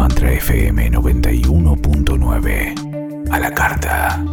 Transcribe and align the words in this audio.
Mantra 0.00 0.32
FM 0.32 0.90
91.9. 0.92 3.28
A 3.30 3.38
la 3.38 3.52
carta. 3.52 4.24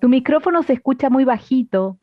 Tu 0.00 0.08
micrófono 0.08 0.62
se 0.62 0.72
escucha 0.74 1.10
muy 1.10 1.24
bajito. 1.24 1.98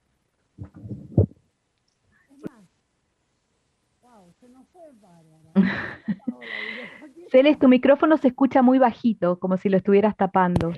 Celeste, 7.31 7.61
tu 7.61 7.67
micrófono 7.67 8.17
se 8.17 8.29
escucha 8.29 8.61
muy 8.61 8.77
bajito, 8.77 9.39
como 9.39 9.57
si 9.57 9.69
lo 9.69 9.77
estuvieras 9.77 10.15
tapando. 10.15 10.73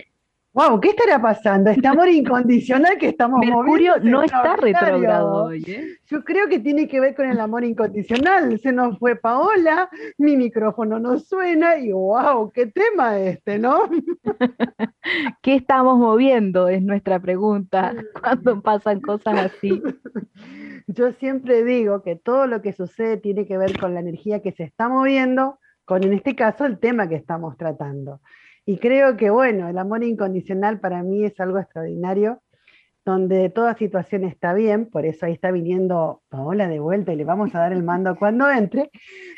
Wow, 0.53 0.79
¿qué 0.79 0.89
estará 0.89 1.19
pasando? 1.19 1.71
Este 1.71 1.87
amor 1.87 2.07
incondicional 2.09 2.99
que 2.99 3.09
estamos 3.09 3.39
Mercurio 3.39 3.95
no 4.03 4.21
está 4.21 4.55
retrogrado 4.55 5.45
hoy. 5.45 5.63
¿eh? 5.67 5.97
Yo 6.05 6.23
creo 6.23 6.47
que 6.47 6.59
tiene 6.59 6.87
que 6.87 6.99
ver 6.99 7.15
con 7.15 7.27
el 7.27 7.39
amor 7.39 7.63
incondicional. 7.63 8.59
Se 8.59 8.71
nos 8.71 8.99
fue 8.99 9.15
Paola, 9.15 9.89
mi 10.19 10.37
micrófono 10.37 10.99
no 10.99 11.17
suena 11.17 11.77
y 11.77 11.91
wow, 11.91 12.51
qué 12.51 12.67
tema 12.67 13.17
este, 13.17 13.57
¿no? 13.57 13.89
¿Qué 15.41 15.55
estamos 15.55 15.97
moviendo? 15.97 16.67
Es 16.67 16.83
nuestra 16.83 17.19
pregunta 17.19 17.95
cuando 18.21 18.61
pasan 18.61 19.01
cosas 19.01 19.39
así. 19.39 19.81
Yo 20.87 21.13
siempre 21.13 21.63
digo 21.63 22.03
que 22.03 22.15
todo 22.15 22.45
lo 22.45 22.61
que 22.61 22.73
sucede 22.73 23.17
tiene 23.17 23.47
que 23.47 23.57
ver 23.57 23.79
con 23.79 23.95
la 23.95 24.01
energía 24.01 24.43
que 24.43 24.51
se 24.51 24.63
está 24.63 24.87
moviendo, 24.87 25.57
con 25.83 26.03
en 26.03 26.13
este 26.13 26.35
caso 26.35 26.65
el 26.65 26.77
tema 26.77 27.09
que 27.09 27.15
estamos 27.15 27.57
tratando. 27.57 28.21
Y 28.65 28.77
creo 28.77 29.17
que, 29.17 29.29
bueno, 29.29 29.67
el 29.67 29.77
amor 29.77 30.03
incondicional 30.03 30.79
para 30.79 31.03
mí 31.03 31.25
es 31.25 31.39
algo 31.39 31.59
extraordinario, 31.59 32.41
donde 33.05 33.49
toda 33.49 33.75
situación 33.75 34.23
está 34.23 34.53
bien, 34.53 34.85
por 34.85 35.05
eso 35.05 35.25
ahí 35.25 35.33
está 35.33 35.51
viniendo 35.51 36.21
Paola 36.29 36.69
de 36.69 36.79
vuelta 36.79 37.11
y 37.11 37.17
le 37.17 37.25
vamos 37.25 37.53
a 37.53 37.59
dar 37.59 37.73
el 37.73 37.83
mando 37.83 38.15
cuando 38.15 38.49
entre, 38.49 38.89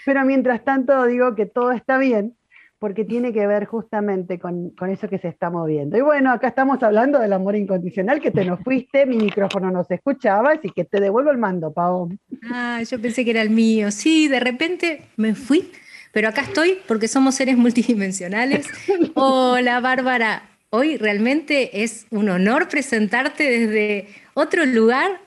pero 0.06 0.24
mientras 0.24 0.64
tanto 0.64 1.06
digo 1.06 1.34
que 1.34 1.48
todo 1.48 1.72
está 1.72 1.98
bien, 1.98 2.36
porque 2.78 3.06
tiene 3.06 3.34
que 3.34 3.48
ver 3.48 3.66
justamente 3.66 4.38
con, 4.38 4.74
eso 4.90 5.08
que 5.08 5.18
se 5.18 5.30
está 5.30 5.50
moviendo. 5.50 5.98
Y 5.98 6.02
bueno, 6.02 6.32
acá 6.32 6.50
estamos 6.50 6.84
hablando 6.84 7.18
del 7.18 7.34
amor 7.34 7.56
incondicional, 7.56 8.22
que 8.22 8.30
te 8.30 8.46
nos 8.46 8.60
fuiste, 8.60 9.08
mi 9.08 9.18
micrófono 9.18 9.72
no 9.72 9.84
se 9.84 9.96
escuchaba, 9.96 10.52
así 10.52 10.70
que 10.70 10.86
te 10.86 11.00
devuelvo 11.00 11.32
el 11.32 11.40
mando, 11.40 11.74
Pao. 11.74 12.10
Ah, 12.52 12.84
yo 12.88 13.02
pensé 13.02 13.26
que 13.26 13.32
era 13.32 13.42
el 13.42 13.50
mío. 13.50 13.90
Sí, 13.90 14.28
de 14.28 14.40
repente 14.40 15.02
me 15.16 15.34
fui 15.34 15.72
pero 16.16 16.30
acá 16.30 16.44
estoy 16.44 16.78
porque 16.88 17.10
somos 17.10 17.36
seres 17.36 17.58
multidimensionales. 17.58 18.70
Hola 19.16 19.82
Bárbara, 19.82 20.44
hoy 20.70 20.96
realmente 20.96 21.84
es 21.84 22.08
un 22.10 22.30
honor 22.30 22.70
presentarte 22.70 23.44
desde 23.44 24.08
otro 24.34 24.66
lugar, 24.66 25.20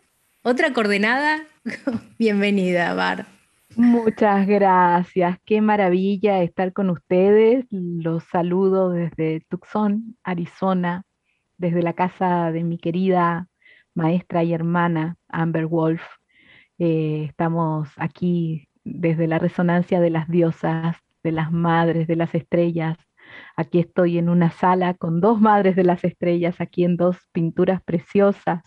otra 0.43 0.73
coordenada. 0.73 1.43
Bienvenida, 2.19 2.95
Bar. 2.95 3.27
Muchas 3.77 4.47
gracias, 4.47 5.37
qué 5.45 5.61
maravilla 5.61 6.43
estar 6.43 6.73
con 6.73 6.89
ustedes. 6.89 7.67
Los 7.69 8.25
saludo 8.25 8.89
desde 8.89 9.43
Tucson, 9.51 10.17
Arizona, 10.25 11.03
desde 11.59 11.83
la 11.83 11.93
casa 11.93 12.51
de 12.51 12.65
mi 12.65 12.79
querida 12.79 13.47
maestra 13.93 14.43
y 14.43 14.55
hermana 14.55 15.19
Amber 15.29 15.67
Wolf. 15.67 16.01
Eh, 16.79 17.27
estamos 17.29 17.91
aquí 17.97 18.68
desde 18.95 19.27
la 19.27 19.39
resonancia 19.39 20.01
de 20.01 20.11
las 20.11 20.29
diosas, 20.29 20.97
de 21.23 21.33
las 21.33 21.53
madres, 21.53 22.07
de 22.07 22.17
las 22.17 22.35
estrellas. 22.35 22.99
Aquí 23.57 23.79
estoy 23.79 24.19
en 24.19 24.29
una 24.29 24.51
sala 24.51 24.95
con 24.95 25.21
dos 25.21 25.41
madres 25.41 25.77
de 25.77 25.85
las 25.85 26.05
estrellas, 26.05 26.61
aquí 26.61 26.85
en 26.85 26.97
dos 26.97 27.17
pinturas 27.33 27.83
preciosas, 27.83 28.63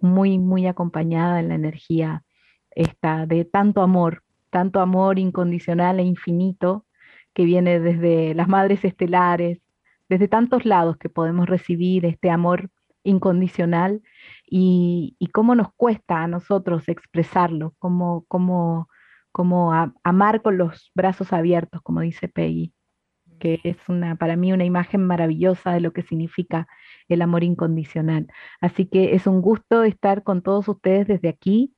muy, 0.00 0.38
muy 0.38 0.66
acompañada 0.66 1.40
en 1.40 1.48
la 1.48 1.54
energía 1.54 2.22
esta 2.70 3.26
de 3.26 3.44
tanto 3.44 3.82
amor, 3.82 4.22
tanto 4.50 4.80
amor 4.80 5.18
incondicional 5.18 5.98
e 5.98 6.04
infinito 6.04 6.86
que 7.34 7.44
viene 7.44 7.80
desde 7.80 8.34
las 8.34 8.48
madres 8.48 8.84
estelares, 8.84 9.60
desde 10.08 10.28
tantos 10.28 10.64
lados 10.64 10.96
que 10.96 11.08
podemos 11.08 11.48
recibir 11.48 12.04
este 12.04 12.30
amor 12.30 12.70
incondicional 13.04 14.02
y, 14.46 15.16
cómo 15.32 15.54
nos 15.54 15.72
cuesta 15.74 16.22
a 16.22 16.28
nosotros 16.28 16.88
expresarlo, 16.88 17.74
cómo, 17.78 18.24
cómo 18.28 18.88
como 19.32 19.72
amar 20.02 20.42
con 20.42 20.58
los 20.58 20.90
brazos 20.94 21.32
abiertos, 21.32 21.80
como 21.82 22.00
dice 22.00 22.28
Peggy, 22.28 22.74
que 23.38 23.60
es 23.64 23.76
una, 23.88 24.16
para 24.16 24.36
mí 24.36 24.52
una 24.52 24.64
imagen 24.64 25.04
maravillosa 25.04 25.72
de 25.72 25.80
lo 25.80 25.92
que 25.92 26.02
significa 26.02 26.68
el 27.08 27.22
amor 27.22 27.42
incondicional. 27.44 28.28
Así 28.60 28.86
que 28.86 29.14
es 29.14 29.26
un 29.26 29.40
gusto 29.40 29.84
estar 29.84 30.22
con 30.22 30.42
todos 30.42 30.68
ustedes 30.68 31.08
desde 31.08 31.28
aquí. 31.28 31.74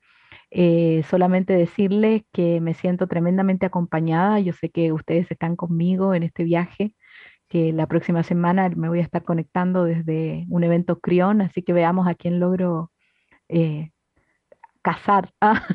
Eh, 0.51 1.03
solamente 1.09 1.55
decirles 1.55 2.23
que 2.33 2.61
me 2.61 2.75
siento 2.75 3.07
tremendamente 3.07 3.65
acompañada. 3.67 4.41
Yo 4.41 4.53
sé 4.53 4.71
que 4.71 4.93
ustedes 4.93 5.31
están 5.31 5.57
conmigo 5.57 6.15
en 6.15 6.25
este 6.25 6.45
viaje, 6.45 6.95
que 7.49 7.73
la 7.73 7.87
próxima 7.87 8.23
semana 8.23 8.69
me 8.71 8.89
voy 8.89 9.01
a 9.01 9.03
estar 9.03 9.25
conectando 9.25 9.85
desde 9.85 10.47
un 10.49 10.65
evento 10.65 11.01
Crión, 11.01 11.43
así 11.43 11.63
que 11.63 11.73
veamos 11.73 12.07
a 12.09 12.15
quién 12.15 12.41
logro 12.41 12.93
eh, 13.49 13.93
Casar, 14.83 15.33
ah, 15.41 15.67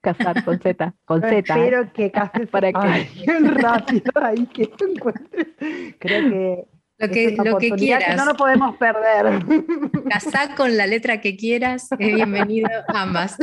casar 0.00 0.44
con 0.44 0.58
Z, 0.60 0.94
con 1.04 1.20
Z. 1.20 1.38
Espero 1.38 1.82
¿eh? 1.82 1.90
que 1.94 2.10
cases 2.10 2.48
para 2.50 2.72
que 2.72 3.14
rápido 3.40 4.12
ahí 4.22 4.46
que 4.46 4.70
encuentres. 4.80 5.46
Creo 5.98 6.30
que 6.30 6.68
lo 6.98 7.08
que, 7.08 7.36
lo 7.44 7.58
que 7.58 7.70
quieras. 7.70 8.16
no 8.16 8.24
lo 8.24 8.34
podemos 8.36 8.76
perder. 8.76 9.44
Casar 10.10 10.56
con 10.56 10.76
la 10.76 10.86
letra 10.86 11.20
que 11.20 11.36
quieras, 11.36 11.88
bienvenido 11.96 12.68
ambas. 12.88 13.36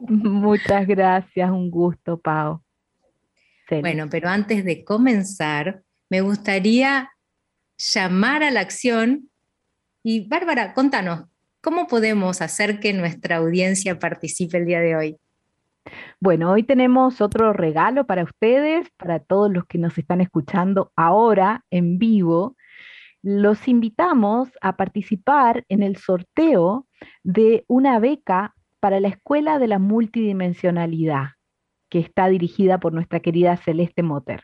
Muchas 0.00 0.86
gracias, 0.86 1.50
un 1.50 1.70
gusto, 1.70 2.18
Pau. 2.18 2.62
Bueno, 3.80 4.08
pero 4.10 4.28
antes 4.28 4.64
de 4.64 4.84
comenzar, 4.84 5.82
me 6.10 6.20
gustaría 6.20 7.10
llamar 7.76 8.42
a 8.42 8.50
la 8.50 8.60
acción 8.60 9.30
y 10.02 10.26
Bárbara, 10.28 10.74
contanos, 10.74 11.26
¿Cómo 11.62 11.86
podemos 11.86 12.42
hacer 12.42 12.80
que 12.80 12.92
nuestra 12.92 13.36
audiencia 13.36 14.00
participe 14.00 14.58
el 14.58 14.66
día 14.66 14.80
de 14.80 14.96
hoy? 14.96 15.16
Bueno, 16.18 16.50
hoy 16.50 16.64
tenemos 16.64 17.20
otro 17.20 17.52
regalo 17.52 18.04
para 18.04 18.24
ustedes, 18.24 18.90
para 18.96 19.20
todos 19.20 19.48
los 19.48 19.64
que 19.66 19.78
nos 19.78 19.96
están 19.96 20.20
escuchando 20.20 20.90
ahora 20.96 21.64
en 21.70 21.98
vivo. 21.98 22.56
los 23.22 23.68
invitamos 23.68 24.48
a 24.60 24.76
participar 24.76 25.64
en 25.68 25.84
el 25.84 25.98
sorteo 25.98 26.88
de 27.22 27.64
una 27.68 28.00
beca 28.00 28.56
para 28.80 28.98
la 28.98 29.06
Escuela 29.06 29.60
de 29.60 29.68
la 29.68 29.78
Multidimensionalidad, 29.78 31.26
que 31.88 32.00
está 32.00 32.26
dirigida 32.26 32.80
por 32.80 32.92
nuestra 32.92 33.20
querida 33.20 33.56
Celeste 33.56 34.02
Motter. 34.02 34.42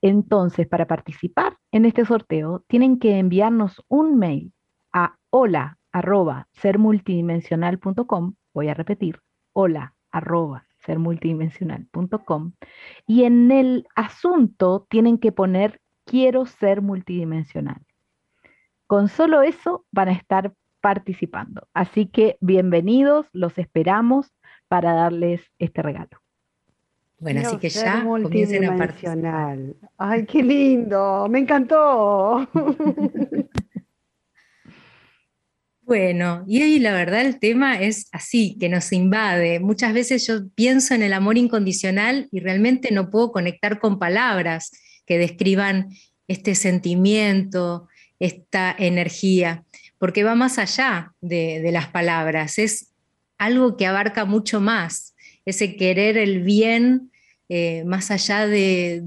Entonces, 0.00 0.68
para 0.68 0.86
participar 0.86 1.56
en 1.72 1.86
este 1.86 2.04
sorteo, 2.04 2.64
tienen 2.68 3.00
que 3.00 3.18
enviarnos 3.18 3.82
un 3.88 4.16
mail 4.16 4.52
a 4.92 5.16
hola 5.30 5.76
arroba 5.94 6.48
sermultidimensional.com, 6.54 8.34
voy 8.52 8.68
a 8.68 8.74
repetir, 8.74 9.20
hola 9.52 9.94
arroba 10.10 10.66
sermultidimensional.com, 10.84 12.52
y 13.06 13.22
en 13.22 13.52
el 13.52 13.86
asunto 13.94 14.86
tienen 14.90 15.18
que 15.18 15.30
poner 15.30 15.80
quiero 16.04 16.46
ser 16.46 16.82
multidimensional. 16.82 17.80
Con 18.88 19.08
solo 19.08 19.42
eso 19.42 19.86
van 19.92 20.08
a 20.08 20.12
estar 20.12 20.52
participando. 20.80 21.68
Así 21.72 22.06
que 22.06 22.36
bienvenidos, 22.40 23.26
los 23.32 23.56
esperamos 23.56 24.34
para 24.66 24.94
darles 24.94 25.42
este 25.60 25.80
regalo. 25.80 26.20
Bueno, 27.20 27.40
así 27.40 27.56
que 27.58 27.70
ya 27.70 28.02
comiencen 28.02 28.64
a 28.64 28.76
participar. 28.76 29.58
Ay, 29.96 30.26
qué 30.26 30.42
lindo, 30.42 31.28
me 31.30 31.38
encantó. 31.38 32.48
Bueno, 35.86 36.44
y 36.46 36.62
hoy 36.62 36.78
la 36.78 36.94
verdad 36.94 37.20
el 37.20 37.38
tema 37.38 37.78
es 37.78 38.08
así, 38.10 38.56
que 38.58 38.70
nos 38.70 38.90
invade. 38.90 39.60
Muchas 39.60 39.92
veces 39.92 40.26
yo 40.26 40.48
pienso 40.54 40.94
en 40.94 41.02
el 41.02 41.12
amor 41.12 41.36
incondicional 41.36 42.26
y 42.32 42.40
realmente 42.40 42.90
no 42.90 43.10
puedo 43.10 43.32
conectar 43.32 43.78
con 43.80 43.98
palabras 43.98 44.70
que 45.04 45.18
describan 45.18 45.90
este 46.26 46.54
sentimiento, 46.54 47.86
esta 48.18 48.74
energía, 48.78 49.64
porque 49.98 50.24
va 50.24 50.34
más 50.34 50.58
allá 50.58 51.12
de, 51.20 51.68
las 51.70 51.88
palabras, 51.88 52.58
es 52.58 52.94
algo 53.36 53.76
que 53.76 53.84
abarca 53.86 54.24
mucho 54.24 54.62
más, 54.62 55.14
ese 55.44 55.76
querer 55.76 56.16
el 56.16 56.42
bien 56.42 57.10
eh, 57.50 57.84
más 57.84 58.10
allá 58.10 58.46
de, 58.46 59.02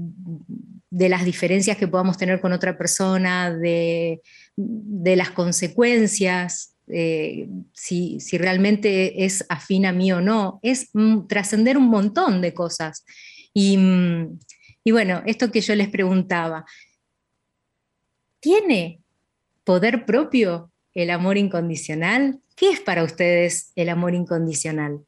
las 0.90 1.24
diferencias 1.24 1.76
que 1.76 1.88
podamos 1.88 2.18
tener 2.18 2.40
con 2.40 2.52
otra 2.52 2.78
persona, 2.78 3.52
de, 3.52 4.20
las 5.16 5.30
consecuencias, 5.30 6.76
eh, 6.88 7.48
si, 7.72 8.18
realmente 8.32 9.24
es 9.24 9.44
afín 9.48 9.86
a 9.86 9.92
mí 9.92 10.12
o 10.12 10.20
no, 10.20 10.58
es 10.62 10.90
mm, 10.92 11.26
trascender 11.26 11.76
un 11.76 11.88
montón 11.88 12.40
de 12.40 12.54
cosas. 12.54 13.04
Y, 13.54 13.76
mm, 13.76 14.38
y 14.84 14.90
bueno, 14.90 15.22
esto 15.26 15.50
que 15.50 15.60
yo 15.60 15.74
les 15.74 15.88
preguntaba, 15.88 16.64
¿Tiene 18.40 19.00
poder 19.64 20.04
propio 20.04 20.70
el 20.94 21.10
amor 21.10 21.36
incondicional? 21.36 22.40
¿Qué 22.56 22.70
es 22.70 22.80
para 22.80 23.02
ustedes 23.02 23.72
el 23.74 23.88
amor 23.88 24.14
incondicional? 24.14 25.00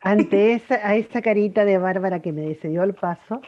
Ante 0.00 0.52
esa, 0.54 0.88
a 0.88 0.96
esa 0.96 1.22
carita 1.22 1.64
de 1.64 1.78
Bárbara 1.78 2.20
que 2.20 2.32
me 2.32 2.54
dio 2.54 2.82
el 2.84 2.94
paso, 2.94 3.40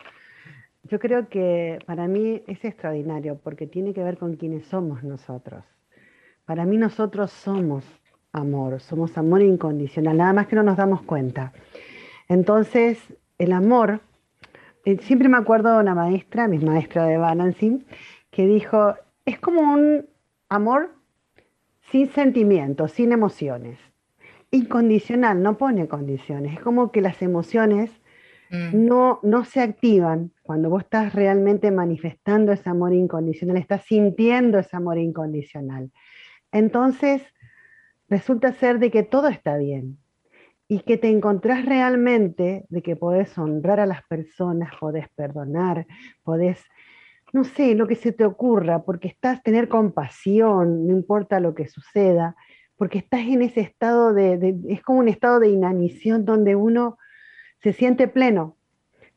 yo 0.93 0.99
creo 0.99 1.31
que 1.31 1.79
para 1.87 2.07
mí 2.07 2.43
es 2.47 2.63
extraordinario 2.67 3.41
porque 3.43 3.67
tiene 3.67 3.95
que 3.95 4.05
ver 4.05 4.19
con 4.19 4.37
quiénes 4.37 4.67
somos 4.67 5.03
nosotros. 5.03 5.65
Para 6.45 6.67
mí 6.67 6.77
nosotros 6.77 7.33
somos 7.33 7.83
amor, 8.31 8.79
somos 8.79 9.17
amor 9.17 9.41
incondicional, 9.41 10.19
nada 10.19 10.35
más 10.35 10.49
que 10.49 10.57
no 10.57 10.63
nos 10.63 10.77
damos 10.77 11.01
cuenta. 11.01 11.55
Entonces, 12.29 12.99
el 13.39 13.53
amor 13.53 14.03
eh, 14.85 14.99
siempre 14.99 15.31
me 15.31 15.39
acuerdo 15.39 15.73
de 15.73 15.81
una 15.81 15.95
maestra, 15.95 16.47
mi 16.47 16.59
maestra 16.59 17.07
de 17.07 17.17
balancing, 17.17 17.87
que 18.31 18.47
dijo, 18.47 18.95
es 19.25 19.39
como 19.39 19.63
un 19.63 20.05
amor 20.51 20.91
sin 21.91 22.11
sentimientos, 22.11 22.93
sin 22.93 23.13
emociones. 23.13 23.79
Incondicional, 24.51 25.43
no 25.43 25.57
pone 25.57 25.89
condiciones. 25.89 26.53
Es 26.59 26.61
como 26.61 26.93
que 26.93 27.01
las 27.01 27.23
emociones 27.23 27.91
mm. 28.53 28.87
no, 28.87 29.19
no 29.25 29.45
se 29.45 29.61
activan 29.61 30.33
cuando 30.43 30.71
vos 30.71 30.85
estás 30.85 31.15
realmente 31.15 31.73
manifestando 31.73 32.53
ese 32.53 32.71
amor 32.71 32.95
incondicional, 32.95 33.57
estás 33.57 33.83
sintiendo 33.83 34.61
ese 34.61 34.77
amor 34.77 34.99
incondicional. 34.99 35.91
Entonces, 36.53 37.23
resulta 38.09 38.53
ser 38.53 38.79
de 38.79 38.93
que 38.93 39.03
todo 39.03 39.27
está 39.29 39.57
bien, 39.57 39.99
y 40.73 40.81
que 40.81 40.97
te 40.97 41.11
encontrás 41.11 41.67
realmente 41.67 42.65
de 42.71 42.81
que 42.81 42.97
podés 42.97 43.37
honrar 43.37 43.79
a 43.79 43.85
las 43.85 44.03
personas, 44.07 44.73
podés 44.81 45.07
perdonar, 45.11 45.87
podés, 46.23 46.65
no 47.35 47.45
sé, 47.45 47.75
lo 47.75 47.87
que 47.87 47.95
se 47.95 48.11
te 48.11 48.25
ocurra, 48.25 48.83
porque 48.83 49.09
estás, 49.09 49.43
tener 49.43 49.69
compasión, 49.69 50.87
no 50.87 50.95
importa 50.95 51.41
lo 51.41 51.55
que 51.55 51.69
suceda, 51.69 52.37
porque 52.77 52.97
estás 52.97 53.21
en 53.21 53.43
ese 53.43 53.61
estado 53.61 54.15
de, 54.15 54.57
es 54.67 54.81
como 54.81 55.01
un 55.01 55.09
estado 55.09 55.41
de 55.41 55.51
inanición 55.51 56.25
donde 56.25 56.57
uno 56.57 56.97
se 57.63 57.73
siente 57.73 58.09
pleno, 58.09 58.57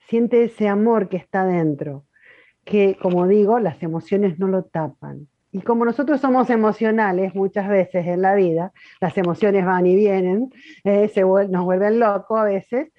siente 0.07 0.43
ese 0.43 0.67
amor 0.67 1.09
que 1.09 1.17
está 1.17 1.45
dentro, 1.45 2.05
que 2.63 2.97
como 3.01 3.27
digo, 3.27 3.59
las 3.59 3.81
emociones 3.83 4.39
no 4.39 4.47
lo 4.47 4.63
tapan, 4.63 5.27
y 5.55 5.61
como 5.61 5.85
nosotros 5.85 6.19
somos 6.19 6.49
emocionales 6.49 7.33
muchas 7.33 7.69
veces 7.69 8.05
en 8.07 8.21
la 8.21 8.35
vida, 8.35 8.73
las 8.99 9.17
emociones 9.17 9.65
van 9.65 9.85
y 9.85 9.95
vienen, 9.95 10.51
eh, 10.83 11.07
se 11.07 11.21
nos 11.21 11.63
vuelven 11.63 11.97
locos 11.97 12.37
a 12.37 12.43
veces, 12.43 12.91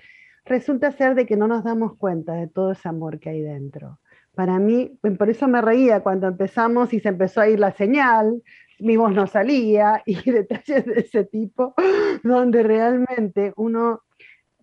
resulta 0.46 0.90
ser 0.92 1.14
de 1.14 1.26
que 1.26 1.36
no 1.36 1.48
nos 1.48 1.64
damos 1.64 1.98
cuenta 1.98 2.32
de 2.32 2.46
todo 2.46 2.72
ese 2.72 2.88
amor 2.88 3.20
que 3.20 3.28
hay 3.28 3.42
dentro. 3.42 3.98
Para 4.34 4.58
mí, 4.58 4.98
por 5.18 5.28
eso 5.28 5.48
me 5.48 5.60
reía 5.60 6.00
cuando 6.00 6.28
empezamos 6.28 6.94
y 6.94 7.00
se 7.00 7.10
empezó 7.10 7.42
a 7.42 7.48
ir 7.48 7.60
la 7.60 7.72
señal, 7.72 8.42
mi 8.78 8.96
voz 8.96 9.12
no 9.12 9.26
salía 9.26 10.02
y 10.06 10.30
detalles 10.30 10.86
de 10.86 11.00
ese 11.00 11.24
tipo, 11.24 11.74
donde 12.22 12.62
realmente 12.62 13.52
uno, 13.56 14.04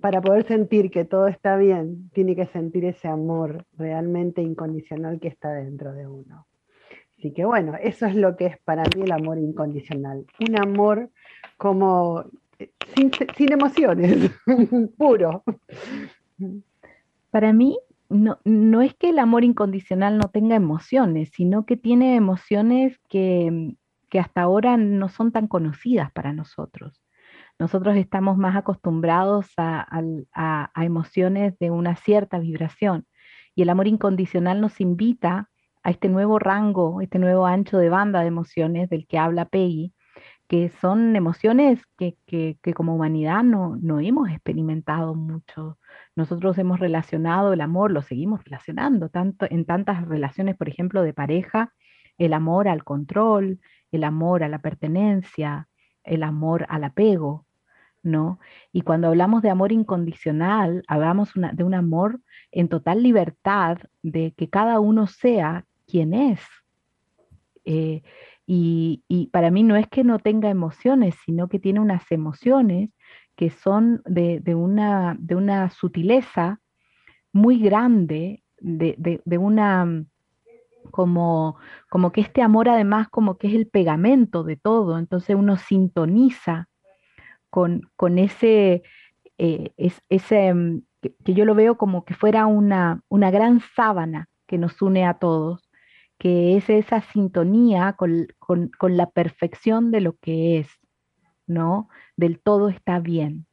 para 0.03 0.19
poder 0.19 0.45
sentir 0.45 0.91
que 0.91 1.05
todo 1.05 1.27
está 1.27 1.55
bien, 1.55 2.09
tiene 2.09 2.35
que 2.35 2.45
sentir 2.47 2.83
ese 2.83 3.07
amor 3.07 3.65
realmente 3.77 4.41
incondicional 4.41 5.17
que 5.21 5.29
está 5.29 5.53
dentro 5.53 5.93
de 5.93 6.05
uno. 6.07 6.45
Así 7.17 7.31
que 7.31 7.45
bueno, 7.45 7.75
eso 7.81 8.05
es 8.05 8.13
lo 8.13 8.35
que 8.35 8.47
es 8.47 8.57
para 8.65 8.83
mí 8.97 9.03
el 9.03 9.13
amor 9.13 9.37
incondicional. 9.37 10.25
Un 10.41 10.59
amor 10.61 11.09
como 11.55 12.25
eh, 12.59 12.69
sin, 12.97 13.53
emociones, 13.53 14.29
puro. 14.97 15.45
Para 17.31 17.53
mí, 17.53 17.79
no, 18.09 18.39
no, 18.43 18.81
es 18.81 18.93
que 18.95 19.07
el 19.07 19.19
amor 19.19 19.45
incondicional 19.45 20.17
no 20.17 20.27
tenga 20.27 20.57
emociones, 20.57 21.29
sino 21.33 21.65
que 21.65 21.77
tiene 21.77 22.17
emociones 22.17 22.99
que, 23.07 23.77
hasta 24.19 24.41
ahora 24.41 24.75
no 24.75 25.07
son 25.07 25.31
tan 25.31 25.47
conocidas 25.47 26.11
para 26.11 26.33
nosotros. 26.33 27.01
Nosotros 27.59 27.95
estamos 27.95 28.37
más 28.37 28.55
acostumbrados 28.55 29.51
a, 29.57 29.85
emociones 30.75 31.57
de 31.59 31.71
una 31.71 31.95
cierta 31.95 32.39
vibración 32.39 33.05
y 33.55 33.61
el 33.61 33.69
amor 33.69 33.87
incondicional 33.87 34.59
nos 34.59 34.81
invita 34.81 35.49
a 35.83 35.91
este 35.91 36.09
nuevo 36.09 36.39
rango, 36.39 37.01
este 37.01 37.19
nuevo 37.19 37.45
ancho 37.45 37.77
de 37.77 37.89
banda 37.89 38.21
de 38.21 38.27
emociones 38.27 38.89
del 38.89 39.05
que 39.07 39.17
habla 39.17 39.45
Peggy, 39.45 39.93
que 40.47 40.69
son 40.69 41.15
emociones 41.15 41.81
que, 41.97 42.57
como 42.75 42.95
humanidad 42.95 43.43
no, 43.43 43.77
no, 43.81 43.99
hemos 43.99 44.29
experimentado 44.29 45.15
mucho. 45.15 45.79
Nosotros 46.15 46.57
hemos 46.57 46.79
relacionado 46.79 47.53
el 47.53 47.61
amor, 47.61 47.91
lo 47.91 48.01
seguimos 48.01 48.43
relacionando, 48.43 49.09
tanto 49.09 49.45
en 49.49 49.65
tantas 49.65 50.07
relaciones, 50.07 50.55
por 50.57 50.69
ejemplo, 50.69 51.01
de 51.01 51.13
pareja, 51.13 51.73
el 52.17 52.33
amor 52.33 52.67
al 52.67 52.83
control, 52.83 53.59
el 53.91 54.03
amor 54.03 54.43
a 54.43 54.49
la 54.49 54.59
pertenencia, 54.59 55.67
el 56.03 56.23
amor 56.23 56.65
al 56.69 56.83
apego, 56.83 57.45
¿no? 58.03 58.39
Y 58.71 58.81
cuando 58.81 59.07
hablamos 59.07 59.41
de 59.41 59.49
amor 59.49 59.71
incondicional, 59.71 60.83
hablamos 60.87 61.31
de 61.35 61.63
un 61.63 61.73
amor 61.73 62.19
en 62.51 62.67
total 62.67 63.01
libertad, 63.01 63.77
de 64.01 64.33
que 64.37 64.49
cada 64.49 64.79
uno 64.79 65.07
sea 65.07 65.65
quién 65.87 66.13
es. 66.13 66.41
Eh, 67.65 68.01
y, 68.45 69.29
para 69.31 69.51
mí 69.51 69.63
no 69.63 69.77
es 69.77 69.87
que 69.87 70.03
no 70.03 70.19
tenga 70.19 70.49
emociones, 70.49 71.15
sino 71.25 71.47
que 71.47 71.59
tiene 71.59 71.79
unas 71.79 72.11
emociones 72.11 72.89
que 73.35 73.49
son 73.49 74.01
de, 74.05 74.41
una, 74.53 75.15
de 75.17 75.35
una, 75.35 75.69
sutileza 75.69 76.59
muy 77.31 77.59
grande, 77.59 78.43
de, 78.59 79.37
una 79.37 80.05
como, 80.93 81.57
como 81.89 82.11
que 82.11 82.21
este 82.21 82.43
amor 82.43 82.69
además 82.69 83.07
como 83.09 83.39
que 83.39 83.47
es 83.47 83.55
el 83.55 83.67
pegamento 83.67 84.43
de 84.43 84.57
todo, 84.57 84.99
entonces 84.99 85.35
uno 85.35 85.57
sintoniza 85.57 86.69
con, 87.49 87.89
con 87.95 88.19
ese, 88.19 88.83
eh, 89.39 89.73
ese 90.07 90.53
mm, 90.53 90.83
que, 91.01 91.33
yo 91.33 91.45
lo 91.45 91.55
veo 91.55 91.79
como 91.79 92.05
que 92.05 92.13
fuera 92.13 92.45
una, 92.45 93.01
una 93.09 93.31
gran 93.31 93.59
sábana 93.75 94.29
que 94.45 94.59
nos 94.59 94.79
une 94.83 95.03
a 95.03 95.15
todos 95.15 95.71
que 96.19 96.57
es 96.57 96.69
esa 96.69 97.01
sintonía 97.11 97.97
con, 97.97 98.27
la 98.81 99.09
perfección 99.09 99.89
de 99.89 99.99
lo 99.99 100.15
que 100.19 100.59
es, 100.59 100.67
¿no? 101.47 101.89
Del 102.15 102.39
todo 102.39 102.69
está 102.69 102.99
bien. 102.99 103.47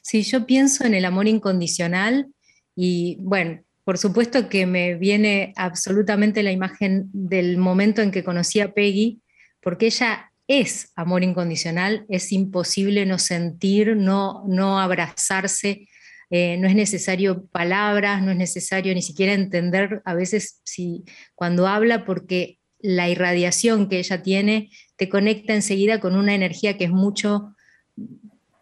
Si 0.00 0.22
yo 0.22 0.46
pienso 0.46 0.86
en 0.86 0.94
el 0.94 1.04
amor 1.04 1.26
incondicional 1.26 2.32
y 2.76 3.18
bueno, 3.20 3.60
por 3.88 3.96
supuesto 3.96 4.50
que 4.50 4.66
me 4.66 4.96
viene 4.96 5.54
absolutamente 5.56 6.42
la 6.42 6.52
imagen 6.52 7.08
del 7.10 7.56
momento 7.56 8.02
en 8.02 8.10
que 8.10 8.22
conocí 8.22 8.60
a 8.60 8.74
Peggy, 8.74 9.22
porque 9.62 9.86
ella 9.86 10.30
es 10.46 10.92
amor 10.94 11.24
incondicional, 11.24 12.04
es 12.10 12.30
imposible 12.32 13.06
no 13.06 13.18
sentir, 13.18 13.96
no, 13.96 14.44
no 14.46 14.78
abrazarse, 14.78 15.88
eh, 16.28 16.58
no 16.58 16.68
es 16.68 16.74
necesario 16.74 17.46
palabras, 17.46 18.20
no 18.20 18.30
es 18.30 18.36
necesario 18.36 18.92
ni 18.92 19.00
siquiera 19.00 19.32
entender 19.32 20.02
a 20.04 20.12
veces 20.12 20.60
si, 20.64 21.04
cuando 21.34 21.66
habla, 21.66 22.04
porque 22.04 22.58
la 22.80 23.08
irradiación 23.08 23.88
que 23.88 24.00
ella 24.00 24.22
tiene 24.22 24.68
te 24.96 25.08
conecta 25.08 25.54
enseguida 25.54 25.98
con 25.98 26.14
una 26.14 26.34
energía 26.34 26.76
que 26.76 26.84
es 26.84 26.90
mucho 26.90 27.54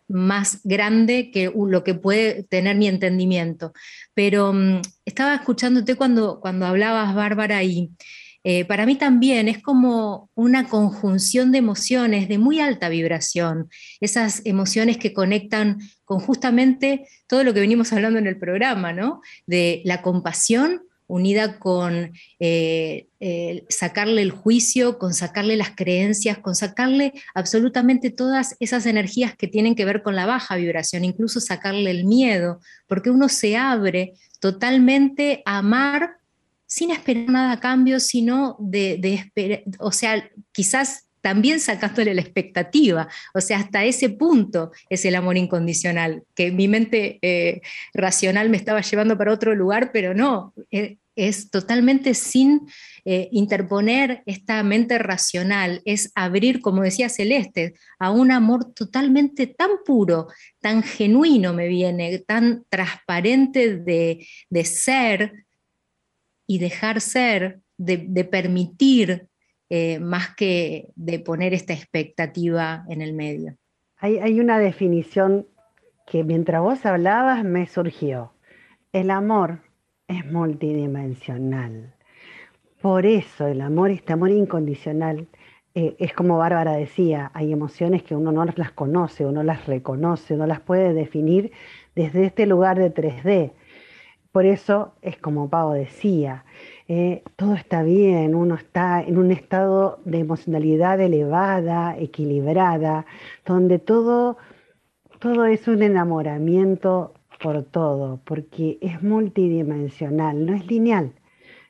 más 0.09 0.61
grande 0.65 1.31
que 1.31 1.53
lo 1.55 1.85
que 1.85 1.95
puede 1.95 2.45
tener 2.45 2.77
mi 2.77 2.89
entendimiento. 2.89 3.73
Pero 4.15 4.53
mm, 4.53 4.83
estaba 5.05 5.35
escuchándote 5.35 5.97
cuando, 5.97 6.41
cuando 6.41 6.67
hablabas, 6.67 7.15
Bárbara, 7.15 7.63
y 7.63 7.91
eh, 8.49 8.65
para 8.65 8.87
mí 8.87 8.95
también 8.95 9.49
es 9.49 9.61
como 9.61 10.31
una 10.37 10.69
conjunción 10.69 11.51
de 11.51 11.59
emociones 11.59 12.29
de 12.29 12.39
muy 12.39 12.61
alta 12.61 12.89
vibración, 12.89 13.69
esas 14.01 14.43
emociones 14.45 14.99
que 14.99 15.13
conectan 15.13 15.79
con 16.05 16.21
justamente 16.21 17.09
todo 17.27 17.43
lo 17.43 17.53
que 17.53 17.59
venimos 17.59 17.93
hablando 17.93 18.21
en 18.21 18.29
el 18.29 18.39
programa, 18.39 18.93
¿no? 18.93 19.21
De 19.47 19.83
la 19.85 20.01
compasión 20.01 20.83
unida 21.07 21.59
con 21.59 22.13
eh, 22.41 23.07
sacarle 23.69 24.23
el 24.23 24.31
juicio, 24.31 24.99
con 24.99 25.15
sacarle 25.15 25.57
las 25.57 25.71
creencias, 25.71 26.39
con 26.39 26.55
sacarle 26.55 27.13
absolutamente 27.35 28.11
todas 28.11 28.57
esas 28.61 28.87
energías 28.87 29.37
que 29.37 29.49
tienen 29.49 29.75
que 29.75 29.85
ver 29.85 30.03
con 30.03 30.17
la 30.17 30.27
baja 30.27 30.57
vibración, 30.57 31.05
incluso 31.05 31.41
sacarle 31.41 31.91
el 31.91 32.05
miedo, 32.05 32.61
porque 32.87 33.11
uno 33.11 33.29
se 33.29 33.57
abre 33.57 34.15
totalmente 34.41 35.43
a 35.45 35.59
amar 35.59 36.17
sin 36.67 36.91
esperar 36.91 37.31
nada 37.31 37.53
a 37.53 37.61
cambio, 37.61 38.01
sino 38.01 38.57
de, 38.59 38.99
esperar, 39.03 39.63
o 39.79 39.93
sea, 39.93 40.29
quizás 40.53 41.06
también 41.27 41.59
sacándole 41.59 42.15
la 42.15 42.21
expectativa. 42.21 43.09
O 43.35 43.41
sea, 43.41 43.59
hasta 43.59 43.85
ese 43.85 44.11
punto 44.11 44.71
es 44.89 45.05
el 45.05 45.17
amor 45.17 45.37
incondicional, 45.37 46.23
que 46.37 46.53
mi 46.53 46.69
mente 46.69 47.19
eh, 47.21 47.63
racional 47.95 48.49
me 48.49 48.57
estaba 48.57 48.81
llevando 48.81 49.19
para 49.19 49.33
otro 49.33 49.53
lugar, 49.53 49.91
pero 49.93 50.15
no, 50.15 50.55
eh, 50.71 50.99
es 51.17 51.51
totalmente 51.51 52.15
sin 52.15 52.69
eh, 53.05 53.29
interponer 53.33 54.23
esta 54.25 54.63
mente 54.63 54.99
racional, 54.99 55.83
es 55.85 56.13
abrir, 56.15 56.61
como 56.61 56.83
decía 56.83 57.09
Celeste, 57.09 57.75
a 57.99 58.13
un 58.13 58.31
amor 58.31 58.73
totalmente 58.73 59.49
tan 59.49 59.71
puro, 59.85 60.29
tan 60.61 60.85
genuino 60.85 61.53
me 61.53 61.67
viene, 61.67 62.21
tan 62.21 62.65
transparente 62.69 63.79
de, 63.79 64.25
ser 64.65 65.45
y 66.47 66.59
dejar 66.61 67.01
ser, 67.01 67.63
de 67.79 68.25
permitir 68.25 69.27
eh, 69.69 69.99
más 69.99 70.35
que 70.37 70.93
de 70.95 71.19
poner 71.19 71.53
esta 71.53 71.73
expectativa 71.73 72.85
en 72.89 73.03
el 73.03 73.13
medio. 73.13 73.57
Hay, 73.99 74.39
una 74.39 74.59
definición 74.59 75.47
que 76.07 76.23
mientras 76.23 76.63
vos 76.63 76.85
hablabas 76.87 77.43
me 77.45 77.67
surgió. 77.67 78.33
El 78.93 79.11
amor 79.11 79.63
es 80.07 80.25
multidimensional. 80.31 81.95
Por 82.81 83.07
eso 83.07 83.49
el 83.49 83.61
amor, 83.61 83.91
este 83.91 84.13
amor 84.13 84.31
incondicional, 84.31 85.27
eh, 85.75 85.97
es 85.99 86.13
como 86.13 86.39
Bárbara 86.39 86.73
decía, 86.73 87.31
hay 87.35 87.53
emociones 87.53 88.03
que 88.03 88.15
uno 88.15 88.31
no 88.31 88.45
las 88.45 88.71
conoce, 88.73 89.27
uno 89.27 89.43
las 89.43 89.67
reconoce, 89.67 90.35
uno 90.35 90.47
las 90.47 90.61
puede 90.61 90.93
definir 90.93 91.51
desde 91.95 92.27
este 92.27 92.47
lugar 92.47 92.79
de 92.79 92.95
3D. 92.95 93.53
Por 94.31 94.45
eso 94.45 94.95
es 95.03 95.17
como 95.17 95.51
Pau 95.51 95.73
decía, 95.73 96.45
eh, 96.89 97.25
todo 97.35 97.55
está 97.55 97.83
bien, 97.83 98.37
uno 98.37 98.55
está 98.55 99.03
en 99.03 99.19
un 99.19 99.33
estado 99.33 99.99
de 100.05 100.21
emocionalidad 100.21 101.01
elevada, 101.01 101.97
equilibrada, 101.99 103.07
donde 103.45 103.81
todo, 103.81 104.37
todo 105.19 105.47
es 105.47 105.67
un 105.67 105.83
enamoramiento 105.83 107.13
por 107.43 107.65
todo, 107.65 108.21
porque 108.25 108.79
es 108.81 109.03
multidimensional, 109.03 110.47
no 110.47 110.55
es 110.55 110.65
lineal, 110.69 111.13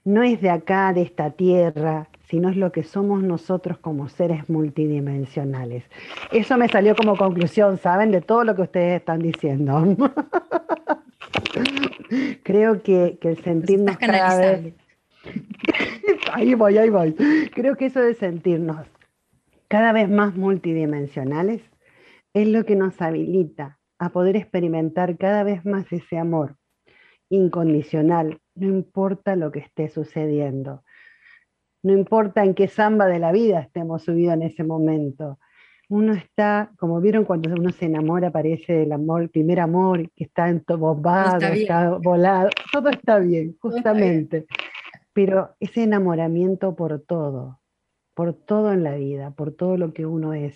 no 0.05 0.23
es 0.23 0.43
de 0.43 0.51
acá, 0.51 0.93
de 0.93 1.03
esta 1.03 1.31
tierra, 1.31 2.09
sino 2.29 2.51
es 2.51 2.57
lo 2.57 2.71
que 2.71 2.83
somos 2.83 3.23
nosotros 3.23 3.79
como 3.79 4.09
seres 4.09 4.51
multidimensionales. 4.51 5.85
Eso 6.31 6.59
me 6.59 6.69
salió 6.69 6.95
como 6.95 7.17
conclusión, 7.17 7.79
¿saben? 7.79 8.11
De 8.11 8.21
todo 8.21 8.45
lo 8.45 8.55
que 8.55 8.63
ustedes 8.63 9.01
están 9.01 9.21
diciendo. 9.21 9.83
Creo 12.43 12.83
que, 12.83 13.19
el 13.23 13.43
sentirnos 13.43 13.97
cada 13.97 14.39
vez 14.39 14.75
ahí 16.33 16.55
voy, 16.55 16.79
ahí 16.79 16.91
voy. 16.91 17.15
Creo 17.55 17.77
que 17.77 17.87
eso 17.87 18.01
de 18.01 18.15
sentirnos 18.15 18.87
cada 19.69 19.93
vez 19.93 20.09
más 20.09 20.37
multidimensionales 20.37 21.63
es 22.35 22.49
lo 22.49 22.65
que 22.65 22.77
nos 22.77 23.01
habilita 23.01 23.79
a 23.99 24.11
poder 24.11 24.37
experimentar 24.37 25.17
cada 25.17 25.43
vez 25.43 25.65
más 25.65 25.91
ese 25.93 26.19
amor 26.19 26.57
incondicional, 27.29 28.39
no 28.55 28.69
importa 28.69 29.35
lo 29.35 29.51
que 29.51 29.61
esté 29.61 29.89
sucediendo, 29.89 30.85
no 31.83 31.93
importa 31.93 32.45
en 32.45 32.55
qué 32.55 32.69
samba 32.69 33.07
de 33.07 33.19
la 33.19 33.33
vida 33.33 33.61
estemos 33.61 34.05
subidos 34.05 34.35
en 34.35 34.43
ese 34.43 34.63
momento. 34.63 35.39
Uno 35.89 36.13
está, 36.15 36.73
como 36.79 37.01
vieron 37.01 37.25
cuando 37.25 37.49
uno 37.51 37.71
se 37.71 37.87
enamora, 37.87 38.31
parece 38.31 38.83
el 38.83 38.93
amor, 38.93 39.23
el 39.23 39.31
primer 39.31 39.61
amor, 39.61 40.11
que 40.15 40.25
está 40.25 40.49
entobobado, 40.49 41.37
está, 41.37 41.55
está 41.55 41.91
volado, 41.99 42.51
todo 42.73 42.91
está 42.91 43.19
bien, 43.19 43.57
justamente 43.61 44.47
pero 45.17 45.57
ese 45.61 45.83
enamoramiento 45.83 46.77
por 46.77 47.01
todo, 47.01 47.59
por 48.13 48.35
todo 48.35 48.75
en 48.75 48.85
la 48.85 48.97
vida, 48.97 49.31
por 49.31 49.51
todo 49.51 49.79
lo 49.79 49.95
que 49.95 50.05
uno 50.05 50.35
es. 50.35 50.55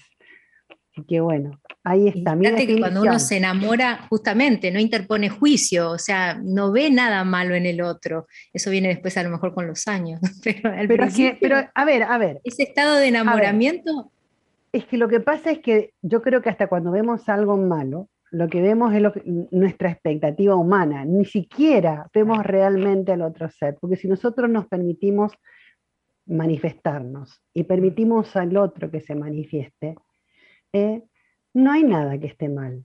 Así 0.93 1.02
que 1.07 1.23
bueno, 1.23 1.59
ahí 1.83 2.09
está. 2.09 2.37
Fíjate 2.37 2.67
que 2.67 2.79
cuando 2.79 3.00
uno 3.00 3.19
se 3.19 3.38
enamora, 3.38 4.07
justamente, 4.11 4.71
no 4.71 4.79
interpone 4.79 5.31
juicio, 5.31 5.90
o 5.90 5.97
sea, 5.97 6.38
no 6.45 6.73
ve 6.73 6.90
nada 6.90 7.25
malo 7.25 7.55
en 7.55 7.64
el 7.64 7.81
otro. 7.81 8.26
Eso 8.52 8.71
viene 8.71 8.88
después 8.88 9.17
a 9.17 9.23
lo 9.23 9.31
mejor 9.31 9.55
con 9.55 9.67
los 9.67 9.88
años. 9.88 10.21
Pero, 10.45 10.73
pero, 11.40 11.57
a 11.75 11.85
ver, 11.87 12.02
a 12.02 12.19
ver. 12.19 12.43
Ese 12.45 12.64
estado 12.64 12.97
de 12.97 13.09
enamoramiento. 13.09 14.12
Es 14.73 14.85
que 14.85 14.99
lo 14.99 15.09
que 15.09 15.21
pasa 15.21 15.52
es 15.52 15.61
que 15.61 15.95
yo 16.02 16.21
creo 16.21 16.43
que 16.43 16.50
hasta 16.50 16.67
cuando 16.67 16.90
vemos 16.90 17.31
algo 17.31 17.57
malo, 17.57 18.10
lo 18.30 18.49
que 18.49 18.62
vemos 18.62 18.94
es 18.94 19.02
nuestra 19.50 19.90
expectativa 19.90 20.54
humana, 20.54 21.04
ni 21.04 21.25
siquiera 21.25 22.08
vemos 22.14 22.44
realmente 22.44 23.12
al 23.12 23.22
otro 23.22 23.50
ser, 23.50 23.76
porque 23.80 23.96
si 23.96 24.08
nosotros 24.08 24.49
nos 24.49 24.66
permitimos 24.66 25.32
manifestarnos 26.26 27.42
y 27.52 27.64
permitimos 27.64 28.37
al 28.37 28.56
otro 28.56 28.90
que 28.90 29.00
se 29.00 29.14
manifieste, 29.14 29.96
eh, 30.72 31.02
no 31.54 31.72
hay 31.72 31.82
nada 31.82 32.18
que 32.18 32.28
esté 32.28 32.49
mal. 32.49 32.84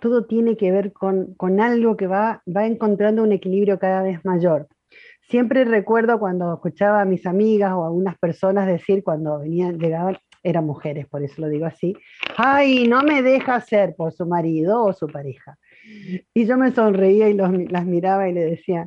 Todo 0.00 0.26
tiene 0.26 0.56
que 0.56 0.70
ver 0.70 0.92
con, 0.92 1.34
algo 1.60 1.96
que 1.96 2.06
va, 2.06 2.42
va 2.46 2.66
encontrando 2.66 3.22
un 3.22 3.32
equilibrio 3.32 3.78
cada 3.78 4.02
vez 4.02 4.24
mayor. 4.24 4.68
Siempre 5.22 5.64
recuerdo 5.64 6.20
cuando 6.20 6.54
escuchaba 6.54 7.00
a 7.00 7.04
mis 7.04 7.26
amigas 7.26 7.72
o 7.72 7.82
a 7.82 7.86
algunas 7.86 8.16
personas 8.18 8.68
decir 8.68 9.02
cuando 9.02 9.40
venían, 9.40 9.78
llegaban, 9.78 10.18
eran 10.46 10.64
mujeres, 10.64 11.08
por 11.08 11.24
eso 11.24 11.42
lo 11.42 11.48
digo 11.48 11.66
así, 11.66 11.96
ay, 12.36 12.86
no 12.86 13.02
me 13.02 13.20
deja 13.20 13.60
ser 13.60 13.96
por 13.96 14.12
su 14.12 14.26
marido 14.26 14.84
o 14.84 14.92
su 14.92 15.08
pareja. 15.08 15.58
Y 16.32 16.46
yo 16.46 16.56
me 16.56 16.70
sonreía 16.70 17.28
y 17.28 17.34
las 17.34 17.84
miraba 17.84 18.28
y 18.28 18.32
le 18.32 18.44
decía, 18.44 18.86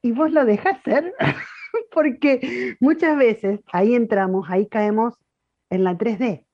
¿y 0.00 0.12
vos 0.12 0.30
lo 0.30 0.44
dejas 0.44 0.80
ser? 0.84 1.12
Porque 1.92 2.76
muchas 2.78 3.18
veces 3.18 3.60
ahí 3.72 3.96
entramos, 3.96 4.46
ahí 4.48 4.68
caemos 4.68 5.14
en 5.70 5.82
la 5.82 5.98
3D, 5.98 6.46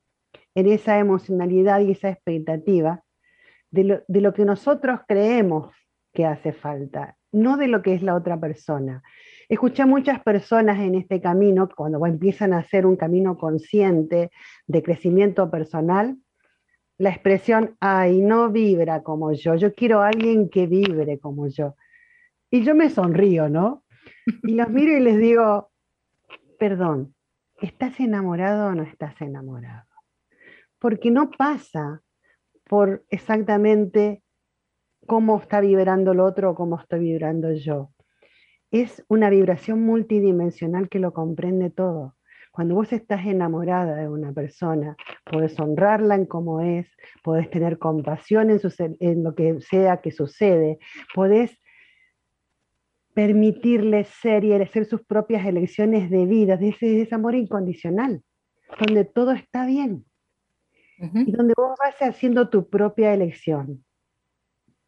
en 0.55 0.67
esa 0.67 0.97
emocionalidad 0.97 1.81
y 1.81 1.91
esa 1.91 2.09
expectativa 2.09 3.03
de 3.69 3.83
lo, 3.83 4.01
de 4.07 4.21
lo 4.21 4.33
que 4.33 4.45
nosotros 4.45 5.01
creemos 5.07 5.75
que 6.11 6.25
hace 6.25 6.53
falta, 6.53 7.17
no 7.31 7.57
de 7.57 7.67
lo 7.67 7.83
que 7.83 7.93
es 7.93 8.01
la 8.01 8.15
otra 8.15 8.39
persona. 8.39 9.03
Escuché 9.53 9.83
a 9.83 9.85
muchas 9.85 10.19
personas 10.23 10.79
en 10.79 10.95
este 10.95 11.21
camino, 11.21 11.69
cuando 11.69 12.03
empiezan 12.07 12.53
a 12.53 12.57
hacer 12.57 12.87
un 12.87 12.95
camino 12.95 13.37
consciente 13.37 14.31
de 14.65 14.81
crecimiento 14.81 15.51
personal, 15.51 16.17
la 16.97 17.11
expresión, 17.11 17.77
ay, 17.79 18.19
no 18.19 18.49
vibra 18.49 19.03
como 19.03 19.31
yo, 19.31 19.53
yo 19.53 19.75
quiero 19.75 20.01
a 20.01 20.07
alguien 20.07 20.49
que 20.49 20.65
vibre 20.65 21.19
como 21.19 21.45
yo. 21.49 21.75
Y 22.49 22.63
yo 22.63 22.73
me 22.73 22.89
sonrío, 22.89 23.47
¿no? 23.47 23.83
Y 24.41 24.55
los 24.55 24.69
miro 24.71 24.97
y 24.97 25.01
les 25.01 25.19
digo, 25.19 25.69
perdón, 26.57 27.13
¿estás 27.61 27.99
enamorado 27.99 28.69
o 28.69 28.71
no 28.73 28.81
estás 28.81 29.21
enamorado? 29.21 29.87
Porque 30.79 31.11
no 31.11 31.29
pasa 31.29 32.01
por 32.63 33.05
exactamente 33.07 34.23
cómo 35.05 35.37
está 35.37 35.61
vibrando 35.61 36.13
el 36.13 36.21
otro 36.21 36.49
o 36.49 36.55
cómo 36.55 36.79
estoy 36.79 37.01
vibrando 37.01 37.53
yo 37.53 37.92
es 38.73 39.05
una 39.07 39.29
vibración 39.29 39.83
multidimensional 39.83 40.89
que 40.89 40.97
lo 40.97 41.13
comprende 41.13 41.69
todo. 41.69 42.15
Cuando 42.51 42.73
vos 42.73 42.91
estás 42.91 43.25
enamorada 43.25 43.95
de 43.95 44.09
una 44.09 44.33
persona, 44.33 44.97
podés 45.23 45.59
honrarla 45.59 46.15
en 46.15 46.25
cómo 46.25 46.59
es, 46.59 46.87
podés 47.23 47.49
tener 47.51 47.77
compasión 47.77 48.49
en, 48.49 49.23
lo 49.23 49.35
que 49.35 49.61
sea 49.61 50.01
que 50.01 50.11
sucede, 50.11 50.79
podés 51.13 51.59
permitirles 53.13 54.07
ser 54.07 54.43
y 54.43 54.53
hacer 54.53 54.85
sus 54.85 55.03
propias 55.03 55.45
elecciones 55.45 56.09
de 56.09 56.25
vida, 56.25 56.57
de 56.57 56.69
ese, 56.69 57.07
amor 57.13 57.35
incondicional, 57.35 58.23
donde 58.79 59.05
todo 59.05 59.33
está 59.33 59.67
bien 59.67 60.05
y 60.97 61.31
donde 61.31 61.53
vos 61.55 61.77
vas 61.83 61.95
haciendo 62.01 62.49
tu 62.49 62.69
propia 62.69 63.13
elección. 63.13 63.83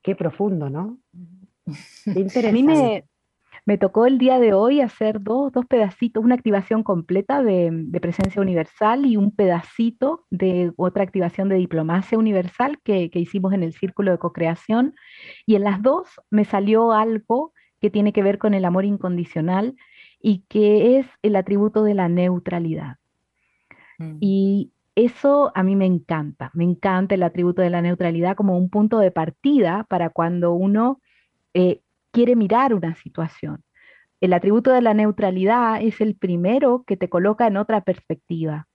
Qué 0.01 0.15
profundo, 0.15 0.69
¿no? 0.69 0.99
Qué 2.03 2.19
interesante. 2.19 2.49
A 2.49 2.51
mí 2.51 2.63
me, 2.63 3.05
me 3.65 3.79
tocó 3.79 4.05
el 4.05 4.19
día 4.19 4.39
de 4.39 4.53
hoy 4.53 4.79
hacer 4.79 5.21
dos, 5.21 5.51
pedacitos, 5.67 6.23
una 6.23 6.35
activación 6.35 6.83
completa 6.83 7.41
de, 7.41 7.87
presencia 7.99 8.41
universal 8.41 9.05
y 9.05 9.17
un 9.17 9.31
pedacito 9.31 10.25
de 10.29 10.71
otra 10.77 11.03
activación 11.03 11.49
de 11.49 11.55
diplomacia 11.55 12.17
universal 12.17 12.79
que, 12.83 13.09
que 13.09 13.19
hicimos 13.19 13.53
en 13.53 13.63
el 13.63 13.73
círculo 13.73 14.11
de 14.11 14.19
co-creación. 14.19 14.93
Y 15.47 15.55
en 15.55 15.63
las 15.63 15.81
dos 15.81 16.07
me 16.29 16.45
salió 16.45 16.91
algo 16.91 17.53
que 17.81 17.89
tiene 17.89 18.13
que 18.13 18.21
ver 18.21 18.37
con 18.37 18.53
el 18.53 18.65
amor 18.65 18.85
incondicional 18.85 19.75
y 20.21 20.43
que 20.47 20.99
es 20.99 21.07
el 21.23 21.35
atributo 21.35 21.83
de 21.83 21.95
la 21.95 22.07
neutralidad. 22.07 22.97
Mm. 23.97 24.17
Y 24.19 24.71
eso 24.93 25.51
a 25.55 25.63
mí 25.63 25.75
me 25.75 25.85
encanta, 25.85 26.51
me 26.53 26.63
encanta 26.63 27.15
el 27.15 27.23
atributo 27.23 27.61
de 27.61 27.69
la 27.69 27.81
neutralidad 27.81 28.35
como 28.35 28.57
un 28.57 28.69
punto 28.69 28.99
de 28.99 29.11
partida 29.11 29.85
para 29.89 30.09
cuando 30.09 30.53
uno 30.53 31.01
eh, 31.53 31.81
quiere 32.15 32.37
mirar 32.37 32.73
una 32.73 32.95
situación. 32.95 33.61
El 34.21 34.31
atributo 34.31 34.71
de 34.71 34.81
la 34.81 34.93
neutralidad 34.93 35.81
es 35.81 35.99
el 35.99 36.15
primero 36.15 36.85
que 36.87 36.95
te 36.95 37.09
coloca 37.09 37.45
en 37.45 37.57
otra 37.57 37.81
perspectiva, 37.81 38.69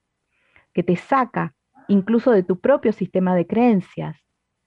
que 0.74 0.82
te 0.82 0.96
saca 0.96 1.54
incluso 1.88 2.32
de 2.32 2.42
tu 2.42 2.60
propio 2.60 2.92
sistema 2.92 3.34
de 3.34 3.46
creencias, 3.46 4.18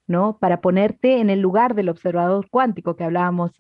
¿no? 0.08 0.40
Para 0.40 0.60
ponerte 0.60 1.20
en 1.20 1.30
el 1.30 1.40
lugar 1.40 1.76
del 1.76 1.88
observador 1.88 2.50
cuántico 2.50 2.96
que 2.96 3.04
hablábamos 3.04 3.52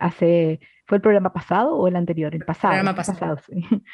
hace, 0.00 0.60
¿fue 0.86 0.96
el 0.96 1.02
programa 1.02 1.32
pasado 1.32 1.76
o 1.76 1.88
el 1.88 1.96
anterior? 1.96 2.34
El 2.34 2.44
pasado. 2.44 2.74
El 2.74 2.80
programa 2.80 2.96
pasado. 2.96 3.38
sí. 3.46 3.64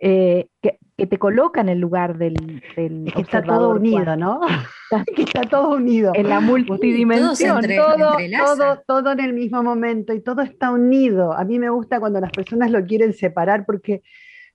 Eh, 0.00 0.48
que, 0.60 0.78
te 1.06 1.18
coloca 1.18 1.60
en 1.60 1.68
el 1.68 1.78
lugar 1.78 2.18
del, 2.18 2.62
del 2.76 3.12
que 3.14 3.22
está 3.22 3.42
todo 3.42 3.70
unido, 3.70 4.16
¿no? 4.16 4.40
que 5.16 5.22
está 5.22 5.42
todo 5.42 5.76
unido. 5.76 6.12
En 6.14 6.28
la 6.28 6.40
multidimensión. 6.40 7.62
todo, 7.62 8.16
todo, 8.44 8.82
todo 8.86 9.12
en 9.12 9.20
el 9.20 9.32
mismo 9.32 9.62
momento 9.62 10.12
y 10.12 10.20
todo 10.20 10.42
está 10.42 10.70
unido. 10.70 11.32
A 11.32 11.44
mí 11.44 11.58
me 11.58 11.70
gusta 11.70 12.00
cuando 12.00 12.20
las 12.20 12.32
personas 12.32 12.70
lo 12.70 12.84
quieren 12.84 13.12
separar 13.12 13.64
porque 13.64 14.02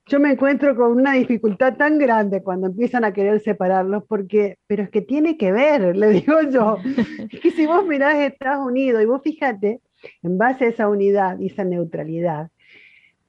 yo 0.05 0.19
me 0.19 0.31
encuentro 0.31 0.75
con 0.75 0.91
una 0.91 1.13
dificultad 1.13 1.77
tan 1.77 1.97
grande 1.97 2.43
cuando 2.43 2.67
empiezan 2.67 3.05
a 3.05 3.13
querer 3.13 3.39
separarlos, 3.39 4.03
porque, 4.07 4.57
pero 4.67 4.83
es 4.83 4.89
que 4.89 5.01
tiene 5.01 5.37
que 5.37 5.51
ver, 5.51 5.95
le 5.95 6.09
digo 6.09 6.41
yo. 6.41 6.77
Es 7.31 7.39
que 7.39 7.51
si 7.51 7.65
vos 7.65 7.85
mirás 7.85 8.15
Estados 8.15 8.67
Unidos 8.67 9.01
y 9.01 9.05
vos 9.05 9.21
fíjate, 9.23 9.79
en 10.21 10.37
base 10.37 10.65
a 10.65 10.69
esa 10.69 10.89
unidad 10.89 11.39
y 11.39 11.47
esa 11.47 11.63
neutralidad, 11.63 12.51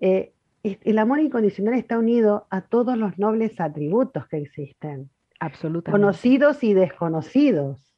eh, 0.01 0.33
el 0.63 0.99
amor 0.99 1.21
incondicional 1.21 1.75
está 1.75 1.99
unido 1.99 2.47
a 2.51 2.63
todos 2.63 2.97
los 2.97 3.19
nobles 3.19 3.61
atributos 3.61 4.27
que 4.29 4.39
existen. 4.39 5.11
Absolutamente. 5.39 5.91
Conocidos 5.91 6.65
y 6.65 6.73
desconocidos. 6.73 7.95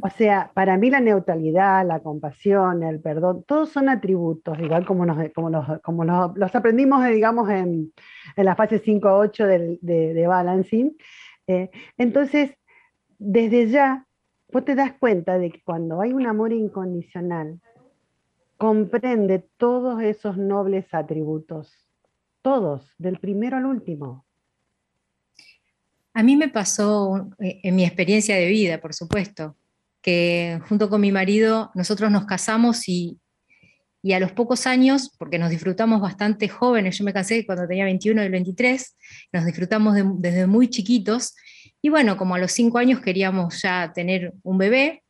O 0.00 0.08
sea, 0.08 0.50
para 0.54 0.78
mí 0.78 0.88
la 0.88 1.00
neutralidad, 1.00 1.86
la 1.86 2.00
compasión, 2.00 2.82
el 2.82 2.98
perdón, 2.98 3.44
todos 3.46 3.68
son 3.68 3.90
atributos, 3.90 4.58
igual 4.58 4.86
como, 4.86 5.04
como, 5.34 5.80
como 5.82 6.04
los 6.34 6.54
aprendimos, 6.54 7.06
digamos, 7.06 7.50
en, 7.50 7.92
la 8.36 8.56
fase 8.56 8.82
5-8 8.82 9.78
de, 9.82 10.26
balancing. 10.26 10.96
Eh, 11.46 11.70
entonces, 11.98 12.54
desde 13.18 13.68
ya, 13.68 14.06
vos 14.50 14.64
te 14.64 14.74
das 14.74 14.94
cuenta 14.98 15.36
de 15.36 15.50
que 15.50 15.62
cuando 15.62 16.00
hay 16.00 16.14
un 16.14 16.26
amor 16.26 16.54
incondicional, 16.54 17.60
comprende 18.60 19.42
todos 19.56 20.02
esos 20.02 20.36
nobles 20.36 20.84
atributos, 20.92 21.72
todos, 22.42 22.92
del 22.98 23.18
primero 23.18 23.56
al 23.56 23.64
último. 23.64 24.26
A 26.12 26.22
mí 26.22 26.36
me 26.36 26.50
pasó 26.50 27.30
eh, 27.38 27.60
en 27.62 27.74
mi 27.74 27.86
experiencia 27.86 28.36
de 28.36 28.48
vida, 28.48 28.78
por 28.78 28.92
supuesto, 28.92 29.56
que 30.02 30.60
junto 30.68 30.90
con 30.90 31.00
mi 31.00 31.10
marido 31.10 31.70
nosotros 31.74 32.10
nos 32.10 32.26
casamos 32.26 32.86
y, 32.86 33.18
a 34.12 34.20
los 34.20 34.32
pocos 34.32 34.66
años, 34.66 35.10
porque 35.18 35.38
nos 35.38 35.48
disfrutamos 35.48 36.02
bastante 36.02 36.46
jóvenes, 36.50 36.98
yo 36.98 37.04
me 37.06 37.14
casé 37.14 37.46
cuando 37.46 37.66
tenía 37.66 37.86
21 37.86 38.22
y 38.24 38.28
23, 38.28 38.96
nos 39.32 39.46
disfrutamos 39.46 39.96
desde 40.16 40.46
muy 40.46 40.68
chiquitos, 40.68 41.34
y 41.80 41.88
bueno, 41.88 42.18
como 42.18 42.34
a 42.34 42.38
los 42.38 42.52
cinco 42.52 42.76
años 42.76 43.00
queríamos 43.00 43.62
ya 43.62 43.90
tener 43.94 44.34
un 44.42 44.58
bebé, 44.58 45.02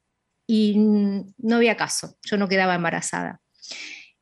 y 0.52 0.74
no 0.76 1.56
había 1.56 1.76
caso, 1.76 2.16
yo 2.22 2.36
no 2.36 2.48
quedaba 2.48 2.74
embarazada. 2.74 3.40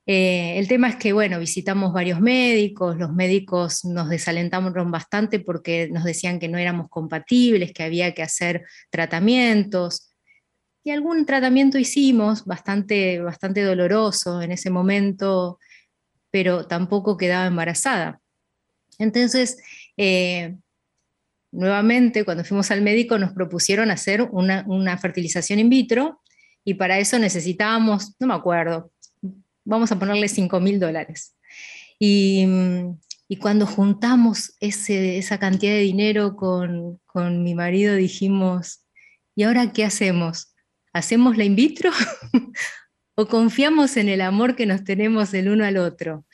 Eh, 0.05 0.59
el 0.59 0.69
tema 0.69 0.91
es 0.91 0.97
que, 0.97 1.15
bueno, 1.15 1.39
visitamos 1.39 1.95
varios 1.95 2.21
médicos, 2.21 2.99
los 2.99 3.15
médicos 3.15 3.83
nos 3.87 4.11
desalentaron 4.11 4.91
bastante 4.91 5.41
porque 5.41 5.89
nos 5.91 6.05
decían 6.05 6.39
que 6.39 6.49
no 6.49 6.59
éramos 6.59 6.91
compatibles, 6.91 7.73
que 7.73 7.83
había 7.83 8.13
que 8.13 8.23
hacer 8.23 8.67
tratamientos. 8.91 10.15
Y 10.85 10.91
algún 10.91 11.25
tratamiento 11.25 11.79
hicimos, 11.79 12.45
bastante, 12.45 13.21
bastante 13.23 13.63
doloroso 13.63 14.43
en 14.43 14.53
ese 14.53 14.69
momento, 14.69 15.59
pero 16.31 16.67
tampoco 16.67 17.17
quedaba 17.17 17.47
embarazada. 17.47 18.21
Entonces, 18.99 19.63
eh, 19.97 20.59
nuevamente, 21.51 22.25
cuando 22.25 22.45
fuimos 22.45 22.71
al 22.71 22.83
médico, 22.83 23.19
nos 23.19 23.33
propusieron 23.33 23.91
hacer 23.91 24.23
una, 24.23 24.99
fertilización 24.99 25.59
in 25.59 25.69
vitro 25.69 26.21
y 26.65 26.75
para 26.75 26.99
eso 26.99 27.19
necesitábamos, 27.19 28.15
no 28.19 28.27
me 28.27 28.35
acuerdo, 28.35 28.93
vamos 29.65 29.91
a 29.93 29.99
ponerle 29.99 30.29
5 30.29 30.61
mil 30.61 30.79
dólares. 30.79 31.35
Y, 31.99 32.47
cuando 33.41 33.67
juntamos 33.67 34.55
esa 34.59 35.39
cantidad 35.39 35.73
de 35.73 35.81
dinero 35.81 36.35
con, 36.35 36.99
con 37.05 37.43
mi 37.43 37.55
marido, 37.55 37.95
dijimos, 37.95 38.87
¿y 39.35 39.43
ahora 39.43 39.73
qué 39.73 39.85
hacemos? 39.85 40.55
¿Hacemos 40.95 41.37
la 41.37 41.45
in 41.45 41.55
vitro 41.55 41.91
o 43.15 43.27
confiamos 43.27 43.99
en 43.99 44.09
el 44.09 44.23
amor 44.23 44.57
que 44.57 44.65
nos 44.65 44.83
tenemos 44.83 45.35
el 45.35 45.51
uno 45.51 45.67
al 45.67 45.77
otro? 45.77 46.25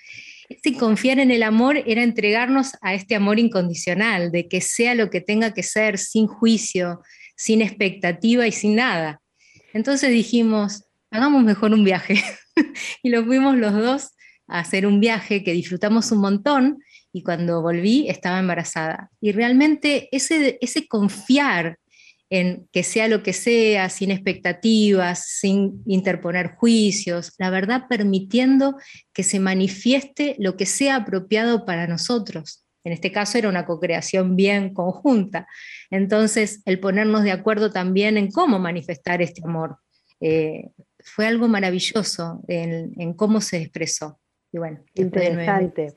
Ese 0.48 0.76
confiar 0.76 1.18
en 1.18 1.30
el 1.30 1.42
amor 1.42 1.82
era 1.86 2.02
entregarnos 2.02 2.72
a 2.82 2.94
este 2.94 3.14
amor 3.14 3.38
incondicional, 3.38 4.30
de 4.30 4.48
que 4.48 4.60
sea 4.60 4.94
lo 4.94 5.10
que 5.10 5.20
tenga 5.20 5.54
que 5.54 5.62
ser, 5.62 5.98
sin 5.98 6.26
juicio, 6.26 7.00
sin 7.36 7.62
expectativa 7.62 8.46
y 8.46 8.52
sin 8.52 8.76
nada. 8.76 9.20
Entonces 9.72 10.10
dijimos, 10.10 10.84
hagamos 11.10 11.42
mejor 11.42 11.72
un 11.72 11.84
viaje. 11.84 12.22
y 13.02 13.10
lo 13.10 13.24
fuimos 13.24 13.56
los 13.56 13.72
dos 13.72 14.10
a 14.46 14.60
hacer 14.60 14.86
un 14.86 15.00
viaje 15.00 15.42
que 15.42 15.52
disfrutamos 15.52 16.12
un 16.12 16.20
montón 16.20 16.78
y 17.12 17.22
cuando 17.22 17.62
volví 17.62 18.08
estaba 18.08 18.38
embarazada. 18.38 19.10
Y 19.20 19.32
realmente 19.32 20.08
ese, 20.12 20.58
ese 20.60 20.86
confiar 20.88 21.78
en 22.30 22.68
que 22.72 22.82
sea 22.82 23.08
lo 23.08 23.22
que 23.22 23.32
sea, 23.32 23.88
sin 23.88 24.10
expectativas, 24.10 25.26
sin 25.26 25.82
interponer 25.86 26.54
juicios, 26.56 27.32
la 27.38 27.50
verdad 27.50 27.84
permitiendo 27.88 28.76
que 29.12 29.22
se 29.22 29.40
manifieste 29.40 30.36
lo 30.38 30.56
que 30.56 30.66
sea 30.66 30.96
apropiado 30.96 31.64
para 31.64 31.86
nosotros. 31.86 32.64
En 32.84 32.92
este 32.92 33.12
caso 33.12 33.38
era 33.38 33.48
una 33.48 33.64
cocreación 33.64 34.36
bien 34.36 34.74
conjunta. 34.74 35.46
Entonces, 35.90 36.62
el 36.66 36.80
ponernos 36.80 37.24
de 37.24 37.32
acuerdo 37.32 37.70
también 37.70 38.18
en 38.18 38.30
cómo 38.30 38.58
manifestar 38.58 39.22
este 39.22 39.42
amor 39.44 39.78
eh, 40.20 40.70
fue 41.00 41.26
algo 41.26 41.48
maravilloso 41.48 42.42
en, 42.48 43.14
cómo 43.14 43.40
se 43.40 43.58
expresó. 43.58 44.18
Y 44.52 44.58
bueno, 44.58 44.80
Interesante, 44.94 45.94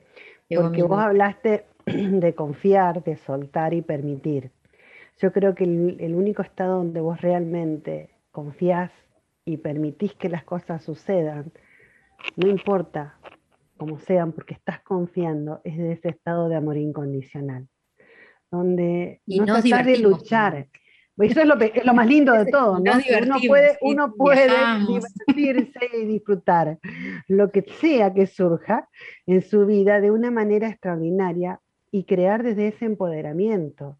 porque 0.48 0.82
vos 0.82 0.98
hablaste 0.98 1.66
de 1.86 2.34
confiar, 2.34 3.04
de 3.04 3.16
soltar 3.16 3.74
y 3.74 3.82
permitir. 3.82 4.50
Yo 5.20 5.32
creo 5.32 5.54
que 5.54 5.64
el, 5.64 6.14
único 6.14 6.42
estado 6.42 6.76
donde 6.76 7.00
vos 7.00 7.20
realmente 7.20 8.10
confías 8.30 8.92
y 9.44 9.56
permitís 9.56 10.14
que 10.14 10.28
las 10.28 10.44
cosas 10.44 10.84
sucedan, 10.84 11.52
no 12.36 12.48
importa 12.48 13.18
cómo 13.76 13.98
sean, 13.98 14.32
porque 14.32 14.54
estás 14.54 14.80
confiando, 14.82 15.60
es 15.64 15.76
de 15.76 15.92
ese 15.92 16.10
estado 16.10 16.48
de 16.48 16.56
amor 16.56 16.76
incondicional, 16.76 17.68
donde 18.50 19.20
no 19.26 19.44
tratas 19.44 19.86
de 19.86 19.98
luchar. 19.98 20.68
Eso 21.18 21.40
es 21.40 21.46
lo, 21.84 21.94
más 21.94 22.06
lindo 22.06 22.32
de 22.32 22.46
todo, 22.52 22.78
¿no? 22.78 22.92
Uno 23.22 23.36
puede, 23.44 23.78
uno 23.80 24.14
puede 24.14 24.52
divertirse 24.86 25.80
y 26.00 26.06
disfrutar 26.06 26.78
lo 27.26 27.50
que 27.50 27.62
sea 27.80 28.14
que 28.14 28.28
surja 28.28 28.88
en 29.26 29.42
su 29.42 29.66
vida 29.66 30.00
de 30.00 30.12
una 30.12 30.30
manera 30.30 30.68
extraordinaria 30.68 31.60
y 31.90 32.04
crear 32.04 32.44
desde 32.44 32.68
ese 32.68 32.84
empoderamiento 32.84 33.98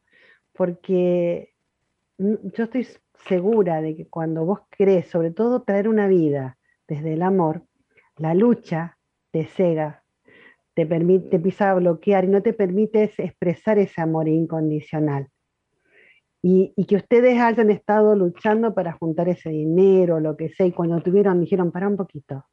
porque 0.59 1.55
yo 2.19 2.65
estoy 2.65 2.89
segura 3.29 3.81
de 3.81 3.95
que 3.95 4.09
cuando 4.09 4.45
vos 4.45 4.63
querés, 4.77 5.07
sobre 5.07 5.31
todo 5.31 5.63
traer 5.63 5.89
una 5.89 6.09
vida 6.09 6.59
desde 6.89 7.13
el 7.13 7.23
amor, 7.23 7.63
la 8.17 8.35
lucha 8.35 8.99
te 9.31 9.47
cega, 9.47 10.03
te, 10.75 10.85
permite, 10.85 11.29
te 11.29 11.37
empieza 11.37 11.71
a 11.71 11.75
bloquear 11.75 12.25
y 12.25 12.29
no 12.29 12.43
te 12.43 12.55
permite 12.55 13.05
expresar 13.05 13.79
ese 13.79 14.01
amor 14.01 14.27
incondicional. 14.27 15.29
Y, 16.43 16.75
que 16.87 16.97
ustedes 16.97 17.41
hayan 17.41 17.71
estado 17.71 18.17
luchando 18.17 18.75
para 18.75 18.93
juntar 18.93 19.29
ese 19.29 19.51
dinero, 19.51 20.19
lo 20.19 20.37
que 20.37 20.49
sea, 20.49 20.67
y 20.67 20.73
cuando 20.73 21.01
tuvieron, 21.01 21.41
dijeron, 21.41 21.71
para 21.71 21.87
un 21.87 21.97
poquito, 21.97 22.45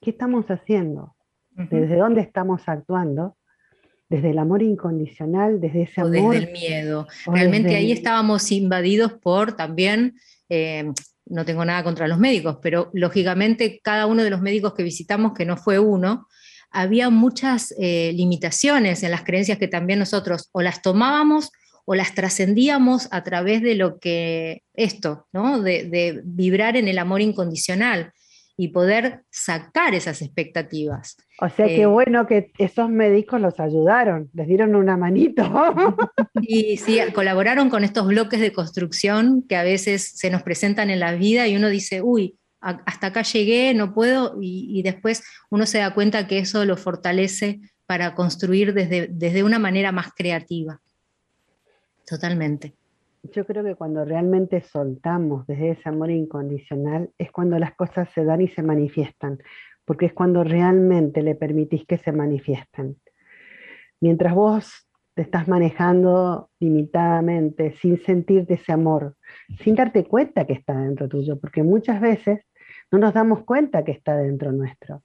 ¿Qué 0.00 0.10
estamos 0.10 0.46
haciendo? 0.46 1.16
¿Desde 1.50 1.96
dónde 1.96 2.20
estamos 2.20 2.68
actuando? 2.68 3.36
Desde 4.08 4.30
el 4.30 4.38
amor 4.38 4.62
incondicional, 4.62 5.60
desde 5.60 5.82
ese 5.82 6.00
amor. 6.00 6.16
O 6.16 6.30
desde 6.30 6.46
el 6.46 6.52
miedo. 6.52 7.06
Realmente 7.26 7.74
ahí 7.74 7.92
estábamos 7.92 8.50
invadidos 8.52 9.14
por 9.14 9.56
también, 9.56 10.14
eh, 10.48 10.92
no 11.26 11.44
tengo 11.44 11.64
nada 11.64 11.82
contra 11.82 12.06
los 12.06 12.18
médicos, 12.18 12.58
pero 12.62 12.90
lógicamente 12.92 13.80
cada 13.82 14.06
uno 14.06 14.22
de 14.22 14.30
los 14.30 14.40
médicos 14.40 14.74
que 14.74 14.84
visitamos, 14.84 15.32
que 15.32 15.44
no 15.44 15.56
fue 15.56 15.78
uno, 15.78 16.26
había 16.70 17.10
muchas 17.10 17.74
eh, 17.78 18.12
limitaciones 18.14 19.02
en 19.02 19.10
las 19.10 19.22
creencias 19.22 19.58
que 19.58 19.68
también 19.68 19.98
nosotros 19.98 20.50
o 20.52 20.62
las 20.62 20.82
tomábamos 20.82 21.50
o 21.86 21.94
las 21.94 22.14
trascendíamos 22.14 23.08
a 23.12 23.22
través 23.22 23.62
de 23.62 23.76
lo 23.76 23.98
que 23.98 24.62
esto, 24.74 25.26
¿no? 25.32 25.62
de, 25.62 26.20
vibrar 26.24 26.76
en 26.76 26.88
el 26.88 26.98
amor 26.98 27.20
incondicional 27.20 28.12
y 28.56 28.68
poder 28.68 29.22
sacar 29.30 29.94
esas 29.94 30.22
expectativas. 30.22 31.16
O 31.40 31.48
sea, 31.48 31.66
qué 31.66 31.82
eh, 31.82 31.86
bueno 31.86 32.26
que 32.26 32.52
esos 32.58 32.88
médicos 32.88 33.40
los 33.40 33.60
ayudaron, 33.60 34.30
les 34.32 34.48
dieron 34.48 34.74
una 34.74 34.96
manito. 34.96 35.42
Y 36.48 36.76
sí, 36.76 37.00
colaboraron 37.14 37.70
con 37.70 37.82
estos 37.82 38.06
bloques 38.06 38.40
de 38.40 38.52
construcción 38.52 39.42
que 39.48 39.56
a 39.56 39.64
veces 39.64 40.12
se 40.16 40.30
nos 40.30 40.42
presentan 40.42 40.90
en 40.90 41.00
la 41.00 41.12
vida 41.14 41.48
y 41.48 41.56
uno 41.56 41.68
dice, 41.68 42.02
uy, 42.02 42.38
hasta 42.60 43.08
acá 43.08 43.22
llegué, 43.22 43.74
no 43.74 43.94
puedo, 43.94 44.36
y, 44.40 44.82
después 44.82 45.22
uno 45.50 45.66
se 45.66 45.78
da 45.78 45.94
cuenta 45.94 46.26
que 46.26 46.38
eso 46.38 46.64
lo 46.64 46.76
fortalece 46.76 47.60
para 47.86 48.14
construir 48.14 48.74
desde, 48.74 49.08
desde 49.10 49.44
una 49.44 49.58
manera 49.58 49.92
más 49.92 50.12
creativa. 50.14 50.80
Totalmente. 52.06 52.74
Yo 53.32 53.46
creo 53.46 53.64
que 53.64 53.74
cuando 53.74 54.04
realmente 54.04 54.60
soltamos 54.60 55.46
desde 55.46 55.70
ese 55.70 55.88
amor 55.88 56.10
incondicional 56.10 57.10
es 57.18 57.30
cuando 57.30 57.58
las 57.58 57.74
cosas 57.74 58.08
se 58.10 58.24
dan 58.24 58.40
y 58.40 58.48
se 58.48 58.62
manifiestan, 58.62 59.38
porque 59.84 60.06
es 60.06 60.12
cuando 60.12 60.44
realmente 60.44 61.22
le 61.22 61.34
permitís 61.34 61.86
que 61.86 61.98
se 61.98 62.12
manifiesten. 62.12 62.96
Mientras 64.00 64.34
vos 64.34 64.88
te 65.14 65.22
estás 65.22 65.48
manejando 65.48 66.50
limitadamente, 66.60 67.72
sin 67.72 67.98
sentirte 68.02 68.54
ese 68.54 68.72
amor, 68.72 69.16
sin 69.60 69.74
darte 69.74 70.04
cuenta 70.04 70.46
que 70.46 70.52
está 70.52 70.78
dentro 70.78 71.08
tuyo, 71.08 71.40
porque 71.40 71.62
muchas 71.62 72.00
veces 72.00 72.40
no 72.92 72.98
nos 72.98 73.14
damos 73.14 73.44
cuenta 73.44 73.84
que 73.84 73.92
está 73.92 74.16
dentro 74.16 74.52
nuestro. 74.52 75.02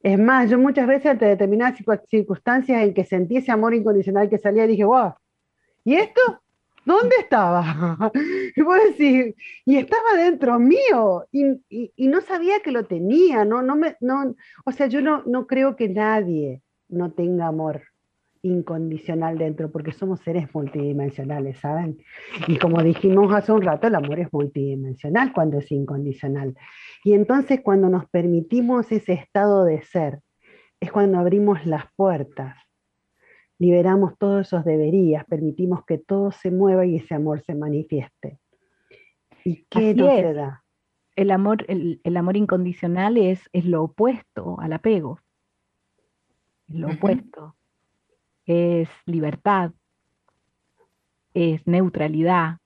Es 0.00 0.18
más, 0.18 0.50
yo 0.50 0.58
muchas 0.58 0.86
veces 0.86 1.06
ante 1.06 1.26
determinadas 1.26 1.78
circunstancias 2.08 2.82
en 2.82 2.94
que 2.94 3.04
sentí 3.04 3.36
ese 3.36 3.52
amor 3.52 3.74
incondicional 3.74 4.28
que 4.28 4.38
salía, 4.38 4.66
dije, 4.66 4.84
wow, 4.84 5.14
¿y 5.84 5.94
esto? 5.94 6.40
¿Dónde 6.88 7.16
estaba? 7.20 7.62
Y 8.56 8.62
vos 8.62 8.78
decís, 8.88 9.34
y 9.66 9.76
estaba 9.76 10.14
dentro 10.16 10.58
mío, 10.58 11.26
y, 11.30 12.08
no 12.08 12.20
sabía 12.22 12.60
que 12.60 12.72
lo 12.72 12.86
tenía, 12.86 13.44
no, 13.44 13.60
no 13.62 13.76
me, 13.76 13.96
no, 14.00 14.34
o 14.64 14.72
sea, 14.72 14.86
yo 14.86 15.02
no, 15.02 15.22
no 15.26 15.46
creo 15.46 15.76
que 15.76 15.88
nadie 15.88 16.62
no 16.88 17.12
tenga 17.12 17.46
amor 17.46 17.82
incondicional 18.40 19.36
dentro, 19.36 19.70
porque 19.70 19.92
somos 19.92 20.20
seres 20.20 20.52
multidimensionales, 20.54 21.58
¿saben? 21.58 21.98
Y 22.46 22.56
como 22.56 22.82
dijimos 22.82 23.34
hace 23.34 23.52
un 23.52 23.62
rato, 23.62 23.86
el 23.86 23.94
amor 23.94 24.18
es 24.20 24.32
multidimensional 24.32 25.32
cuando 25.34 25.58
es 25.58 25.70
incondicional. 25.70 26.54
Y 27.04 27.12
entonces 27.12 27.60
cuando 27.62 27.90
nos 27.90 28.08
permitimos 28.08 28.90
ese 28.92 29.12
estado 29.12 29.64
de 29.64 29.82
ser, 29.82 30.20
es 30.80 30.90
cuando 30.90 31.18
abrimos 31.18 31.66
las 31.66 31.84
puertas, 31.96 32.56
liberamos 33.58 34.16
todos 34.18 34.46
esos 34.46 34.64
deberías, 34.64 35.24
permitimos 35.26 35.84
que 35.84 35.98
todo 35.98 36.30
se 36.30 36.50
mueva 36.50 36.86
y 36.86 36.96
ese 36.96 37.14
amor 37.14 37.42
se 37.42 37.54
manifieste. 37.54 38.38
¿Y 39.44 39.64
qué 39.68 39.94
no 39.94 40.06
se 40.06 40.32
da? 40.32 40.64
El 41.16 41.32
amor, 41.32 41.64
el, 41.68 42.16
amor 42.16 42.36
incondicional 42.36 43.16
es, 43.16 43.48
es, 43.52 43.64
lo 43.64 43.82
opuesto 43.82 44.60
al 44.60 44.72
apego. 44.72 45.20
lo 46.68 46.88
opuesto. 46.88 47.56
Es 48.46 48.88
libertad, 49.04 49.72
es 51.34 51.66
neutralidad, 51.66 52.58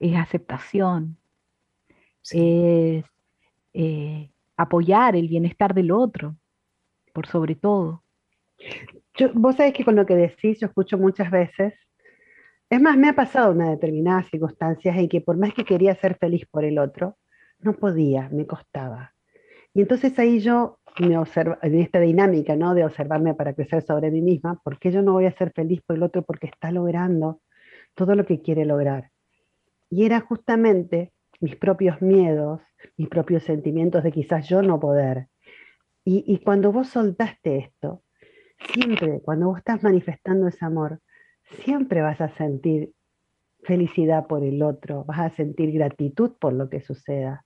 es 0.00 0.16
aceptación, 0.16 1.16
es 2.32 3.04
eh, 3.74 4.30
apoyar 4.56 5.14
el 5.14 5.28
bienestar 5.28 5.72
del 5.72 5.92
otro, 5.92 6.36
por 7.14 7.26
sobre 7.26 7.54
todo. 7.54 8.02
Vos 9.34 9.56
sabés 9.56 9.72
que 9.72 9.84
con 9.84 9.96
lo 9.96 10.06
que 10.06 10.16
decís, 10.16 10.60
yo 10.60 10.66
escucho 10.66 10.98
muchas 10.98 11.30
veces, 11.30 11.74
es 12.70 12.80
más, 12.80 12.96
me 12.96 13.08
ha 13.08 13.14
pasado 13.14 13.52
una 13.52 13.70
determinada 13.70 14.22
circunstancias 14.24 14.96
en 14.96 15.08
que 15.08 15.20
por 15.20 15.36
más 15.36 15.54
que 15.54 15.64
quería 15.64 15.94
ser 15.94 16.16
feliz 16.18 16.46
por 16.50 16.64
el 16.64 16.78
otro, 16.78 17.16
no 17.60 17.72
podía, 17.74 18.28
me 18.30 18.46
costaba. 18.46 19.14
Y 19.74 19.82
entonces 19.82 20.18
ahí 20.18 20.40
yo 20.40 20.78
me 21.00 21.16
observo, 21.18 21.56
en 21.62 21.78
esta 21.78 22.00
dinámica 22.00 22.56
¿no? 22.56 22.74
de 22.74 22.84
observarme 22.84 23.34
para 23.34 23.54
crecer 23.54 23.82
sobre 23.82 24.10
mí 24.10 24.20
misma, 24.20 24.60
¿por 24.62 24.78
qué 24.78 24.90
yo 24.90 25.02
no 25.02 25.12
voy 25.12 25.26
a 25.26 25.36
ser 25.36 25.52
feliz 25.52 25.80
por 25.86 25.96
el 25.96 26.02
otro? 26.02 26.22
Porque 26.22 26.46
está 26.46 26.70
logrando 26.72 27.40
todo 27.94 28.14
lo 28.14 28.26
que 28.26 28.40
quiere 28.40 28.64
lograr. 28.64 29.10
Y 29.90 30.04
era 30.04 30.20
justamente 30.20 31.12
mis 31.40 31.56
propios 31.56 32.02
miedos, 32.02 32.60
mis 32.96 33.08
propios 33.08 33.44
sentimientos 33.44 34.02
de 34.02 34.12
quizás 34.12 34.48
yo 34.48 34.62
no 34.62 34.80
poder. 34.80 35.28
Y, 36.04 36.38
cuando 36.38 36.72
vos 36.72 36.88
soltaste 36.88 37.58
esto, 37.58 38.02
siempre, 38.58 39.20
cuando 39.20 39.46
vos 39.46 39.58
estás 39.58 39.82
manifestando 39.82 40.48
ese 40.48 40.64
amor, 40.64 41.00
siempre 41.64 42.02
vas 42.02 42.20
a 42.20 42.28
sentir 42.36 42.92
felicidad 43.62 44.26
por 44.26 44.44
el 44.44 44.62
otro, 44.62 45.04
vas 45.04 45.20
a 45.20 45.30
sentir 45.30 45.72
gratitud 45.72 46.32
por 46.38 46.52
lo 46.52 46.68
que 46.68 46.80
suceda. 46.80 47.44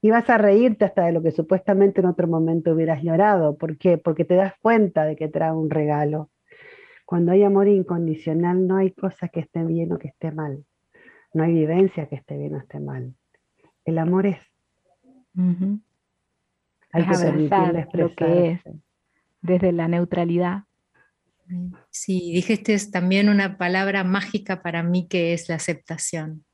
Y 0.00 0.10
vas 0.10 0.30
a 0.30 0.38
reírte 0.38 0.84
hasta 0.84 1.04
de 1.06 1.12
lo 1.12 1.22
que 1.22 1.32
supuestamente 1.32 2.00
en 2.00 2.06
otro 2.06 2.28
momento 2.28 2.72
hubieras 2.72 3.02
llorado. 3.02 3.56
¿Por 3.56 3.76
qué? 3.76 3.98
Porque 3.98 4.24
te 4.24 4.34
das 4.34 4.54
cuenta 4.62 5.04
de 5.04 5.16
que 5.16 5.28
trae 5.28 5.52
un 5.52 5.68
regalo. 5.68 6.30
Cuando 7.04 7.32
hay 7.32 7.42
amor 7.42 7.68
incondicional 7.68 8.66
no 8.66 8.76
hay 8.76 8.92
cosa 8.92 9.28
que 9.28 9.40
esté 9.40 9.64
bien 9.64 9.92
o 9.92 9.98
que 9.98 10.08
esté 10.08 10.30
mal. 10.30 10.64
No 11.34 11.42
hay 11.42 11.52
vivencia 11.52 12.06
que 12.06 12.16
esté 12.16 12.36
bien 12.36 12.54
o 12.54 12.58
esté 12.58 12.78
mal. 12.78 13.14
El 13.84 13.98
amor 13.98 14.26
es. 14.26 14.38
Hay 16.92 17.04
que 17.04 17.18
permitirle 17.18 17.88
lo 17.92 18.14
que 18.14 18.50
es 18.52 18.62
desde 19.40 19.72
la 19.72 19.88
neutralidad. 19.88 20.64
Sí, 21.90 22.32
dijiste 22.32 22.76
también 22.92 23.28
una 23.28 23.56
palabra 23.56 24.04
mágica 24.04 24.62
para 24.62 24.82
mí 24.82 25.08
que 25.08 25.32
es 25.32 25.48
la 25.48 25.54
aceptación 25.54 26.44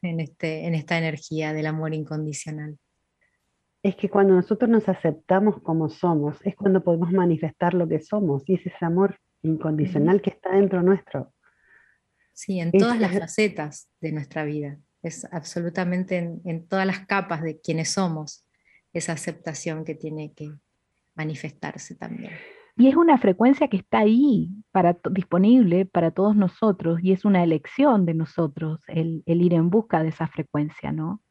en, 0.00 0.20
este, 0.20 0.66
en 0.66 0.74
esta 0.74 0.96
energía 0.96 1.52
del 1.52 1.66
amor 1.66 1.92
incondicional. 1.92 2.78
Es 3.82 3.96
que 3.96 4.08
cuando 4.08 4.34
nosotros 4.34 4.70
nos 4.70 4.88
aceptamos 4.88 5.60
como 5.62 5.90
somos, 5.90 6.38
es 6.44 6.56
cuando 6.56 6.82
podemos 6.82 7.12
manifestar 7.12 7.74
lo 7.74 7.86
que 7.86 8.00
somos 8.00 8.42
y 8.46 8.54
es 8.54 8.66
ese 8.66 8.84
amor 8.84 9.18
incondicional 9.42 10.22
que 10.22 10.30
está 10.30 10.52
dentro 10.52 10.82
nuestro. 10.82 11.34
Sí, 12.32 12.60
en 12.60 12.72
todas 12.72 12.98
las 12.98 13.16
facetas 13.16 13.90
de 14.00 14.12
nuestra 14.12 14.44
vida 14.44 14.78
es 15.04 15.26
absolutamente 15.30 16.16
en, 16.44 16.66
todas 16.66 16.86
las 16.86 17.06
capas 17.06 17.42
de 17.42 17.60
quienes 17.60 17.90
somos 17.90 18.46
esa 18.92 19.12
aceptación 19.12 19.84
que 19.84 19.94
tiene 19.94 20.32
que 20.32 20.50
manifestarse 21.14 21.94
también. 21.94 22.32
Y 22.76 22.88
es 22.88 22.96
una 22.96 23.18
frecuencia 23.18 23.68
que 23.68 23.76
está 23.76 24.00
ahí, 24.00 24.50
para, 24.72 24.96
disponible 25.10 25.86
para 25.86 26.10
todos 26.10 26.34
nosotros, 26.34 26.98
y 27.02 27.12
es 27.12 27.24
una 27.24 27.44
elección 27.44 28.04
de 28.04 28.14
nosotros 28.14 28.80
el, 28.88 29.22
ir 29.26 29.54
en 29.54 29.70
busca 29.70 30.02
de 30.02 30.08
esa 30.08 30.26
frecuencia, 30.26 30.90
¿no? 30.90 31.22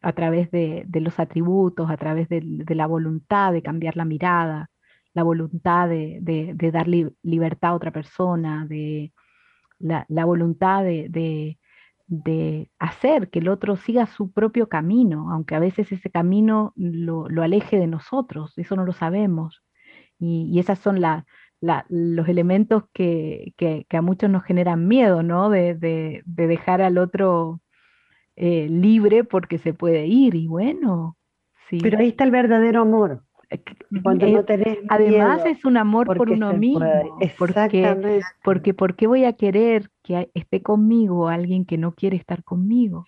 A 0.00 0.12
través 0.12 0.50
de, 0.52 0.86
los 0.92 1.18
atributos, 1.18 1.90
a 1.90 1.96
través 1.96 2.28
de, 2.28 2.42
la 2.68 2.86
voluntad 2.86 3.52
de 3.52 3.62
cambiar 3.62 3.96
la 3.96 4.04
mirada, 4.04 4.70
la 5.14 5.24
voluntad 5.24 5.88
de, 5.88 6.20
dar 6.72 6.86
libertad 6.86 7.70
a 7.70 7.74
otra 7.74 7.90
persona, 7.90 8.66
de 8.68 9.12
la 9.80 10.24
voluntad 10.24 10.84
de, 10.84 11.58
de 12.06 12.70
hacer 12.78 13.30
que 13.30 13.38
el 13.38 13.48
otro 13.48 13.76
siga 13.76 14.06
su 14.06 14.30
propio 14.32 14.68
camino, 14.68 15.30
aunque 15.32 15.54
a 15.54 15.60
veces 15.60 15.90
ese 15.90 16.10
camino 16.10 16.72
lo, 16.76 17.26
aleje 17.42 17.78
de 17.78 17.86
nosotros, 17.86 18.52
eso 18.58 18.76
no 18.76 18.84
lo 18.84 18.92
sabemos. 18.92 19.62
Y, 20.18 20.50
y 20.52 20.58
esos 20.58 20.78
son 20.78 21.00
los 21.00 22.28
elementos 22.28 22.84
que, 22.92 23.54
a 23.90 24.02
muchos 24.02 24.30
nos 24.30 24.44
generan 24.44 24.86
miedo, 24.86 25.22
¿no? 25.22 25.50
De, 25.50 26.22
dejar 26.24 26.82
al 26.82 26.98
otro 26.98 27.60
eh, 28.36 28.68
libre 28.68 29.24
porque 29.24 29.58
se 29.58 29.74
puede 29.74 30.06
ir, 30.06 30.34
y 30.34 30.46
bueno. 30.46 31.16
Sí. 31.68 31.78
Pero 31.82 31.98
ahí 31.98 32.08
está 32.08 32.24
el 32.24 32.30
verdadero 32.30 32.82
amor. 32.82 33.24
Eh, 33.54 34.82
además 34.88 35.44
es 35.46 35.64
un 35.64 35.76
amor 35.76 36.06
por 36.06 36.30
uno 36.30 36.52
mismo. 36.52 36.84
Porque, 37.38 38.20
porque 38.42 38.74
¿por 38.74 38.96
qué 38.96 39.06
voy 39.06 39.24
a 39.24 39.34
querer 39.34 39.90
que 40.02 40.30
esté 40.34 40.62
conmigo 40.62 41.28
alguien 41.28 41.64
que 41.64 41.78
no 41.78 41.94
quiere 41.94 42.16
estar 42.16 42.44
conmigo? 42.44 43.04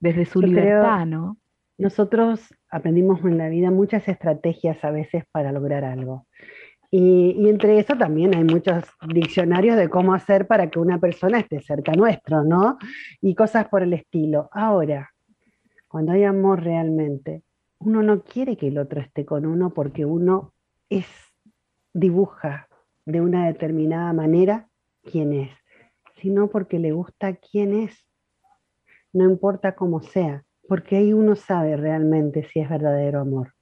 Desde 0.00 0.24
su 0.24 0.40
libertad, 0.42 1.06
¿no? 1.06 1.38
Nosotros 1.78 2.54
aprendimos 2.70 3.20
en 3.24 3.38
la 3.38 3.48
vida 3.48 3.70
muchas 3.70 4.08
estrategias 4.08 4.82
a 4.84 4.90
veces 4.90 5.24
para 5.30 5.52
lograr 5.52 5.84
algo. 5.84 6.26
Y, 6.90 7.34
y, 7.38 7.48
entre 7.48 7.78
eso 7.78 7.96
también 7.96 8.34
hay 8.34 8.44
muchos 8.44 8.84
diccionarios 9.08 9.76
de 9.76 9.88
cómo 9.88 10.14
hacer 10.14 10.46
para 10.46 10.70
que 10.70 10.78
una 10.78 10.98
persona 10.98 11.40
esté 11.40 11.60
cerca 11.60 11.92
nuestro, 11.92 12.44
¿no? 12.44 12.78
Y 13.20 13.34
cosas 13.34 13.68
por 13.68 13.82
el 13.82 13.92
estilo. 13.92 14.48
Ahora, 14.52 15.10
cuando 15.88 16.12
hay 16.12 16.24
amor 16.24 16.62
realmente, 16.62 17.42
uno 17.78 18.02
no 18.02 18.22
quiere 18.22 18.56
que 18.56 18.68
el 18.68 18.78
otro 18.78 19.00
esté 19.00 19.24
con 19.24 19.46
uno 19.46 19.70
porque 19.70 20.04
uno 20.04 20.54
es, 20.88 21.06
dibuja 21.92 22.68
de 23.04 23.20
una 23.20 23.46
determinada 23.46 24.12
manera 24.12 24.68
quién 25.02 25.32
es, 25.32 25.50
sino 26.16 26.48
porque 26.48 26.78
le 26.78 26.92
gusta 26.92 27.36
quién 27.36 27.74
es. 27.74 28.06
No 29.12 29.24
importa 29.24 29.74
cómo 29.74 30.02
sea, 30.02 30.44
porque 30.68 30.96
ahí 30.96 31.12
uno 31.12 31.36
sabe 31.36 31.76
realmente 31.76 32.48
si 32.52 32.60
es 32.60 32.68
verdadero 32.68 33.20
amor. 33.20 33.54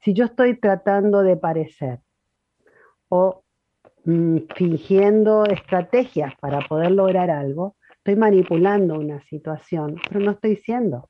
Si 0.00 0.14
yo 0.14 0.24
estoy 0.24 0.58
tratando 0.58 1.22
de 1.22 1.36
parecer 1.36 2.00
o 3.08 3.44
mm, 4.04 4.38
fingiendo 4.56 5.44
estrategias 5.44 6.34
para 6.40 6.60
poder 6.60 6.92
lograr 6.92 7.30
algo, 7.30 7.76
estoy 7.96 8.16
manipulando 8.16 8.98
una 8.98 9.20
situación, 9.22 9.96
pero 10.08 10.20
no 10.20 10.32
estoy 10.32 10.56
siendo. 10.56 11.08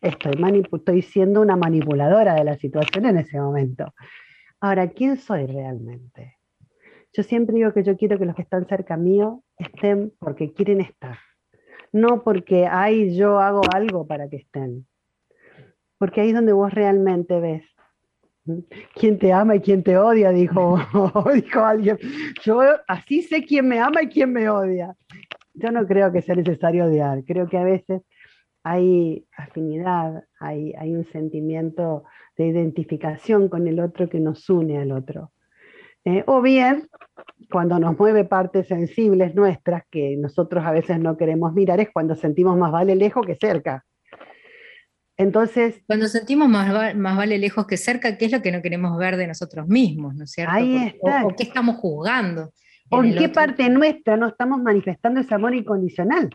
Estoy, 0.00 0.32
estoy 0.72 1.02
siendo 1.02 1.40
una 1.40 1.56
manipuladora 1.56 2.34
de 2.34 2.44
la 2.44 2.56
situación 2.56 3.06
en 3.06 3.18
ese 3.18 3.40
momento. 3.40 3.92
Ahora, 4.60 4.88
¿quién 4.88 5.16
soy 5.16 5.46
realmente? 5.46 6.36
Yo 7.12 7.22
siempre 7.22 7.56
digo 7.56 7.72
que 7.72 7.82
yo 7.82 7.96
quiero 7.96 8.18
que 8.18 8.26
los 8.26 8.36
que 8.36 8.42
están 8.42 8.66
cerca 8.68 8.96
mío 8.96 9.42
estén 9.56 10.12
porque 10.18 10.52
quieren 10.52 10.80
estar, 10.80 11.18
no 11.90 12.22
porque, 12.22 12.66
ay, 12.66 13.16
yo 13.16 13.40
hago 13.40 13.62
algo 13.74 14.06
para 14.06 14.28
que 14.28 14.36
estén. 14.36 14.86
Porque 15.98 16.20
ahí 16.20 16.28
es 16.28 16.34
donde 16.34 16.52
vos 16.52 16.72
realmente 16.72 17.40
ves 17.40 17.64
quién 18.94 19.18
te 19.18 19.32
ama 19.32 19.56
y 19.56 19.60
quién 19.60 19.82
te 19.82 19.96
odia, 19.98 20.30
dijo, 20.30 20.78
dijo 21.34 21.60
alguien. 21.60 21.98
Yo 22.44 22.60
así 22.86 23.22
sé 23.22 23.44
quién 23.44 23.68
me 23.68 23.80
ama 23.80 24.02
y 24.02 24.08
quién 24.08 24.32
me 24.32 24.48
odia. 24.48 24.94
Yo 25.54 25.72
no 25.72 25.86
creo 25.86 26.12
que 26.12 26.22
sea 26.22 26.36
necesario 26.36 26.86
odiar, 26.86 27.24
creo 27.24 27.48
que 27.48 27.58
a 27.58 27.64
veces 27.64 28.02
hay 28.68 29.26
afinidad, 29.36 30.24
hay, 30.38 30.74
hay 30.74 30.94
un 30.94 31.04
sentimiento 31.06 32.04
de 32.36 32.48
identificación 32.48 33.48
con 33.48 33.66
el 33.66 33.80
otro 33.80 34.08
que 34.08 34.20
nos 34.20 34.48
une 34.50 34.78
al 34.78 34.92
otro. 34.92 35.32
Eh, 36.04 36.22
o 36.26 36.42
bien, 36.42 36.88
cuando 37.50 37.78
nos 37.78 37.98
mueve 37.98 38.24
partes 38.24 38.68
sensibles 38.68 39.34
nuestras 39.34 39.84
que 39.90 40.16
nosotros 40.16 40.64
a 40.66 40.72
veces 40.72 41.00
no 41.00 41.16
queremos 41.16 41.54
mirar, 41.54 41.80
es 41.80 41.88
cuando 41.90 42.14
sentimos 42.14 42.58
más 42.58 42.70
vale 42.70 42.94
lejos 42.94 43.26
que 43.26 43.36
cerca. 43.36 43.84
Entonces. 45.16 45.82
Cuando 45.86 46.06
sentimos 46.06 46.48
más, 46.48 46.94
más 46.94 47.16
vale 47.16 47.38
lejos 47.38 47.66
que 47.66 47.78
cerca, 47.78 48.18
¿qué 48.18 48.26
es 48.26 48.32
lo 48.32 48.42
que 48.42 48.52
no 48.52 48.60
queremos 48.60 48.96
ver 48.98 49.16
de 49.16 49.26
nosotros 49.26 49.66
mismos? 49.66 50.14
¿No 50.14 50.24
es 50.24 50.32
cierto? 50.32 50.52
Ahí 50.54 50.76
está. 50.76 51.24
O, 51.24 51.34
qué 51.34 51.44
estamos 51.44 51.76
juzgando. 51.76 52.52
¿O 52.90 53.02
en, 53.02 53.14
qué 53.16 53.28
parte 53.30 53.68
nuestra 53.70 54.16
no 54.16 54.28
estamos 54.28 54.60
manifestando 54.62 55.20
ese 55.20 55.34
amor 55.34 55.54
incondicional? 55.54 56.30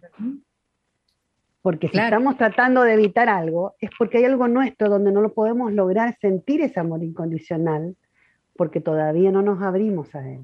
Porque 1.64 1.88
si 1.88 1.98
estamos 1.98 2.36
tratando 2.36 2.82
de 2.84 2.94
evitar 2.94 3.30
algo, 3.30 3.76
es 3.80 3.90
porque 3.98 4.18
hay 4.18 4.26
algo 4.26 4.50
nuestro 4.50 4.90
donde 4.90 5.14
no 5.14 5.22
lo 5.22 5.34
podemos 5.34 5.72
lograr 5.72 6.14
sentir 6.20 6.60
ese 6.60 6.82
amor 6.82 7.02
incondicional, 7.02 7.96
porque 8.58 8.82
todavía 8.82 9.32
no 9.32 9.42
nos 9.42 9.62
abrimos 9.62 10.14
a 10.14 10.30
él. 10.30 10.42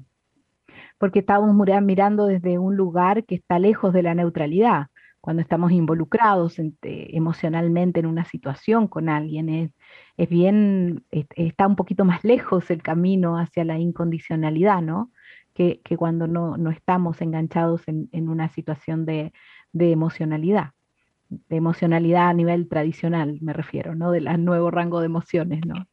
Porque 0.96 1.18
estamos 1.18 1.54
mirando 1.82 2.24
desde 2.24 2.58
un 2.58 2.74
lugar 2.74 3.26
que 3.26 3.34
está 3.34 3.58
lejos 3.58 3.92
de 3.92 4.02
la 4.02 4.14
neutralidad. 4.14 4.86
Cuando 5.20 5.42
estamos 5.42 5.72
involucrados 5.72 6.56
emocionalmente 6.80 8.00
en 8.00 8.06
una 8.06 8.24
situación 8.24 8.88
con 8.88 9.10
alguien, 9.10 9.50
es, 9.50 9.72
es 10.16 10.28
bien, 10.30 11.04
está 11.10 11.66
un 11.66 11.76
poquito 11.76 12.06
más 12.06 12.24
lejos 12.24 12.70
el 12.70 12.82
camino 12.82 13.36
hacia 13.36 13.66
la 13.66 13.78
incondicionalidad, 13.78 14.80
¿no? 14.80 15.10
Que, 15.52 15.82
cuando 15.98 16.26
no, 16.26 16.56
no, 16.56 16.70
estamos 16.70 17.20
enganchados 17.20 17.86
en, 17.88 18.08
en 18.12 18.30
una 18.30 18.48
situación 18.48 19.04
de, 19.04 19.34
de 19.74 19.92
emocionalidad 19.92 20.70
de 21.30 21.56
emocionalidad 21.56 22.28
a 22.28 22.34
nivel 22.34 22.68
tradicional, 22.68 23.38
me 23.40 23.52
refiero, 23.52 23.94
¿no? 23.94 24.10
Del 24.10 24.28
nuevo 24.44 24.70
rango 24.70 25.00
de 25.00 25.06
emociones, 25.06 25.60
¿no? 25.64 25.86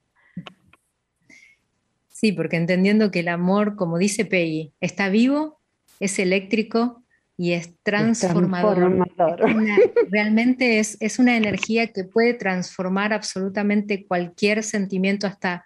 Sí, 2.10 2.32
porque 2.32 2.58
entendiendo 2.58 3.12
que 3.12 3.20
el 3.20 3.28
amor, 3.28 3.76
como 3.76 4.00
dice 4.00 4.26
Peggy, 4.26 4.74
está 4.82 5.10
vivo, 5.10 5.62
es 6.00 6.18
eléctrico 6.18 7.04
y 7.38 7.52
es 7.52 7.76
transformador. 7.84 9.08
realmente 10.10 10.80
es, 10.80 10.98
es 11.00 11.20
una 11.20 11.38
energía 11.38 11.94
que 11.94 12.04
puede 12.04 12.34
transformar 12.34 13.14
absolutamente 13.14 14.08
cualquier 14.08 14.64
sentimiento 14.64 15.28
hasta 15.28 15.66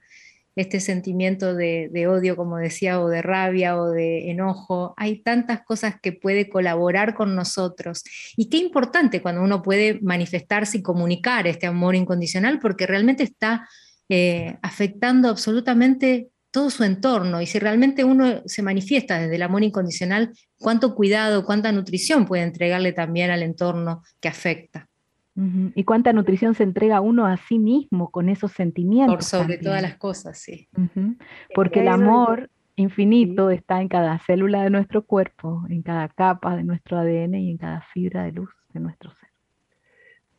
este 0.55 0.79
sentimiento 0.79 1.53
de, 1.55 2.07
odio, 2.07 2.35
como 2.35 2.57
decía, 2.57 2.99
o 2.99 3.07
de 3.07 3.21
rabia 3.21 3.77
o 3.77 3.89
de 3.89 4.29
enojo. 4.31 4.93
Hay 4.97 5.21
tantas 5.21 5.61
cosas 5.63 5.95
que 6.01 6.11
puede 6.11 6.49
colaborar 6.49 7.15
con 7.15 7.35
nosotros. 7.35 8.03
Y 8.35 8.49
qué 8.49 8.57
importante 8.57 9.21
cuando 9.21 9.41
uno 9.41 9.61
puede 9.61 9.99
manifestarse 10.01 10.79
y 10.79 10.81
comunicar 10.81 11.47
este 11.47 11.67
amor 11.67 11.95
incondicional, 11.95 12.59
porque 12.59 12.85
realmente 12.85 13.23
está 13.23 13.67
eh, 14.09 14.57
afectando 14.61 15.29
absolutamente 15.29 16.29
todo 16.51 16.69
su 16.69 16.83
entorno. 16.83 17.41
Y 17.41 17.47
si 17.47 17.59
realmente 17.59 18.03
uno 18.03 18.41
se 18.45 18.61
manifiesta 18.61 19.19
desde 19.19 19.35
el 19.35 19.43
amor 19.43 19.63
incondicional, 19.63 20.33
cuánto 20.57 20.95
cuidado, 20.95 21.45
cuánta 21.45 21.71
nutrición 21.71 22.25
puede 22.25 22.43
entregarle 22.43 22.91
también 22.91 23.31
al 23.31 23.41
entorno 23.41 24.03
que 24.19 24.27
afecta. 24.27 24.90
Y 25.35 25.85
cuánta 25.85 26.13
nutrición 26.13 26.55
se 26.55 26.63
entrega 26.63 27.01
uno 27.01 27.25
a 27.25 27.37
sí 27.37 27.57
mismo 27.57 28.11
con 28.11 28.29
esos 28.29 28.51
sentimientos. 28.51 29.15
Por 29.15 29.23
sobre 29.23 29.57
todas 29.57 29.81
las 29.81 29.95
cosas, 29.95 30.37
sí. 30.37 30.67
Porque 31.55 31.81
el 31.81 31.87
amor 31.87 32.49
infinito 32.75 33.49
está 33.49 33.81
en 33.81 33.87
cada 33.87 34.19
célula 34.19 34.63
de 34.63 34.69
nuestro 34.69 35.05
cuerpo, 35.05 35.63
en 35.69 35.81
cada 35.81 36.09
capa 36.09 36.55
de 36.55 36.63
nuestro 36.63 36.97
ADN 36.97 37.35
y 37.35 37.51
en 37.51 37.57
cada 37.57 37.81
fibra 37.93 38.23
de 38.23 38.33
luz 38.33 38.49
de 38.73 38.79
nuestro 38.79 39.11
ser. 39.11 39.29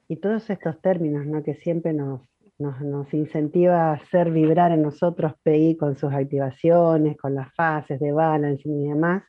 Y 0.08 0.16
todos 0.16 0.50
estos 0.50 0.80
términos 0.80 1.26
¿no? 1.26 1.42
que 1.42 1.54
siempre 1.54 1.92
nos, 1.92 2.20
nos, 2.58 3.12
incentiva 3.14 3.90
a 3.90 3.92
hacer 3.94 4.30
vibrar 4.30 4.72
en 4.72 4.82
nosotros 4.82 5.32
PI 5.42 5.76
con 5.76 5.96
sus 5.96 6.12
activaciones, 6.12 7.16
con 7.16 7.34
las 7.34 7.52
fases 7.54 7.98
de 7.98 8.12
balance 8.12 8.62
y 8.68 8.88
demás, 8.88 9.22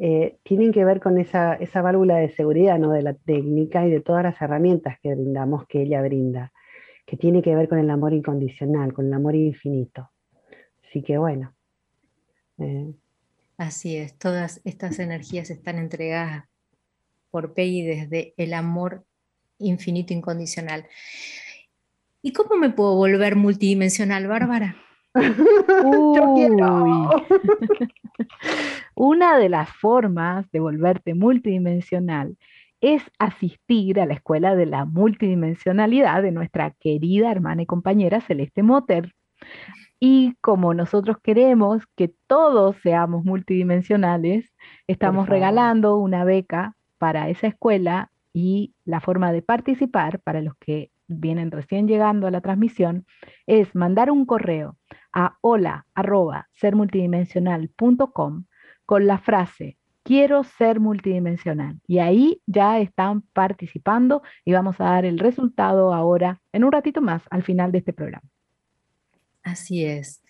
eh, 0.00 0.38
tienen 0.44 0.72
que 0.72 0.84
ver 0.84 1.00
con 1.00 1.18
esa, 1.18 1.54
esa 1.54 1.82
válvula 1.82 2.18
de 2.18 2.30
seguridad 2.30 2.78
¿no? 2.78 2.92
de 2.92 3.02
la 3.02 3.14
técnica 3.14 3.84
y 3.84 3.90
de 3.90 4.00
todas 4.00 4.22
las 4.22 4.40
herramientas 4.40 4.96
que 5.02 5.12
brindamos, 5.12 5.66
que 5.66 5.82
ella 5.82 6.00
brinda, 6.02 6.52
que 7.04 7.16
tiene 7.16 7.42
que 7.42 7.54
ver 7.56 7.68
con 7.68 7.78
el 7.78 7.90
amor 7.90 8.12
incondicional, 8.12 8.92
con 8.92 9.06
el 9.06 9.12
amor 9.12 9.34
infinito. 9.34 10.10
Así 10.88 11.02
que 11.02 11.18
bueno. 11.18 11.52
Eh. 12.58 12.92
Así 13.56 13.96
es, 13.96 14.16
todas 14.16 14.60
estas 14.64 15.00
energías 15.00 15.50
están 15.50 15.78
entregadas 15.78 16.44
por 17.32 17.54
Pei 17.54 17.82
desde 17.82 18.34
el 18.36 18.54
amor 18.54 19.04
infinito 19.58 20.14
incondicional. 20.14 20.86
¿Y 22.22 22.32
cómo 22.32 22.56
me 22.56 22.70
puedo 22.70 22.94
volver 22.94 23.34
multidimensional, 23.34 24.28
Bárbara? 24.28 24.76
Yo 25.14 26.34
quiero. 26.34 27.10
Una 28.94 29.38
de 29.38 29.48
las 29.48 29.70
formas 29.70 30.50
de 30.50 30.60
volverte 30.60 31.14
multidimensional 31.14 32.36
es 32.80 33.02
asistir 33.18 34.00
a 34.00 34.06
la 34.06 34.14
escuela 34.14 34.54
de 34.54 34.66
la 34.66 34.84
multidimensionalidad 34.84 36.22
de 36.22 36.32
nuestra 36.32 36.70
querida 36.70 37.30
hermana 37.30 37.62
y 37.62 37.66
compañera 37.66 38.20
Celeste 38.20 38.62
Motter. 38.62 39.14
Y 40.00 40.34
como 40.40 40.74
nosotros 40.74 41.16
queremos 41.22 41.82
que 41.96 42.12
todos 42.28 42.76
seamos 42.82 43.24
multidimensionales, 43.24 44.52
estamos 44.86 45.28
regalando 45.28 45.96
una 45.96 46.24
beca 46.24 46.76
para 46.98 47.28
esa 47.28 47.48
escuela 47.48 48.12
y 48.32 48.74
la 48.84 49.00
forma 49.00 49.32
de 49.32 49.42
participar 49.42 50.20
para 50.20 50.40
los 50.40 50.54
que 50.60 50.90
vienen 51.08 51.50
recién 51.50 51.88
llegando 51.88 52.26
a 52.26 52.30
la 52.30 52.40
transmisión 52.40 53.06
es 53.46 53.74
mandar 53.74 54.10
un 54.10 54.26
correo 54.26 54.76
a 55.12 55.38
hola 55.40 55.86
con 58.86 59.06
la 59.06 59.18
frase 59.18 59.78
quiero 60.08 60.42
ser 60.42 60.80
multidimensional. 60.80 61.78
Y 61.86 61.98
ahí 61.98 62.40
ya 62.46 62.80
están 62.80 63.20
participando 63.34 64.22
y 64.42 64.54
vamos 64.54 64.80
a 64.80 64.84
dar 64.84 65.04
el 65.04 65.18
resultado 65.18 65.92
ahora, 65.92 66.40
en 66.50 66.64
un 66.64 66.72
ratito 66.72 67.02
más, 67.02 67.22
al 67.28 67.42
final 67.42 67.72
de 67.72 67.78
este 67.78 67.92
programa. 67.92 68.26
Así 69.42 69.84
es. 69.84 70.22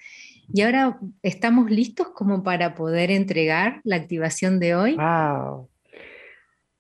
Y 0.52 0.62
ahora 0.62 0.98
estamos 1.22 1.70
listos 1.70 2.08
como 2.08 2.42
para 2.42 2.74
poder 2.74 3.12
entregar 3.12 3.80
la 3.84 3.94
activación 3.94 4.58
de 4.58 4.74
hoy. 4.74 4.96
¡Wow! 4.96 5.68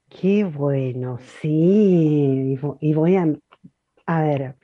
Qué 0.08 0.42
bueno, 0.42 1.18
sí. 1.40 2.58
Y 2.80 2.94
voy 2.94 3.14
a, 3.14 3.32
a 4.08 4.22
ver, 4.22 4.54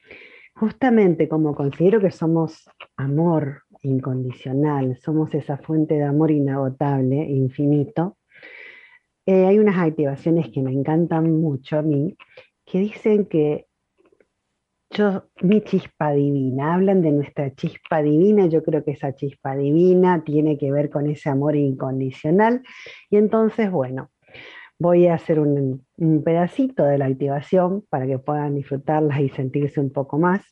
justamente 0.54 1.28
como 1.28 1.54
considero 1.54 2.00
que 2.00 2.10
somos 2.10 2.64
amor, 2.96 3.64
incondicional, 3.82 4.96
somos 4.96 5.34
esa 5.34 5.58
fuente 5.58 5.94
de 5.94 6.04
amor 6.04 6.30
inagotable, 6.30 7.16
infinito, 7.16 8.16
eh, 9.26 9.44
hay 9.44 9.58
unas 9.58 9.76
activaciones 9.76 10.48
que 10.48 10.62
me 10.62 10.72
encantan 10.72 11.30
mucho 11.42 11.76
a 11.76 11.82
mí, 11.82 12.16
que 12.64 12.78
dicen 12.78 13.26
que 13.26 13.66
yo, 14.88 15.24
mi 15.42 15.60
chispa 15.60 16.12
divina, 16.12 16.72
hablan 16.72 17.02
de 17.02 17.12
nuestra 17.12 17.54
chispa 17.54 18.00
divina, 18.00 18.46
yo 18.46 18.62
creo 18.62 18.82
que 18.82 18.92
esa 18.92 19.14
chispa 19.14 19.54
divina 19.56 20.24
tiene 20.24 20.56
que 20.56 20.72
ver 20.72 20.88
con 20.88 21.10
ese 21.10 21.28
amor 21.28 21.54
incondicional, 21.54 22.62
y 23.10 23.18
entonces, 23.18 23.70
bueno, 23.70 24.10
voy 24.78 25.06
a 25.06 25.14
hacer 25.14 25.40
un, 25.40 25.84
un 25.96 26.24
pedacito 26.24 26.84
de 26.84 26.98
la 26.98 27.06
activación 27.06 27.84
para 27.88 28.06
que 28.06 28.18
puedan 28.18 28.54
disfrutarlas 28.54 29.20
y 29.20 29.28
sentirse 29.28 29.80
un 29.80 29.90
poco 29.90 30.18
más. 30.18 30.42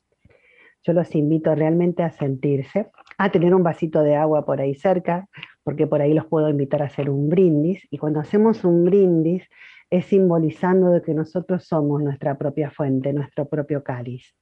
yo 0.84 0.92
los 0.92 1.14
invito 1.14 1.54
realmente 1.54 2.02
a 2.02 2.10
sentirse, 2.10 2.90
a 3.18 3.30
tener 3.30 3.54
un 3.54 3.62
vasito 3.62 4.02
de 4.02 4.16
agua 4.16 4.44
por 4.44 4.60
ahí 4.60 4.74
cerca, 4.74 5.28
porque 5.62 5.86
por 5.86 6.00
ahí 6.00 6.12
los 6.12 6.26
puedo 6.26 6.48
invitar 6.48 6.82
a 6.82 6.86
hacer 6.86 7.08
un 7.08 7.28
brindis. 7.28 7.86
Y 7.90 7.98
cuando 7.98 8.20
hacemos 8.20 8.64
un 8.64 8.84
brindis, 8.84 9.48
es 9.90 10.06
simbolizando 10.06 10.90
de 10.90 11.02
que 11.02 11.14
nosotros 11.14 11.64
somos 11.66 12.02
nuestra 12.02 12.36
propia 12.36 12.70
fuente, 12.70 13.12
nuestro 13.12 13.46
propio 13.46 13.84
cáliz. 13.84 14.34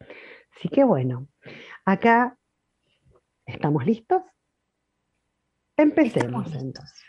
Así 0.57 0.69
que 0.69 0.85
bueno, 0.85 1.27
acá 1.85 2.38
estamos 3.45 3.85
listos. 3.85 4.23
Empecemos 5.77 6.55
entonces. 6.55 7.05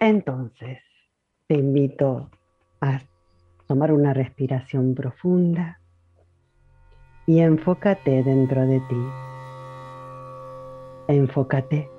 Entonces, 0.00 0.78
te 1.46 1.56
invito 1.56 2.30
a 2.80 3.02
tomar 3.66 3.92
una 3.92 4.14
respiración 4.14 4.94
profunda 4.94 5.78
y 7.26 7.40
enfócate 7.40 8.22
dentro 8.22 8.66
de 8.66 8.80
ti. 8.80 9.06
Enfócate 11.08 11.90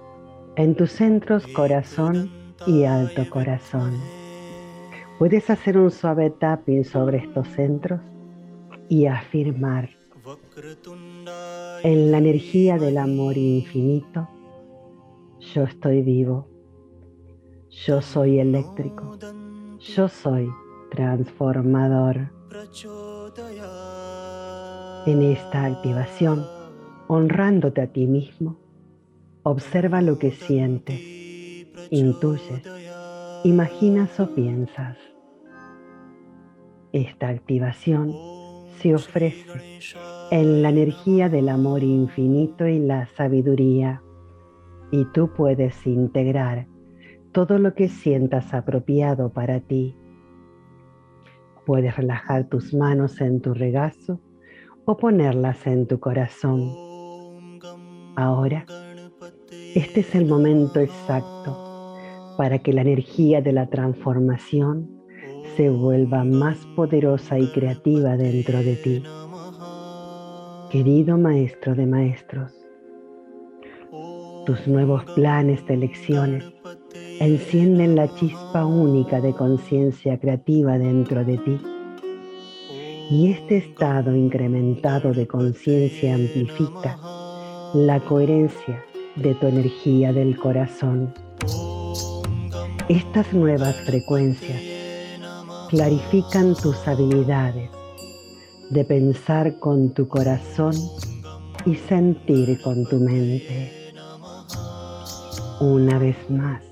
en 0.55 0.75
tus 0.75 0.91
centros 0.91 1.45
corazón 1.45 2.55
y 2.65 2.85
alto 2.85 3.29
corazón. 3.29 3.93
Puedes 5.19 5.51
hacer 5.51 5.77
un 5.77 5.91
suave 5.91 6.31
tapping 6.31 6.83
sobre 6.83 7.19
estos 7.19 7.47
centros 7.49 8.01
y 8.89 9.05
afirmar 9.05 9.89
en 11.83 12.11
la 12.11 12.17
energía 12.17 12.77
del 12.79 12.97
amor 12.97 13.37
infinito, 13.37 14.27
yo 15.39 15.63
estoy 15.63 16.01
vivo, 16.01 16.50
yo 17.71 18.01
soy 18.01 18.39
eléctrico, 18.39 19.17
yo 19.79 20.07
soy 20.10 20.49
transformador. 20.91 22.29
En 25.05 25.21
esta 25.23 25.65
activación, 25.65 26.45
honrándote 27.07 27.81
a 27.81 27.88
ti 27.88 28.07
mismo, 28.07 28.57
observa 29.43 30.01
lo 30.01 30.19
que 30.19 30.31
sientes, 30.31 30.99
intuyes, 31.89 32.62
imaginas 33.45 34.19
o 34.19 34.36
piensas. 34.36 34.97
Esta 36.91 37.29
activación 37.29 38.13
se 38.79 38.93
ofrece 38.93 39.79
en 40.29 40.62
la 40.62 40.69
energía 40.69 41.29
del 41.29 41.47
amor 41.47 41.84
infinito 41.84 42.67
y 42.67 42.79
la 42.79 43.07
sabiduría, 43.07 44.03
y 44.91 45.05
tú 45.05 45.31
puedes 45.34 45.88
integrar 45.88 46.67
todo 47.31 47.57
lo 47.57 47.73
que 47.73 47.87
sientas 47.89 48.53
apropiado 48.53 49.29
para 49.29 49.59
ti 49.59 49.95
Puedes 51.65 51.95
relajar 51.95 52.45
tus 52.45 52.73
manos 52.73 53.21
en 53.21 53.39
tu 53.39 53.53
regazo 53.53 54.19
o 54.85 54.97
ponerlas 54.97 55.67
en 55.67 55.85
tu 55.85 55.99
corazón. 55.99 56.71
Ahora, 58.15 58.65
este 59.75 59.99
es 59.99 60.15
el 60.15 60.25
momento 60.25 60.79
exacto 60.79 61.95
para 62.37 62.59
que 62.59 62.73
la 62.73 62.81
energía 62.81 63.41
de 63.41 63.53
la 63.53 63.67
transformación 63.67 64.89
se 65.55 65.69
vuelva 65.69 66.23
más 66.23 66.57
poderosa 66.75 67.37
y 67.37 67.47
creativa 67.51 68.17
dentro 68.17 68.57
de 68.57 68.75
ti. 68.75 69.03
Querido 70.71 71.17
Maestro 71.17 71.75
de 71.75 71.85
Maestros, 71.85 72.53
tus 74.45 74.67
nuevos 74.67 75.05
planes 75.13 75.65
de 75.67 75.75
elecciones 75.75 76.51
encienden 77.21 77.95
la 77.95 78.12
chispa 78.15 78.65
única 78.65 79.21
de 79.21 79.31
conciencia 79.34 80.19
creativa 80.19 80.79
dentro 80.79 81.23
de 81.23 81.38
ti. 81.38 81.62
Y 83.12 83.31
este 83.31 83.57
estado 83.57 84.15
incrementado 84.15 85.13
de 85.13 85.27
conciencia 85.27 86.15
amplifica 86.15 86.97
la 87.75 87.99
coherencia 87.99 88.84
de 89.17 89.36
tu 89.36 89.45
energía 89.45 90.12
del 90.12 90.36
corazón. 90.36 91.13
Estas 92.89 93.31
nuevas 93.34 93.75
frecuencias 93.86 94.60
clarifican 95.69 96.55
tus 96.55 96.88
habilidades 96.88 97.69
de 98.71 98.84
pensar 98.84 99.60
con 99.60 99.93
tu 99.93 100.07
corazón 100.07 100.73
y 101.67 101.75
sentir 101.75 102.60
con 102.63 102.84
tu 102.88 102.95
mente. 102.95 103.71
Una 105.60 105.99
vez 105.99 106.17
más, 106.27 106.70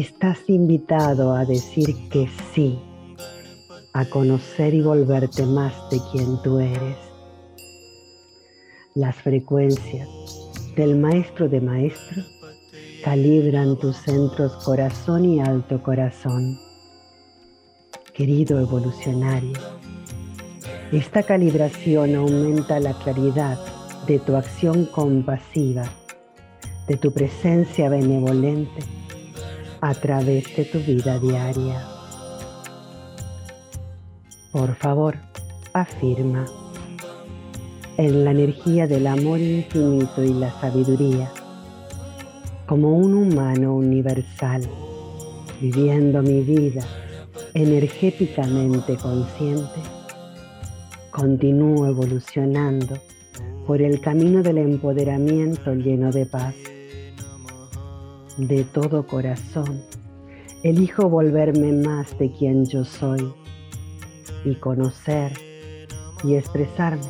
estás 0.00 0.50
invitado 0.50 1.36
a 1.36 1.44
decir 1.44 1.94
que 2.08 2.28
sí, 2.52 2.80
a 3.92 4.04
conocer 4.06 4.74
y 4.74 4.82
volverte 4.82 5.46
más 5.46 5.72
de 5.88 6.00
quien 6.10 6.42
tú 6.42 6.58
eres. 6.58 6.96
Las 8.96 9.14
frecuencias 9.14 10.08
del 10.74 10.98
maestro 10.98 11.48
de 11.48 11.60
maestros 11.60 12.26
calibran 13.04 13.78
tus 13.78 13.96
centros 13.98 14.64
corazón 14.64 15.24
y 15.26 15.38
alto 15.38 15.80
corazón. 15.80 16.58
Querido 18.12 18.58
evolucionario, 18.58 19.60
esta 20.90 21.22
calibración 21.22 22.16
aumenta 22.16 22.80
la 22.80 22.94
claridad 22.98 23.60
de 24.08 24.18
tu 24.18 24.34
acción 24.34 24.86
compasiva, 24.86 25.84
de 26.88 26.96
tu 26.96 27.12
presencia 27.12 27.88
benevolente 27.88 28.80
a 29.84 29.92
través 29.92 30.56
de 30.56 30.64
tu 30.64 30.78
vida 30.78 31.18
diaria. 31.18 31.78
Por 34.50 34.74
favor, 34.76 35.18
afirma 35.74 36.46
en 37.98 38.24
la 38.24 38.30
energía 38.30 38.86
del 38.86 39.06
amor 39.06 39.40
infinito 39.40 40.24
y 40.24 40.32
la 40.32 40.50
sabiduría, 40.58 41.30
como 42.64 42.96
un 42.96 43.12
humano 43.12 43.76
universal, 43.76 44.62
viviendo 45.60 46.22
mi 46.22 46.40
vida 46.40 46.82
energéticamente 47.52 48.96
consciente, 48.96 49.80
continúo 51.10 51.86
evolucionando 51.88 52.96
por 53.66 53.82
el 53.82 54.00
camino 54.00 54.42
del 54.42 54.56
empoderamiento 54.56 55.74
lleno 55.74 56.10
de 56.10 56.24
paz 56.24 56.54
de 58.36 58.64
todo 58.64 59.06
corazón, 59.06 59.82
elijo 60.62 61.08
volverme 61.08 61.72
más 61.72 62.18
de 62.18 62.32
quien 62.32 62.64
yo 62.66 62.84
soy 62.84 63.32
y 64.44 64.54
conocer 64.56 65.32
y 66.22 66.34
expresarme 66.34 67.06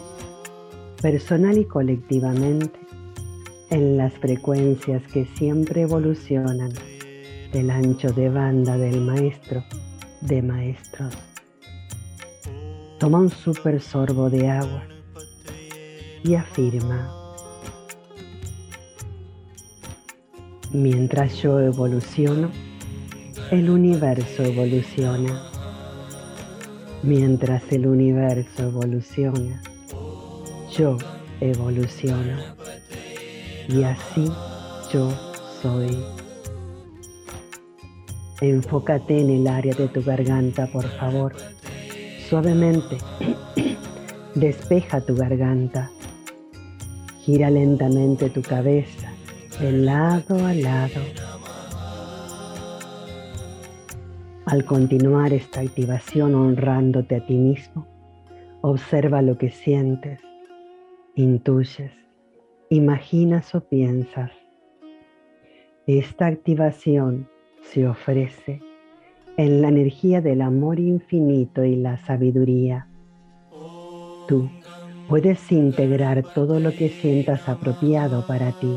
personal 1.01 1.59
y 1.59 1.65
colectivamente 1.65 2.79
en 3.71 3.97
las 3.97 4.13
frecuencias 4.15 5.03
que 5.13 5.27
siempre 5.37 5.83
evolucionan 5.83 6.73
del 7.53 7.71
ancho 7.71 8.11
de 8.13 8.29
banda 8.29 8.77
del 8.77 9.01
maestro 9.01 9.65
de 10.21 10.43
maestros. 10.43 11.15
Toma 12.99 13.19
un 13.19 13.31
super 13.31 13.81
sorbo 13.81 14.31
de 14.31 14.49
agua 14.49 14.85
y 16.23 16.35
afirma 16.35 17.24
Mientras 20.75 21.41
yo 21.41 21.61
evoluciono, 21.61 22.51
el 23.53 23.71
universo 23.71 24.43
evoluciona. 24.43 25.41
Mientras 27.05 27.63
el 27.71 27.87
universo 27.87 28.65
evoluciona, 28.65 29.63
yo 30.77 30.99
evoluciono. 31.41 32.39
Y 33.69 33.85
así 33.85 34.29
yo 34.93 35.13
soy. 35.63 35.97
Enfócate 38.41 39.21
en 39.21 39.31
el 39.31 39.47
área 39.47 39.77
de 39.77 39.87
tu 39.87 40.03
garganta, 40.03 40.67
por 40.67 40.89
favor. 40.99 41.37
Suavemente. 42.29 42.99
Despeja 44.35 45.01
tu 45.01 45.15
garganta. 45.15 45.93
Gira 47.21 47.49
lentamente 47.49 48.29
tu 48.29 48.43
cabeza 48.43 49.14
de 49.61 49.71
lado 49.71 50.45
a 50.45 50.53
lado. 50.53 51.01
Al 54.47 54.65
continuar 54.65 55.33
esta 55.33 55.61
activación 55.61 56.35
honrándote 56.35 57.17
a 57.17 57.27
ti 57.27 57.37
mismo, 57.37 57.87
observa 58.63 59.23
lo 59.23 59.39
que 59.39 59.51
sientes, 59.51 60.21
intuyes, 61.15 61.93
imaginas 62.69 63.55
o 63.55 63.61
piensas. 63.61 64.33
Esta 65.87 66.27
activación 66.27 67.29
se 67.63 67.87
ofrece 67.87 68.61
en 69.37 69.63
la 69.63 69.69
energía 69.69 70.21
del 70.21 70.43
amor 70.43 70.81
infinito 70.81 71.65
y 71.65 71.77
la 71.77 71.97
sabiduría. 71.99 72.89
Tú 74.27 74.49
puedes 75.09 75.53
integrar 75.53 76.23
todo 76.35 76.59
lo 76.59 76.73
que 76.73 76.89
sientas 76.89 77.49
apropiado 77.49 78.27
para 78.27 78.51
ti 78.53 78.77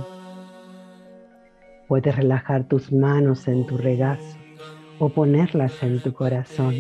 Puedes 1.88 2.16
relajar 2.16 2.68
tus 2.68 2.92
manos 2.92 3.48
en 3.48 3.66
tu 3.66 3.78
regazo 3.78 4.38
o 5.00 5.10
ponerlas 5.10 5.82
en 5.82 6.02
tu 6.02 6.14
corazón. 6.14 6.74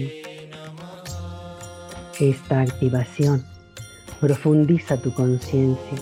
Esta 2.19 2.61
activación 2.61 3.43
Profundiza 4.19 4.97
tu 4.97 5.13
conciencia 5.13 5.97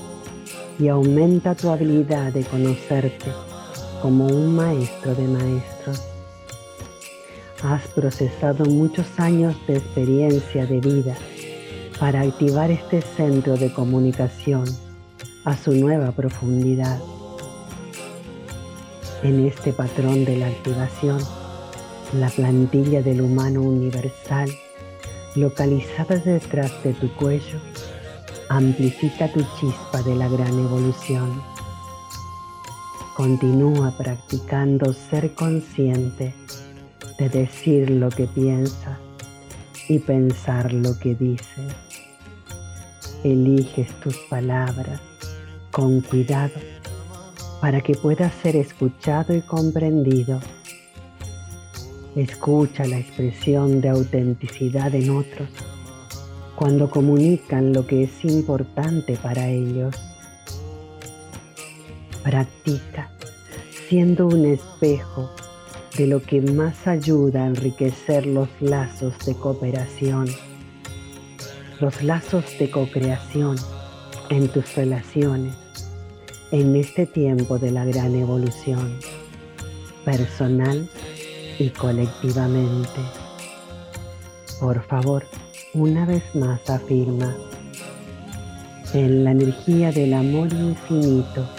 y 0.79 0.87
aumenta 0.87 1.53
tu 1.53 1.69
habilidad 1.69 2.31
de 2.31 2.45
conocerte 2.45 3.29
como 4.01 4.27
un 4.27 4.55
maestro 4.55 5.13
de 5.15 5.27
maestros. 5.27 6.01
Has 7.61 7.85
procesado 7.87 8.63
muchos 8.65 9.19
años 9.19 9.55
de 9.67 9.77
experiencia 9.77 10.65
de 10.65 10.79
vida 10.79 11.15
para 11.99 12.21
activar 12.21 12.71
este 12.71 13.01
centro 13.01 13.57
de 13.57 13.73
comunicación 13.73 14.63
a 15.43 15.57
su 15.57 15.73
nueva 15.73 16.11
profundidad. 16.13 16.99
En 19.25 19.43
este 19.47 19.73
patrón 19.73 20.23
de 20.23 20.37
la 20.37 20.45
activación, 20.45 21.19
la 22.13 22.29
plantilla 22.29 23.01
del 23.01 23.21
humano 23.21 23.63
universal, 23.63 24.51
localizada 25.35 26.17
detrás 26.17 26.71
de 26.83 26.93
tu 26.93 27.11
cuello, 27.15 27.57
amplifica 28.49 29.27
tu 29.33 29.39
chispa 29.59 30.03
de 30.03 30.13
la 30.13 30.27
gran 30.27 30.53
evolución. 30.59 31.41
Continúa 33.17 33.97
practicando 33.97 34.93
ser 34.93 35.33
consciente 35.33 36.35
de 37.17 37.27
decir 37.27 37.89
lo 37.89 38.09
que 38.09 38.27
piensas 38.27 38.99
y 39.89 39.97
pensar 39.97 40.71
lo 40.71 40.99
que 40.99 41.15
dices. 41.15 41.73
Eliges 43.23 43.89
tus 44.01 44.17
palabras 44.29 45.01
con 45.71 46.01
cuidado 46.01 46.74
para 47.65 47.81
que 47.81 47.95
puedas 47.95 48.31
ser 48.43 48.55
escuchado 48.57 49.35
y 49.35 49.41
comprendido. 49.41 50.39
Escucha 52.15 52.85
la 52.85 52.99
expresión 52.99 53.81
de 53.81 53.89
autenticidad 53.89 54.93
en 54.93 55.09
otros 55.09 55.49
cuando 56.55 56.91
comunican 56.91 57.73
lo 57.73 57.87
que 57.87 58.03
es 58.03 58.23
importante 58.23 59.17
para 59.17 59.49
ellos. 59.49 59.95
Practica 62.21 63.09
siendo 63.89 64.27
un 64.27 64.45
espejo 64.45 65.31
de 65.97 66.05
lo 66.05 66.21
que 66.21 66.41
más 66.41 66.85
ayuda 66.85 67.45
a 67.45 67.47
enriquecer 67.47 68.27
los 68.27 68.49
lazos 68.59 69.17
de 69.25 69.33
cooperación, 69.33 70.27
los 71.79 72.03
lazos 72.03 72.45
de 72.59 72.69
co-creación 72.69 73.55
en 74.29 74.49
tus 74.49 74.75
relaciones 74.75 75.64
en 76.51 76.75
este 76.75 77.05
tiempo 77.05 77.57
de 77.57 77.71
la 77.71 77.85
gran 77.85 78.15
evolución, 78.15 78.99
personal 80.03 80.87
y 81.57 81.69
colectivamente. 81.69 83.01
Por 84.59 84.81
favor, 84.83 85.25
una 85.73 86.05
vez 86.05 86.23
más 86.35 86.69
afirma, 86.69 87.35
en 88.93 89.23
la 89.23 89.31
energía 89.31 89.91
del 89.91 90.13
amor 90.13 90.53
infinito 90.53 91.49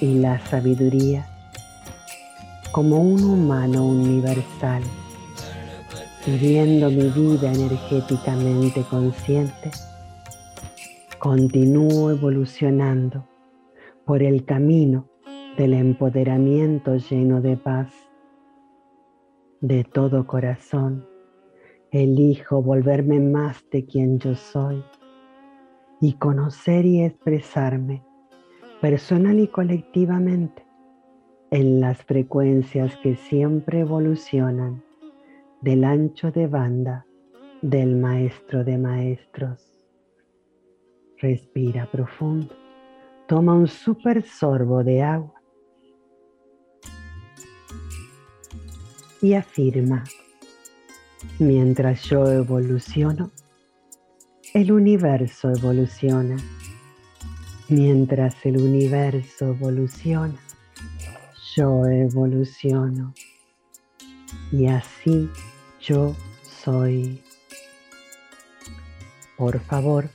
y 0.00 0.14
la 0.14 0.44
sabiduría, 0.46 1.28
como 2.72 3.00
un 3.00 3.22
humano 3.22 3.86
universal, 3.86 4.82
viviendo 6.26 6.90
mi 6.90 7.10
vida 7.10 7.52
energéticamente 7.52 8.82
consciente, 8.90 9.70
continúo 11.18 12.10
evolucionando 12.10 13.33
por 14.04 14.22
el 14.22 14.44
camino 14.44 15.08
del 15.56 15.74
empoderamiento 15.74 16.96
lleno 16.96 17.40
de 17.40 17.56
paz. 17.56 17.92
De 19.60 19.84
todo 19.84 20.26
corazón, 20.26 21.06
elijo 21.90 22.62
volverme 22.62 23.20
más 23.20 23.64
de 23.70 23.86
quien 23.86 24.18
yo 24.18 24.34
soy 24.34 24.82
y 26.00 26.14
conocer 26.14 26.84
y 26.84 27.02
expresarme 27.02 28.02
personal 28.80 29.38
y 29.40 29.48
colectivamente 29.48 30.66
en 31.50 31.80
las 31.80 32.02
frecuencias 32.04 32.96
que 32.98 33.14
siempre 33.14 33.80
evolucionan 33.80 34.82
del 35.62 35.84
ancho 35.84 36.30
de 36.30 36.46
banda 36.46 37.06
del 37.62 37.96
maestro 37.96 38.64
de 38.64 38.76
maestros. 38.76 39.80
Respira 41.18 41.88
profundo, 41.90 42.54
toma 43.26 43.54
un 43.54 43.68
super 43.68 44.26
sorbo 44.26 44.84
de 44.84 45.02
agua 45.02 45.34
y 49.22 49.34
afirma, 49.34 50.04
mientras 51.38 52.02
yo 52.04 52.30
evoluciono, 52.30 53.30
el 54.52 54.70
universo 54.70 55.50
evoluciona. 55.50 56.36
Mientras 57.70 58.44
el 58.44 58.60
universo 58.60 59.46
evoluciona, 59.46 60.38
yo 61.56 61.86
evoluciono 61.86 63.14
y 64.52 64.66
así 64.66 65.30
yo 65.80 66.14
soy. 66.42 67.22
Por 69.38 69.58
favor, 69.60 70.10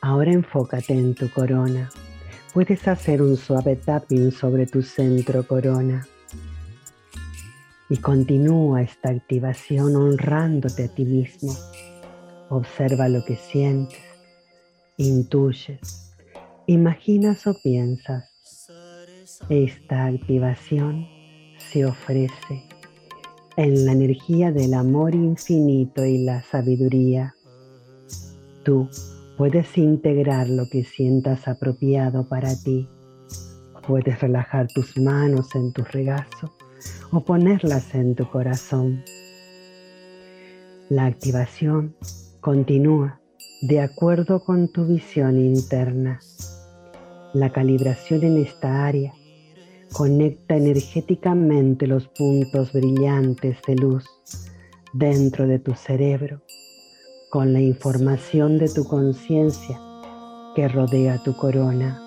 ahora 0.00 0.32
enfócate 0.32 0.94
en 0.94 1.14
tu 1.14 1.30
corona. 1.30 1.90
Puedes 2.56 2.88
hacer 2.88 3.20
un 3.20 3.36
suave 3.36 3.76
tapping 3.76 4.32
sobre 4.32 4.64
tu 4.66 4.80
centro 4.80 5.46
corona. 5.46 6.08
Y 7.90 7.98
continúa 7.98 8.80
esta 8.80 9.10
activación 9.10 9.94
honrándote 9.94 10.84
a 10.84 10.88
ti 10.88 11.04
mismo. 11.04 11.54
Observa 12.48 13.10
lo 13.10 13.22
que 13.26 13.36
sientes, 13.36 14.00
intuyes, 14.96 16.14
imaginas 16.66 17.46
o 17.46 17.52
piensas 17.62 18.24
esta 19.50 20.06
activación 20.06 21.06
se 21.58 21.84
ofrece 21.84 22.64
en 23.58 23.84
la 23.84 23.92
energía 23.92 24.50
del 24.50 24.72
amor 24.72 25.14
infinito 25.14 26.06
y 26.06 26.24
la 26.24 26.42
sabiduría. 26.42 27.34
Tú 28.64 28.88
puedes 29.36 29.76
integrar 29.78 30.48
lo 30.48 30.68
que 30.68 30.84
sientas 30.84 31.48
apropiado 31.48 32.28
para 32.28 32.54
ti. 32.56 32.88
Puedes 33.86 34.20
relajar 34.20 34.66
tus 34.74 34.96
manos 34.98 35.54
en 35.54 35.72
tu 35.72 35.82
regazo 35.84 36.52
o 37.12 37.24
ponerlas 37.24 37.94
en 37.94 38.14
tu 38.14 38.28
corazón. 38.30 39.04
La 40.88 41.06
activación 41.06 41.96
continúa 42.40 43.20
de 43.62 43.80
acuerdo 43.80 44.44
con 44.44 44.72
tu 44.72 44.86
visión 44.86 45.38
interna. 45.38 46.20
La 47.34 47.50
calibración 47.50 48.22
en 48.24 48.38
esta 48.38 48.86
área 48.86 49.12
Conecta 49.92 50.56
energéticamente 50.56 51.86
los 51.86 52.06
puntos 52.08 52.72
brillantes 52.72 53.56
de 53.66 53.76
luz 53.76 54.04
dentro 54.92 55.46
de 55.46 55.58
tu 55.58 55.72
cerebro 55.74 56.42
con 57.30 57.52
la 57.52 57.60
información 57.60 58.58
de 58.58 58.68
tu 58.68 58.84
conciencia 58.84 59.80
que 60.54 60.68
rodea 60.68 61.22
tu 61.22 61.36
corona. 61.36 62.00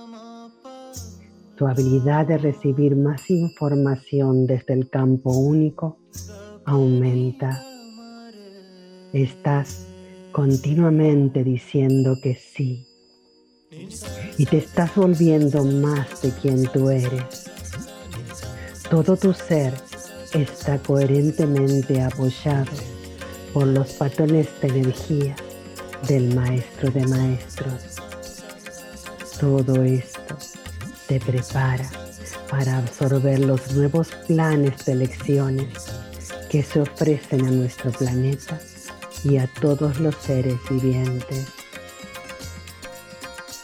Tu 1.56 1.68
habilidad 1.68 2.26
de 2.26 2.38
recibir 2.38 2.96
más 2.96 3.30
información 3.30 4.48
desde 4.48 4.74
el 4.74 4.90
campo 4.90 5.32
único 5.32 5.98
aumenta. 6.66 7.62
Estás 9.12 9.86
continuamente 10.32 11.44
diciendo 11.44 12.16
que 12.24 12.36
sí 12.36 12.86
y 14.38 14.46
te 14.46 14.58
estás 14.58 14.96
volviendo 14.96 15.64
más 15.66 16.22
de 16.22 16.32
quien 16.32 16.64
tú 16.72 16.90
eres. 16.90 17.50
Todo 18.90 19.18
tu 19.18 19.34
ser 19.34 19.74
está 20.34 20.80
coherentemente 20.80 22.02
apoyado 22.02 22.99
por 23.54 23.68
los 23.68 23.94
patrones 23.94 24.48
de 24.62 24.68
energía 24.68 25.36
del 26.08 26.34
Maestro 26.36 26.92
de 26.92 27.06
Maestros. 27.08 27.96
Todo 29.40 29.84
esto 29.84 30.38
te 31.08 31.20
prepara 31.20 31.90
para 32.50 32.78
absorber 32.78 33.40
los 33.40 33.72
nuevos 33.74 34.10
planes 34.28 34.86
de 34.86 34.96
lecciones 34.96 35.68
que 36.50 36.64
se 36.64 36.82
ofrecen 36.82 37.46
a 37.46 37.52
nuestro 37.52 37.92
planeta 37.92 38.60
y 39.24 39.38
a 39.38 39.48
todos 39.62 40.00
los 40.00 40.16
seres 40.16 40.58
vivientes. 40.70 41.46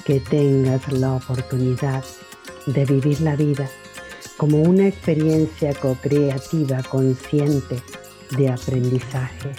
Que 0.05 0.19
tengas 0.19 0.87
la 0.91 1.13
oportunidad 1.13 2.03
de 2.67 2.85
vivir 2.85 3.21
la 3.21 3.35
vida 3.35 3.67
como 4.37 4.61
una 4.61 4.87
experiencia 4.87 5.73
co-creativa 5.73 6.83
consciente 6.83 7.81
de 8.31 8.49
aprendizaje, 8.49 9.51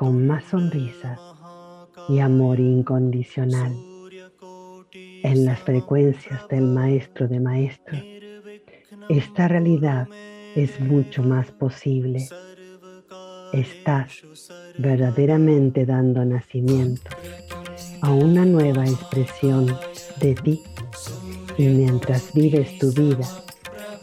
con 0.00 0.26
más 0.26 0.44
sonrisas 0.44 1.20
y 2.08 2.20
amor 2.20 2.58
incondicional. 2.58 3.76
En 4.94 5.44
las 5.44 5.58
frecuencias 5.58 6.48
del 6.48 6.62
maestro 6.62 7.28
de 7.28 7.38
maestros, 7.38 8.02
esta 9.10 9.48
realidad 9.48 10.08
es 10.56 10.80
mucho 10.80 11.22
más 11.22 11.50
posible. 11.50 12.26
Estás 13.52 14.22
verdaderamente 14.78 15.84
dando 15.84 16.24
nacimiento 16.24 17.10
a 18.00 18.10
una 18.10 18.46
nueva 18.46 18.86
expresión 18.86 19.66
de 20.18 20.34
ti 20.34 20.62
y 21.58 21.66
mientras 21.66 22.32
vives 22.32 22.78
tu 22.78 22.90
vida 22.90 23.28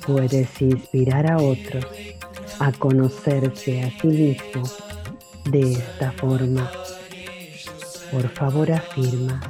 puedes 0.06 0.62
inspirar 0.62 1.32
a 1.32 1.38
otros 1.38 1.88
a 2.60 2.72
conocerse 2.72 3.82
a 3.82 3.90
sí 4.00 4.08
mismos 4.08 4.87
de 5.52 5.74
esta 5.74 6.12
forma. 6.12 6.70
Por 8.12 8.28
favor 8.30 8.72
afirma 8.72 9.42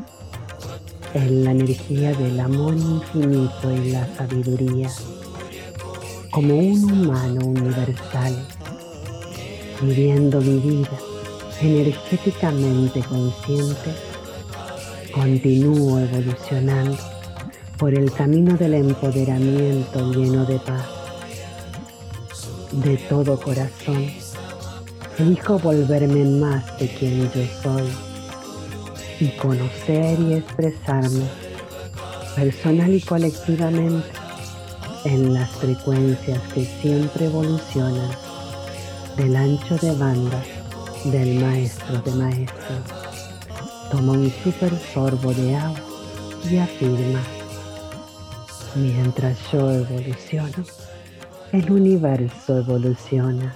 en 1.13 1.43
la 1.43 1.51
energía 1.51 2.13
del 2.13 2.39
amor 2.39 2.75
infinito 2.75 3.71
y 3.71 3.91
la 3.91 4.07
sabiduría 4.15 4.89
como 6.31 6.55
un 6.55 6.83
humano 6.83 7.47
universal, 7.47 8.45
viviendo 9.81 10.39
mi 10.41 10.59
vida 10.59 10.99
energéticamente 11.61 12.99
consciente, 13.01 13.91
continúo 15.11 15.99
evolucionando 15.99 16.97
por 17.77 17.93
el 17.93 18.11
camino 18.11 18.55
del 18.55 18.75
empoderamiento 18.75 20.11
lleno 20.11 20.45
de 20.45 20.59
paz. 20.59 20.85
De 22.71 22.97
todo 22.97 23.39
corazón, 23.39 24.11
elijo 25.19 25.57
volverme 25.57 26.23
más 26.25 26.63
de 26.79 26.87
quien 26.87 27.23
yo 27.31 27.43
soy 27.63 27.89
y 29.19 29.29
conocer 29.29 30.19
y 30.19 30.35
expresarme 30.35 31.25
personal 32.35 32.93
y 32.93 33.01
colectivamente 33.01 34.07
en 35.05 35.33
las 35.33 35.49
frecuencias 35.51 36.39
que 36.53 36.65
siempre 36.65 37.25
evolucionan 37.25 38.11
del 39.15 39.35
ancho 39.35 39.75
de 39.77 39.95
banda 39.95 40.43
del 41.05 41.39
maestro 41.39 41.99
de 42.01 42.11
maestros. 42.11 42.79
Toma 43.89 44.13
un 44.13 44.31
super 44.43 44.71
sorbo 44.93 45.33
de 45.33 45.55
agua 45.55 45.79
y 46.49 46.57
afirma, 46.57 47.21
mientras 48.75 49.37
yo 49.51 49.71
evoluciono, 49.71 50.63
el 51.53 51.71
universo 51.71 52.59
evoluciona. 52.59 53.55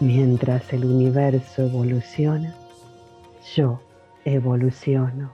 Mientras 0.00 0.72
el 0.72 0.84
universo 0.84 1.62
evoluciona, 1.62 2.54
yo 3.54 3.80
evoluciono. 4.24 5.32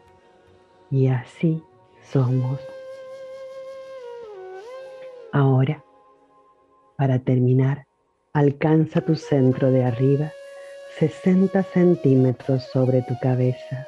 Y 0.90 1.08
así 1.08 1.62
somos. 2.12 2.60
Ahora, 5.32 5.82
para 6.96 7.20
terminar, 7.20 7.86
alcanza 8.32 9.00
tu 9.00 9.14
centro 9.14 9.70
de 9.70 9.84
arriba 9.84 10.32
60 10.98 11.62
centímetros 11.62 12.64
sobre 12.64 13.02
tu 13.02 13.18
cabeza. 13.20 13.86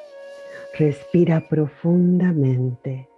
Respira 0.79 1.47
profundamente 1.47 3.09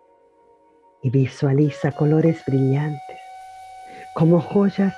y 1.01 1.10
visualiza 1.10 1.91
colores 1.93 2.43
brillantes 2.45 3.20
como 4.16 4.41
joyas 4.41 4.93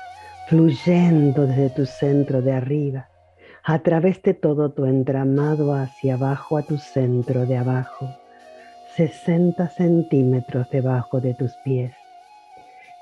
fluyendo 0.47 1.45
desde 1.45 1.69
tu 1.71 1.85
centro 1.85 2.41
de 2.41 2.53
arriba, 2.53 3.09
a 3.65 3.79
través 3.79 4.21
de 4.21 4.33
todo 4.33 4.71
tu 4.71 4.85
entramado 4.85 5.73
hacia 5.73 6.13
abajo 6.13 6.57
a 6.57 6.63
tu 6.63 6.77
centro 6.77 7.45
de 7.45 7.57
abajo, 7.57 8.07
60 8.95 9.67
centímetros 9.67 10.69
debajo 10.71 11.19
de 11.19 11.33
tus 11.33 11.51
pies. 11.65 11.93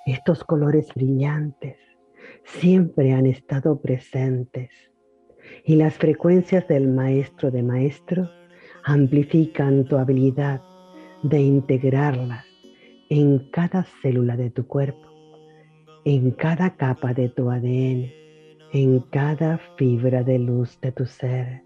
Estos 0.07 0.43
colores 0.43 0.91
brillantes 0.95 1.77
siempre 2.45 3.13
han 3.13 3.27
estado 3.27 3.79
presentes 3.79 4.71
y 5.63 5.75
las 5.75 5.93
frecuencias 5.93 6.67
del 6.67 6.87
maestro 6.87 7.51
de 7.51 7.61
maestro 7.61 8.27
amplifican 8.83 9.85
tu 9.85 9.97
habilidad 9.97 10.61
de 11.21 11.41
integrarlas 11.41 12.45
en 13.09 13.51
cada 13.51 13.85
célula 14.01 14.35
de 14.35 14.49
tu 14.49 14.65
cuerpo, 14.65 15.14
en 16.07 16.29
cada 16.29 16.75
capa 16.75 17.15
de 17.15 17.29
tu 17.29 17.49
ADN, 17.49 18.11
en 18.71 18.99
cada 19.09 19.57
fibra 19.75 20.23
de 20.23 20.37
luz 20.37 20.79
de 20.79 20.91
tu 20.91 21.07
ser. 21.07 21.63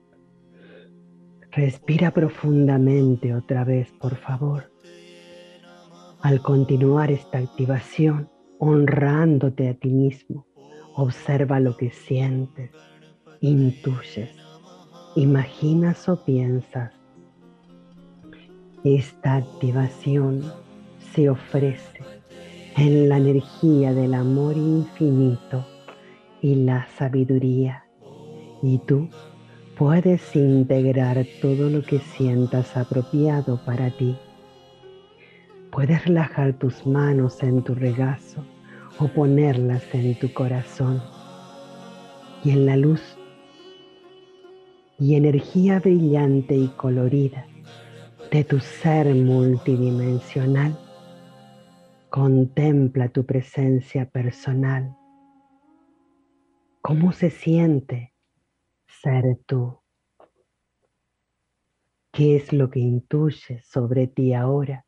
Respira 1.52 2.12
profundamente 2.12 3.36
otra 3.36 3.66
vez, 3.66 3.92
por 4.00 4.16
favor. 4.16 4.72
Al 6.22 6.42
continuar 6.42 7.12
esta 7.12 7.38
activación, 7.38 8.30
honrándote 8.60 9.68
a 9.68 9.74
ti 9.74 9.90
mismo, 9.90 10.48
observa 10.96 11.60
lo 11.60 11.76
que 11.76 11.90
sientes, 11.90 12.72
intuyes, 13.42 14.34
imaginas 15.18 16.08
o 16.08 16.24
piensas. 16.24 16.94
Esta 18.86 19.36
activación 19.36 20.44
se 21.14 21.30
ofrece 21.30 22.19
en 22.80 23.10
la 23.10 23.18
energía 23.18 23.94
del 23.94 24.14
amor 24.14 24.56
infinito 24.56 25.66
y 26.42 26.56
la 26.56 26.88
sabiduría 26.98 27.84
y 28.64 28.78
tú 28.78 29.10
puedes 29.78 30.34
integrar 30.34 31.26
todo 31.42 31.70
lo 31.70 31.84
que 31.84 32.00
sientas 32.00 32.78
apropiado 32.78 33.60
para 33.66 33.90
ti. 33.90 34.16
Puedes 35.72 36.06
relajar 36.06 36.54
tus 36.54 36.88
manos 36.88 37.44
en 37.44 37.64
tu 37.66 37.76
regazo 37.76 38.46
o 38.98 39.10
ponerlas 39.10 39.84
en 39.94 40.18
tu 40.18 40.32
corazón 40.34 41.02
y 42.46 42.52
en 42.52 42.66
la 42.66 42.78
luz 42.78 43.02
y 44.98 45.16
energía 45.16 45.82
brillante 45.82 46.56
y 46.56 46.70
colorida 46.70 47.46
de 48.32 48.46
tu 48.46 48.62
ser 48.62 49.14
multidimensional, 49.14 50.78
contempla 52.10 53.10
tu 53.10 53.26
presencia 53.26 54.10
personal. 54.10 54.96
¿Cómo 56.82 57.12
se 57.12 57.30
siente 57.30 58.14
ser 58.88 59.38
tú? 59.46 59.80
¿Qué 62.12 62.36
es 62.36 62.52
lo 62.52 62.70
que 62.70 62.80
intuyes 62.80 63.66
sobre 63.68 64.08
ti 64.08 64.34
ahora, 64.34 64.86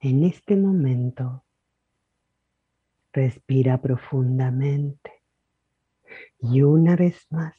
en 0.00 0.24
este 0.24 0.56
momento? 0.56 1.44
Respira 3.12 3.80
profundamente 3.80 5.22
y 6.40 6.62
una 6.62 6.96
vez 6.96 7.26
más 7.30 7.54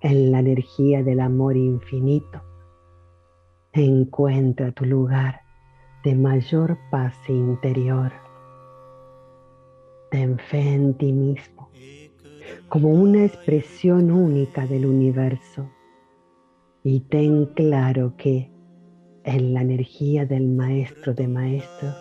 en 0.00 0.30
la 0.30 0.38
energía 0.38 1.02
del 1.02 1.20
amor 1.20 1.56
infinito, 1.56 2.42
encuentra 3.72 4.70
tu 4.72 4.84
lugar 4.84 5.40
de 6.04 6.14
mayor 6.14 6.78
paz 6.90 7.14
interior. 7.28 8.27
Ten 10.10 10.38
fe 10.38 10.60
en 10.74 10.94
ti 10.94 11.12
mismo 11.12 11.68
como 12.68 12.90
una 12.90 13.24
expresión 13.24 14.10
única 14.10 14.66
del 14.66 14.86
universo 14.86 15.70
y 16.82 17.00
ten 17.00 17.46
claro 17.46 18.14
que 18.16 18.50
en 19.24 19.54
la 19.54 19.62
energía 19.62 20.26
del 20.26 20.48
maestro 20.48 21.14
de 21.14 21.28
maestros 21.28 21.94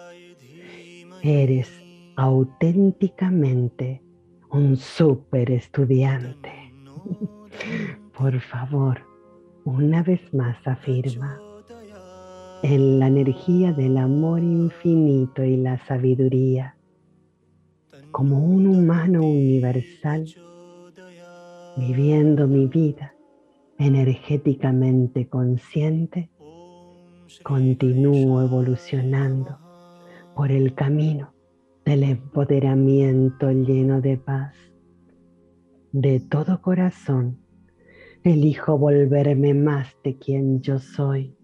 eres 1.21 1.69
auténticamente 2.15 4.01
un 4.49 4.77
super 4.77 5.51
estudiante. 5.51 6.51
Por 8.17 8.39
favor, 8.39 9.01
una 9.65 10.03
vez 10.03 10.33
más 10.33 10.55
afirma, 10.65 11.39
en 12.63 12.99
la 12.99 13.07
energía 13.07 13.71
del 13.71 13.97
amor 13.97 14.41
infinito 14.41 15.43
y 15.43 15.57
la 15.57 15.77
sabiduría, 15.85 16.76
como 18.17 18.39
un 18.39 18.65
humano 18.65 19.21
universal, 19.21 20.25
viviendo 21.77 22.47
mi 22.47 22.65
vida 22.65 23.13
energéticamente 23.77 25.29
consciente, 25.29 26.31
continúo 27.43 28.41
evolucionando 28.41 29.59
por 30.35 30.51
el 30.51 30.73
camino 30.73 31.31
del 31.85 32.01
empoderamiento 32.01 33.51
lleno 33.51 34.01
de 34.01 34.17
paz. 34.17 34.55
De 35.91 36.19
todo 36.19 36.59
corazón, 36.59 37.37
elijo 38.23 38.79
volverme 38.79 39.53
más 39.53 39.95
de 40.03 40.17
quien 40.17 40.59
yo 40.61 40.79
soy 40.79 41.37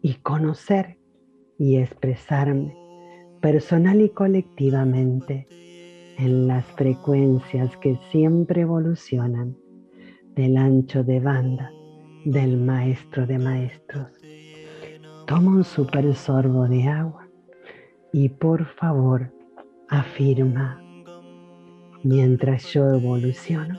y 0.00 0.14
conocer 0.14 0.98
y 1.58 1.76
expresarme 1.76 2.74
personal 3.42 4.00
y 4.00 4.08
colectivamente 4.08 5.46
en 6.18 6.46
las 6.46 6.64
frecuencias 6.72 7.76
que 7.78 7.96
siempre 8.10 8.62
evolucionan 8.62 9.56
del 10.34 10.56
ancho 10.56 11.04
de 11.04 11.20
banda 11.20 11.70
del 12.24 12.56
maestro 12.56 13.26
de 13.26 13.38
maestros. 13.38 14.08
Toma 15.26 15.50
un 15.50 15.64
super 15.64 16.14
sorbo 16.14 16.66
de 16.66 16.84
agua 16.88 17.28
y 18.12 18.28
por 18.28 18.64
favor 18.64 19.32
afirma, 19.88 20.80
mientras 22.02 22.72
yo 22.72 22.88
evoluciono, 22.90 23.78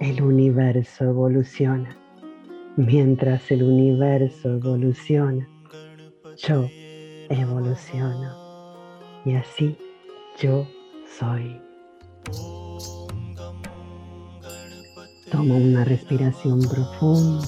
el 0.00 0.22
universo 0.22 1.04
evoluciona. 1.04 1.96
Mientras 2.76 3.50
el 3.50 3.64
universo 3.64 4.54
evoluciona, 4.54 5.48
yo 6.36 6.66
evoluciono. 7.28 8.32
Y 9.24 9.34
así 9.34 9.76
yo 10.40 10.66
soy. 11.18 11.60
Toma 15.30 15.54
una 15.54 15.84
respiración 15.84 16.60
profunda. 16.62 17.46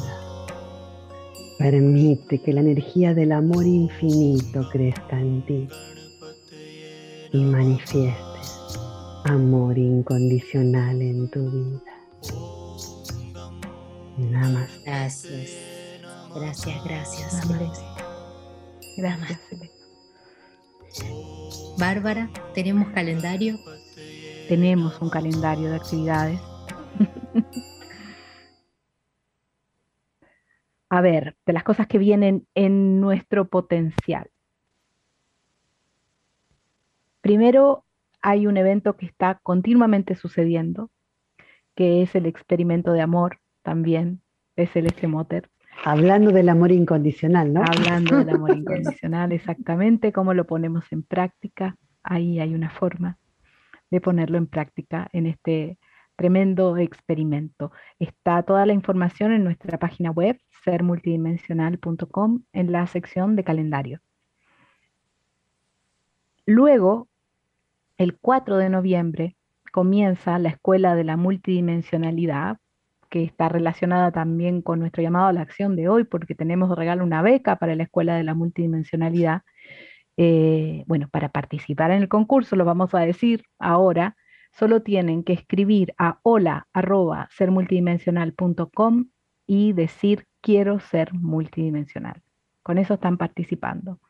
Permite 1.59 2.41
que 2.41 2.53
la 2.53 2.61
energía 2.61 3.15
del 3.15 3.33
amor 3.33 3.67
infinito 3.67 4.69
crezca 4.71 5.19
en 5.21 5.45
ti 5.47 5.69
y 7.33 7.45
manifieste 7.45 8.33
amor 9.25 9.79
incondicional 9.79 11.01
en 11.01 11.31
tu 11.31 11.51
vida. 11.51 11.81
Namaste. 14.19 14.83
Gracias. 14.85 15.51
Gracias, 16.35 16.85
gracias. 16.85 17.49
Gracias. 18.97 19.41
Bárbara, 21.79 22.31
¿tenemos 22.55 22.89
calendario? 22.91 23.59
Tenemos 24.49 25.01
un 25.01 25.11
calendario 25.11 25.71
de 25.71 25.77
actividades. 25.77 26.41
A 30.89 31.01
ver, 31.01 31.37
de 31.47 31.53
las 31.55 31.65
cosas 31.65 31.87
que 31.87 31.99
vienen 31.99 32.47
en 32.55 33.01
nuestro 33.01 33.49
potencial. 33.49 34.31
Primero, 37.23 37.85
hay 38.21 38.47
un 38.47 38.57
evento 38.57 38.97
que 38.97 39.07
está 39.07 39.41
continuamente 39.43 40.15
sucediendo, 40.17 40.91
que 41.75 42.03
es 42.03 42.15
el 42.15 42.27
experimento 42.27 42.93
de 42.93 43.01
amor 43.01 43.41
también, 43.63 44.21
es 44.57 44.77
el. 44.77 44.87
Hablando 45.85 46.31
del 46.31 46.49
amor 46.49 46.73
incondicional, 46.73 47.53
¿no? 47.53 47.63
Hablando 47.63 48.19
del 48.19 48.31
amor 48.31 48.51
incondicional, 48.57 49.33
exactamente, 49.33 50.13
cómo 50.13 50.35
lo 50.35 50.47
ponemos 50.47 50.85
en 50.93 51.03
práctica. 51.03 51.77
Ahí 52.03 52.41
hay 52.41 52.55
una 52.55 52.71
forma 52.71 53.19
de 53.91 54.01
ponerlo 54.01 54.39
en 54.39 54.47
práctica 54.47 55.09
en 55.13 55.27
este 55.27 55.79
tremendo 56.17 56.77
experimento. 56.77 57.73
Está 57.99 58.43
toda 58.43 58.65
la 58.65 58.73
información 58.73 59.33
en 59.33 59.45
nuestra 59.45 59.79
página 59.79 60.11
web, 60.11 60.39
sermultidimensional.com, 60.65 62.43
en 62.53 62.73
la 62.73 62.87
sección 62.87 63.35
de 63.37 63.45
calendario. 63.45 64.01
Luego, 66.47 67.09
el 67.99 68.17
4 68.19 68.57
de 68.57 68.69
noviembre, 68.69 69.37
comienza 69.73 70.39
la 70.39 70.51
Escuela 70.51 70.95
de 70.95 71.05
la 71.05 71.17
Multidimensionalidad, 71.17 72.59
que 73.13 73.23
está 73.25 73.49
relacionada 73.51 74.11
también 74.11 74.63
con 74.63 74.81
nuestro 74.81 75.03
llamado 75.03 75.27
a 75.27 75.35
la 75.35 75.43
acción 75.43 75.77
de 75.77 75.87
hoy, 75.87 76.05
porque 76.05 76.35
tenemos 76.35 76.71
de 76.71 76.77
regalo 76.77 77.05
una 77.05 77.21
beca 77.21 77.57
para 77.57 77.77
la 77.77 77.83
Escuela 77.83 78.17
de 78.17 78.25
la 78.25 78.33
Multidimensionalidad. 78.33 79.43
Eh, 80.17 80.83
bueno, 80.87 81.11
para 81.11 81.29
participar 81.29 81.91
en 81.91 82.01
el 82.01 82.09
concurso, 82.09 82.57
lo 82.57 82.65
vamos 82.65 82.95
a 82.95 83.01
decir 83.01 83.45
ahora, 83.59 84.17
solo 84.51 84.81
tienen 84.81 85.25
que 85.25 85.35
escribir 85.35 85.93
a 85.99 86.21
hola.sermultidimensional.com 86.23 89.11
y 89.47 89.75
decir 89.75 90.27
quiero 90.41 90.81
ser 90.81 91.13
multidimensional. 91.13 92.23
Con 92.63 92.79
eso 92.79 92.95
están 92.95 93.19
participando. 93.19 94.01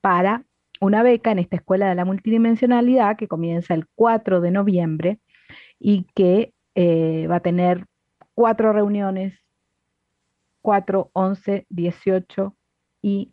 Para 0.00 0.44
una 0.80 1.02
beca 1.02 1.30
en 1.30 1.40
esta 1.40 1.56
Escuela 1.56 1.90
de 1.90 1.94
la 1.94 2.06
Multidimensionalidad 2.06 3.18
que 3.18 3.28
comienza 3.28 3.74
el 3.74 3.86
4 3.94 4.40
de 4.40 4.50
noviembre 4.50 5.18
y 5.78 6.06
que 6.14 6.54
eh, 6.74 7.26
va 7.28 7.36
a 7.36 7.40
tener 7.40 7.84
cuatro 8.36 8.74
reuniones, 8.74 9.34
4, 10.60 11.10
11, 11.14 11.66
18 11.70 12.56
y 13.00 13.32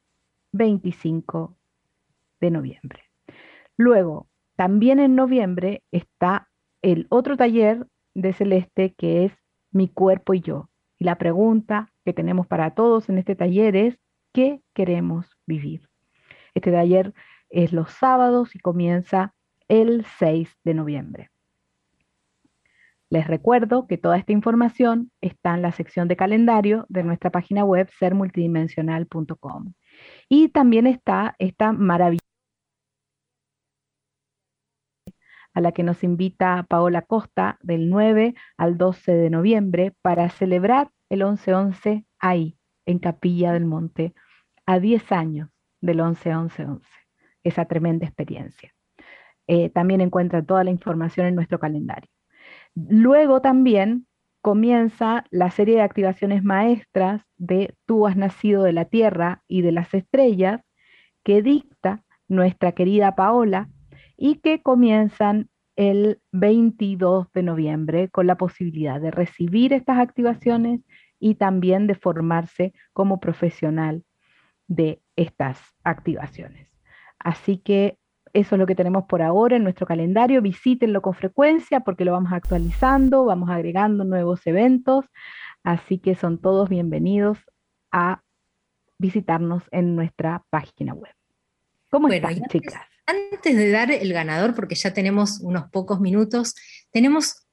25 0.53 1.57
de 2.39 2.51
noviembre. 2.51 3.03
Luego, 3.75 4.27
también 4.55 4.99
en 4.99 5.15
noviembre 5.15 5.83
está 5.91 6.49
el 6.81 7.07
otro 7.09 7.35
taller 7.35 7.85
de 8.13 8.31
Celeste 8.31 8.93
que 8.97 9.25
es 9.25 9.33
Mi 9.71 9.89
cuerpo 9.89 10.35
y 10.35 10.39
yo. 10.39 10.69
Y 10.97 11.03
la 11.03 11.17
pregunta 11.17 11.91
que 12.05 12.13
tenemos 12.13 12.47
para 12.47 12.73
todos 12.73 13.09
en 13.09 13.17
este 13.17 13.35
taller 13.35 13.75
es, 13.75 13.99
¿qué 14.31 14.61
queremos 14.73 15.37
vivir? 15.45 15.89
Este 16.53 16.71
taller 16.71 17.13
es 17.49 17.73
los 17.73 17.91
sábados 17.91 18.55
y 18.55 18.59
comienza 18.59 19.33
el 19.67 20.05
6 20.17 20.55
de 20.63 20.73
noviembre. 20.75 21.32
Les 23.13 23.27
recuerdo 23.27 23.85
que 23.85 23.99
toda 23.99 24.17
esta 24.17 24.31
información 24.31 25.11
está 25.21 25.53
en 25.53 25.61
la 25.61 25.71
sección 25.71 26.07
de 26.07 26.15
calendario 26.15 26.87
de 26.89 27.03
nuestra 27.03 27.29
página 27.29 27.63
web 27.63 27.87
sermultidimensional.com. 27.99 29.73
Y 30.29 30.49
también 30.49 30.87
está 30.87 31.35
esta 31.37 31.73
maravilla 31.73 32.25
a 35.53 35.61
la 35.61 35.73
que 35.73 35.83
nos 35.83 36.03
invita 36.03 36.65
Paola 36.67 37.03
Costa 37.03 37.59
del 37.61 37.91
9 37.91 38.33
al 38.57 38.79
12 38.79 39.13
de 39.13 39.29
noviembre 39.29 39.93
para 40.01 40.31
celebrar 40.31 40.89
el 41.09 41.21
11-11 41.21 42.07
ahí, 42.17 42.57
en 42.87 42.97
Capilla 42.97 43.53
del 43.53 43.65
Monte, 43.65 44.15
a 44.65 44.79
10 44.79 45.11
años 45.11 45.49
del 45.81 45.99
11-11-11, 45.99 46.81
esa 47.43 47.65
tremenda 47.65 48.07
experiencia. 48.07 48.73
Eh, 49.45 49.69
también 49.69 50.01
encuentra 50.01 50.43
toda 50.43 50.63
la 50.63 50.71
información 50.71 51.27
en 51.27 51.35
nuestro 51.35 51.59
calendario. 51.59 52.09
Luego 52.75 53.41
también 53.41 54.07
comienza 54.41 55.25
la 55.31 55.51
serie 55.51 55.75
de 55.75 55.81
activaciones 55.81 56.43
maestras 56.43 57.21
de 57.37 57.75
Tú 57.85 58.07
has 58.07 58.17
nacido 58.17 58.63
de 58.63 58.73
la 58.73 58.85
Tierra 58.85 59.41
y 59.47 59.61
de 59.61 59.71
las 59.71 59.93
estrellas 59.93 60.61
que 61.23 61.41
dicta 61.41 62.03
nuestra 62.27 62.73
querida 62.73 63.15
Paola 63.15 63.69
y 64.17 64.35
que 64.35 64.61
comienzan 64.61 65.49
el 65.75 66.19
22 66.31 67.31
de 67.33 67.43
noviembre 67.43 68.09
con 68.09 68.27
la 68.27 68.35
posibilidad 68.35 69.01
de 69.01 69.11
recibir 69.11 69.73
estas 69.73 69.99
activaciones 69.99 70.81
y 71.19 71.35
también 71.35 71.87
de 71.87 71.95
formarse 71.95 72.73
como 72.91 73.19
profesional 73.19 74.03
de 74.67 75.01
estas 75.15 75.59
activaciones. 75.83 76.69
Así 77.17 77.57
que 77.57 77.97
eso 78.33 78.55
es 78.55 78.59
lo 78.59 78.65
que 78.65 78.75
tenemos 78.75 79.05
por 79.05 79.21
ahora 79.21 79.55
en 79.55 79.63
nuestro 79.63 79.85
calendario. 79.85 80.41
Visítenlo 80.41 81.01
con 81.01 81.13
frecuencia 81.13 81.81
porque 81.81 82.03
lo 82.03 82.11
vamos 82.11 82.33
actualizando, 82.33 83.25
vamos 83.25 83.49
agregando 83.49 84.03
nuevos 84.03 84.45
eventos. 84.45 85.05
Así 85.63 85.99
que 85.99 86.15
son 86.15 86.41
todos 86.41 86.67
bienvenidos 86.67 87.37
a 87.91 88.23
visitarnos 88.97 89.63
en 89.71 89.95
nuestra 89.95 90.43
página 90.49 90.93
web. 90.93 91.13
¿Cómo 91.91 92.07
están, 92.09 92.41
chicas? 92.49 92.81
Antes 93.05 93.55
de 93.55 93.69
dar 93.69 93.91
el 93.91 94.11
ganador, 94.13 94.55
porque 94.55 94.75
ya 94.75 94.93
tenemos 94.93 95.39
unos 95.41 95.69
pocos 95.69 95.99
minutos, 95.99 96.55
tenemos 96.89 97.45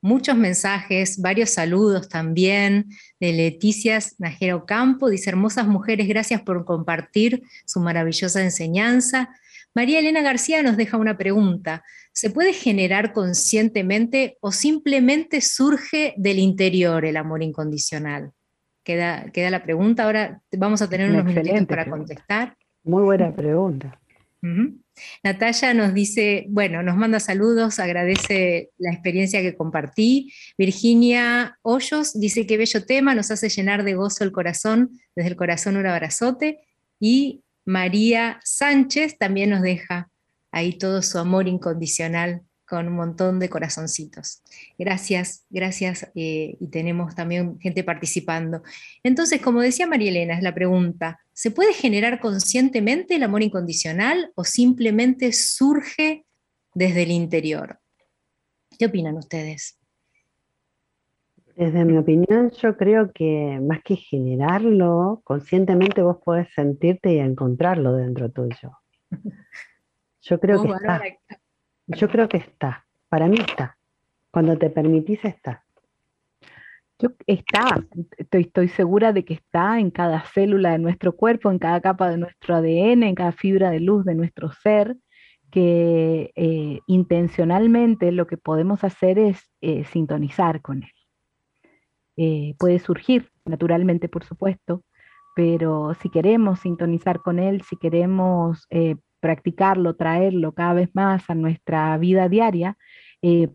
muchos 0.00 0.36
mensajes, 0.36 1.20
varios 1.20 1.50
saludos 1.50 2.08
también 2.08 2.86
de 3.20 3.32
Leticia 3.32 4.00
Najero 4.18 4.66
Campo. 4.66 5.08
Dice, 5.08 5.30
hermosas 5.30 5.66
mujeres, 5.68 6.08
gracias 6.08 6.42
por 6.42 6.64
compartir 6.64 7.42
su 7.66 7.80
maravillosa 7.80 8.42
enseñanza. 8.42 9.30
María 9.74 9.98
Elena 9.98 10.22
García 10.22 10.62
nos 10.62 10.76
deja 10.76 10.96
una 10.96 11.18
pregunta. 11.18 11.82
¿Se 12.12 12.30
puede 12.30 12.52
generar 12.52 13.12
conscientemente 13.12 14.38
o 14.40 14.52
simplemente 14.52 15.40
surge 15.40 16.14
del 16.16 16.38
interior 16.38 17.04
el 17.04 17.16
amor 17.16 17.42
incondicional? 17.42 18.32
Queda, 18.84 19.30
queda 19.32 19.50
la 19.50 19.64
pregunta. 19.64 20.04
Ahora 20.04 20.40
vamos 20.52 20.80
a 20.80 20.88
tener 20.88 21.10
unos 21.10 21.24
minutos 21.24 21.66
para 21.66 21.90
contestar. 21.90 22.56
Muy 22.84 23.02
buena 23.02 23.34
pregunta. 23.34 23.98
Natalia 25.22 25.74
nos 25.74 25.94
dice, 25.94 26.44
bueno, 26.48 26.82
nos 26.82 26.96
manda 26.96 27.18
saludos, 27.18 27.78
agradece 27.78 28.70
la 28.78 28.92
experiencia 28.92 29.40
que 29.40 29.56
compartí. 29.56 30.32
Virginia 30.58 31.58
Hoyos 31.62 32.12
dice 32.20 32.46
que 32.46 32.58
bello 32.58 32.84
tema, 32.84 33.14
nos 33.14 33.30
hace 33.30 33.48
llenar 33.48 33.84
de 33.84 33.94
gozo 33.94 34.22
el 34.22 34.32
corazón, 34.32 35.00
desde 35.16 35.30
el 35.30 35.36
corazón 35.36 35.76
un 35.76 35.86
abrazote. 35.86 36.60
Y 37.00 37.43
María 37.64 38.40
Sánchez 38.44 39.18
también 39.18 39.50
nos 39.50 39.62
deja 39.62 40.10
ahí 40.52 40.78
todo 40.78 41.02
su 41.02 41.18
amor 41.18 41.48
incondicional 41.48 42.42
con 42.66 42.88
un 42.88 42.94
montón 42.94 43.38
de 43.38 43.48
corazoncitos. 43.48 44.42
Gracias, 44.78 45.44
gracias, 45.50 46.10
eh, 46.14 46.56
y 46.58 46.68
tenemos 46.68 47.14
también 47.14 47.58
gente 47.60 47.84
participando. 47.84 48.62
Entonces, 49.02 49.40
como 49.40 49.60
decía 49.60 49.86
María 49.86 50.10
Elena, 50.10 50.34
es 50.34 50.42
la 50.42 50.54
pregunta, 50.54 51.20
¿se 51.32 51.50
puede 51.50 51.74
generar 51.74 52.20
conscientemente 52.20 53.16
el 53.16 53.22
amor 53.22 53.42
incondicional 53.42 54.32
o 54.34 54.44
simplemente 54.44 55.32
surge 55.32 56.24
desde 56.74 57.02
el 57.02 57.10
interior? 57.10 57.78
¿Qué 58.78 58.86
opinan 58.86 59.16
ustedes? 59.16 59.78
Desde 61.56 61.84
mi 61.84 61.96
opinión, 61.96 62.50
yo 62.50 62.76
creo 62.76 63.12
que 63.12 63.60
más 63.62 63.80
que 63.84 63.94
generarlo, 63.94 65.20
conscientemente 65.22 66.02
vos 66.02 66.16
podés 66.24 66.48
sentirte 66.52 67.12
y 67.14 67.18
encontrarlo 67.18 67.94
dentro 67.94 68.30
tuyo. 68.30 68.78
Yo 70.26 70.40
creo 70.40 70.62
que 70.62 70.70
está. 70.70 71.02
Yo 71.86 72.08
creo 72.08 72.28
que 72.30 72.38
está. 72.38 72.86
Para 73.10 73.28
mí 73.28 73.36
está. 73.38 73.76
Cuando 74.30 74.56
te 74.56 74.70
permitís, 74.70 75.22
está. 75.22 75.64
Yo, 76.98 77.10
está, 77.26 77.84
estoy, 78.16 78.42
estoy, 78.42 78.68
segura 78.68 79.12
de 79.12 79.24
que 79.26 79.34
está 79.34 79.78
en 79.78 79.90
cada 79.90 80.24
célula 80.24 80.72
de 80.72 80.78
nuestro 80.78 81.14
cuerpo, 81.14 81.50
en 81.50 81.58
cada 81.58 81.80
capa 81.82 82.08
de 82.08 82.16
nuestro 82.16 82.54
ADN, 82.54 83.02
en 83.02 83.14
cada 83.14 83.32
fibra 83.32 83.70
de 83.70 83.80
luz 83.80 84.06
de 84.06 84.14
nuestro 84.14 84.50
ser, 84.50 84.96
que 85.50 86.32
eh, 86.34 86.80
intencionalmente 86.86 88.10
lo 88.10 88.26
que 88.26 88.38
podemos 88.38 88.82
hacer 88.82 89.18
es 89.18 89.52
eh, 89.60 89.84
sintonizar 89.84 90.62
con 90.62 90.84
él. 90.84 90.93
Eh, 92.16 92.54
puede 92.58 92.78
surgir 92.78 93.30
naturalmente, 93.44 94.08
por 94.08 94.24
supuesto, 94.24 94.82
pero 95.34 95.94
si 96.00 96.10
queremos 96.10 96.60
sintonizar 96.60 97.18
con 97.20 97.38
él, 97.38 97.62
si 97.62 97.76
queremos 97.76 98.68
practicarlo, 99.20 99.96
traerlo 99.96 100.52
cada 100.52 100.74
vez 100.74 100.90
más 100.94 101.28
a 101.28 101.34
nuestra 101.34 101.96
vida 101.98 102.28
diaria, 102.28 102.76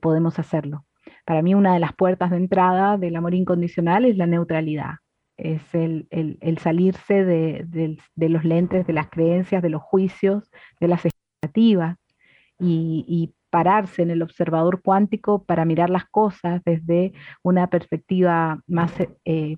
podemos 0.02 0.40
hacerlo. 0.40 0.86
Para 1.26 1.42
mí 1.42 1.54
una 1.56 1.74
de 1.74 1.80
las 1.80 1.94
puertas 1.94 2.32
de 2.32 2.38
entrada 2.38 2.98
del 2.98 3.16
amor 3.16 3.34
incondicional 3.34 4.06
es 4.06 4.18
la 4.18 4.26
neutralidad, 4.26 4.96
es 5.38 5.62
el, 5.74 6.08
salirse 6.62 7.24
de, 7.24 7.98
los 8.16 8.44
lentes, 8.44 8.86
de 8.86 8.94
las 8.94 9.10
creencias, 9.10 9.62
de 9.62 9.70
los 9.70 9.82
juicios, 9.82 10.50
de 10.80 10.88
las 10.88 11.06
expectativas 11.06 11.98
y, 12.60 13.34
pararse 13.50 14.02
en 14.02 14.12
el 14.12 14.22
observador 14.22 14.82
cuántico 14.82 15.44
para 15.44 15.66
mirar 15.66 15.90
las 15.90 16.06
cosas 16.06 16.62
desde 16.66 17.14
una 17.44 17.68
perspectiva 17.68 18.60
más 18.68 18.94
eh, 19.26 19.58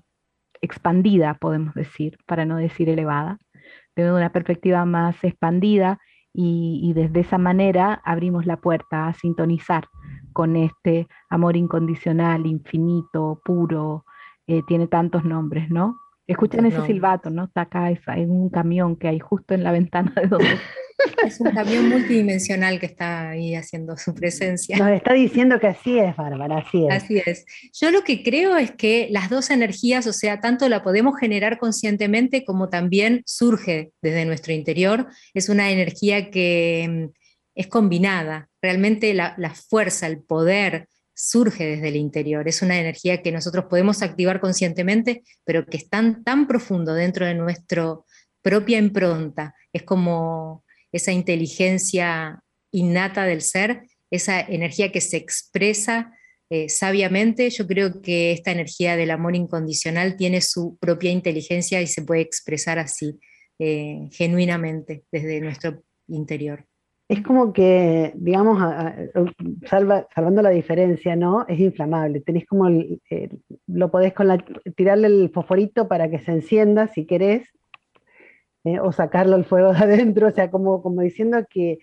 expandida, 0.60 1.34
podemos 1.34 1.74
decir, 1.74 2.16
para 2.26 2.44
no 2.44 2.56
decir 2.56 2.88
elevada, 2.88 3.38
desde 3.96 4.12
una 4.12 4.32
perspectiva 4.32 4.84
más 4.84 5.22
expandida 5.24 5.98
y 6.34 6.92
desde 6.94 7.20
esa 7.20 7.36
manera 7.36 8.00
abrimos 8.06 8.46
la 8.46 8.56
puerta 8.56 9.06
a 9.06 9.12
sintonizar 9.12 9.84
con 10.32 10.56
este 10.56 11.06
amor 11.28 11.56
incondicional, 11.56 12.46
infinito, 12.46 13.42
puro, 13.44 14.06
eh, 14.46 14.62
tiene 14.66 14.86
tantos 14.88 15.24
nombres, 15.24 15.70
¿no? 15.70 15.98
Escuchen 16.26 16.66
ese 16.66 16.80
silbato, 16.82 17.30
¿no? 17.30 17.44
Está 17.44 17.62
acá 17.62 17.90
en 17.90 18.30
un 18.30 18.48
camión 18.48 18.96
que 18.96 19.08
hay 19.08 19.18
justo 19.18 19.54
en 19.54 19.64
la 19.64 19.72
ventana 19.72 20.12
de 20.16 20.26
donde... 20.26 20.46
Es 21.26 21.40
un 21.40 21.50
camión 21.50 21.88
multidimensional 21.88 22.78
que 22.78 22.86
está 22.86 23.30
ahí 23.30 23.54
haciendo 23.54 23.96
su 23.96 24.14
presencia. 24.14 24.76
Nos 24.76 24.90
está 24.90 25.12
diciendo 25.12 25.58
que 25.58 25.68
así 25.68 25.98
es, 25.98 26.16
Bárbara, 26.16 26.58
así 26.58 26.86
es. 26.86 26.92
Así 26.92 27.22
es. 27.24 27.44
Yo 27.80 27.90
lo 27.90 28.04
que 28.04 28.22
creo 28.22 28.56
es 28.56 28.72
que 28.72 29.08
las 29.10 29.30
dos 29.30 29.50
energías, 29.50 30.06
o 30.06 30.12
sea, 30.12 30.40
tanto 30.40 30.68
la 30.68 30.82
podemos 30.82 31.18
generar 31.18 31.58
conscientemente 31.58 32.44
como 32.44 32.68
también 32.68 33.22
surge 33.26 33.92
desde 34.02 34.24
nuestro 34.24 34.52
interior. 34.52 35.08
Es 35.34 35.48
una 35.48 35.70
energía 35.70 36.30
que 36.30 36.88
mm, 36.88 37.22
es 37.54 37.66
combinada. 37.66 38.48
Realmente 38.60 39.14
la, 39.14 39.54
fuerza, 39.68 40.06
el 40.06 40.22
poder 40.22 40.88
surge 41.14 41.64
desde 41.64 41.88
el 41.88 41.96
interior. 41.96 42.48
Es 42.48 42.62
una 42.62 42.78
energía 42.78 43.22
que 43.22 43.32
nosotros 43.32 43.66
podemos 43.68 44.02
activar 44.02 44.40
conscientemente, 44.40 45.22
pero 45.44 45.66
que 45.66 45.76
es 45.76 45.88
tan, 45.88 46.24
tan 46.24 46.46
profundo 46.46 46.94
dentro 46.94 47.26
de 47.26 47.34
nuestra 47.34 47.96
propia 48.40 48.78
impronta. 48.78 49.54
Es 49.72 49.82
como 49.82 50.64
esa 50.92 51.12
inteligencia 51.12 52.42
innata 52.70 53.24
del 53.24 53.40
ser, 53.40 53.82
esa 54.10 54.40
energía 54.40 54.92
que 54.92 55.00
se 55.00 55.16
expresa 55.16 56.12
eh, 56.50 56.68
sabiamente. 56.68 57.50
Yo 57.50 57.66
creo 57.66 58.02
que 58.02 58.32
esta 58.32 58.52
energía 58.52 58.96
del 58.96 59.10
amor 59.10 59.34
incondicional 59.34 60.16
tiene 60.16 60.40
su 60.40 60.76
propia 60.78 61.10
inteligencia 61.10 61.80
y 61.82 61.86
se 61.86 62.02
puede 62.02 62.20
expresar 62.20 62.78
así, 62.78 63.18
eh, 63.58 64.08
genuinamente, 64.12 65.04
desde 65.10 65.40
nuestro 65.40 65.82
interior 66.08 66.66
es 67.12 67.22
como 67.22 67.52
que, 67.52 68.12
digamos, 68.14 68.58
salvando 69.66 70.40
la 70.40 70.48
diferencia, 70.48 71.14
¿no? 71.14 71.44
Es 71.46 71.60
inflamable. 71.60 72.22
Como, 72.48 72.70
lo 73.66 73.90
podés 73.90 74.14
con 74.14 74.42
tirarle 74.76 75.08
el 75.08 75.30
fosforito 75.30 75.88
para 75.88 76.08
que 76.08 76.20
se 76.20 76.32
encienda 76.32 76.88
si 76.88 77.04
querés, 77.04 77.46
¿eh? 78.64 78.80
o 78.80 78.92
sacarlo 78.92 79.36
al 79.36 79.44
fuego 79.44 79.72
de 79.72 79.78
adentro, 79.78 80.28
o 80.28 80.30
sea, 80.30 80.50
como, 80.50 80.82
como 80.82 81.02
diciendo 81.02 81.38
que, 81.48 81.78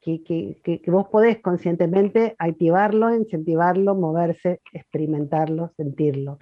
que, 0.00 0.80
vos 0.86 1.08
podés 1.08 1.40
conscientemente 1.40 2.36
activarlo, 2.38 3.12
incentivarlo, 3.14 3.94
moverse, 3.94 4.60
experimentarlo, 4.72 5.72
sentirlo. 5.76 6.38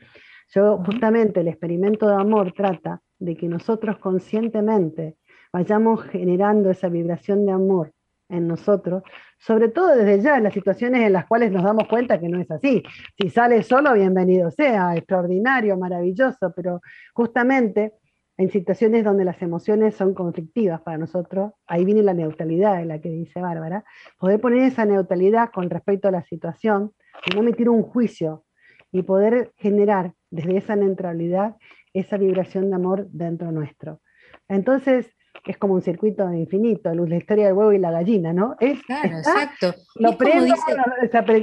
Yo 0.54 0.82
justamente 0.84 1.40
el 1.40 1.48
experimento 1.48 2.06
de 2.06 2.14
amor 2.14 2.52
trata 2.52 3.00
de 3.18 3.36
que 3.36 3.48
nosotros 3.48 3.98
conscientemente 3.98 5.16
vayamos 5.52 6.02
generando 6.04 6.70
esa 6.70 6.88
vibración 6.88 7.46
de 7.46 7.52
amor 7.52 7.92
en 8.28 8.48
nosotros, 8.48 9.02
sobre 9.38 9.68
todo 9.68 9.94
desde 9.96 10.20
ya 10.20 10.36
en 10.36 10.44
las 10.44 10.54
situaciones 10.54 11.02
en 11.02 11.12
las 11.12 11.26
cuales 11.26 11.52
nos 11.52 11.62
damos 11.62 11.88
cuenta 11.88 12.20
que 12.20 12.28
no 12.28 12.40
es 12.40 12.50
así. 12.50 12.82
Si 13.18 13.30
sale 13.30 13.62
solo, 13.62 13.94
bienvenido 13.94 14.50
sea, 14.50 14.94
extraordinario, 14.96 15.76
maravilloso, 15.76 16.52
pero 16.54 16.80
justamente 17.14 17.92
en 18.36 18.50
situaciones 18.50 19.04
donde 19.04 19.24
las 19.24 19.40
emociones 19.42 19.94
son 19.94 20.14
conflictivas 20.14 20.80
para 20.82 20.98
nosotros, 20.98 21.52
ahí 21.66 21.84
viene 21.84 22.02
la 22.02 22.14
neutralidad 22.14 22.78
de 22.78 22.84
la 22.84 23.00
que 23.00 23.10
dice 23.10 23.40
Bárbara, 23.40 23.84
poder 24.18 24.40
poner 24.40 24.64
esa 24.64 24.84
neutralidad 24.84 25.50
con 25.50 25.70
respecto 25.70 26.08
a 26.08 26.10
la 26.10 26.22
situación 26.22 26.92
y 27.26 27.34
no 27.34 27.42
emitir 27.42 27.68
un 27.68 27.82
juicio 27.82 28.44
y 28.90 29.02
poder 29.02 29.52
generar 29.56 30.14
desde 30.30 30.56
esa 30.56 30.76
neutralidad 30.76 31.56
esa 31.92 32.16
vibración 32.16 32.70
de 32.70 32.76
amor 32.76 33.06
dentro 33.10 33.52
nuestro. 33.52 34.00
Entonces, 34.48 35.14
es 35.46 35.58
como 35.58 35.74
un 35.74 35.82
circuito 35.82 36.32
infinito, 36.32 36.94
la 36.94 37.16
historia 37.16 37.46
del 37.46 37.54
huevo 37.54 37.72
y 37.72 37.78
la 37.78 37.90
gallina, 37.90 38.32
¿no? 38.32 38.56
Es, 38.60 38.82
claro, 38.82 39.18
exacto. 39.18 39.74
Lo 39.96 40.16
prendo, 40.16 40.54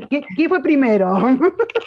¿qué, 0.09 0.49
fue 0.49 0.61
primero? 0.61 1.17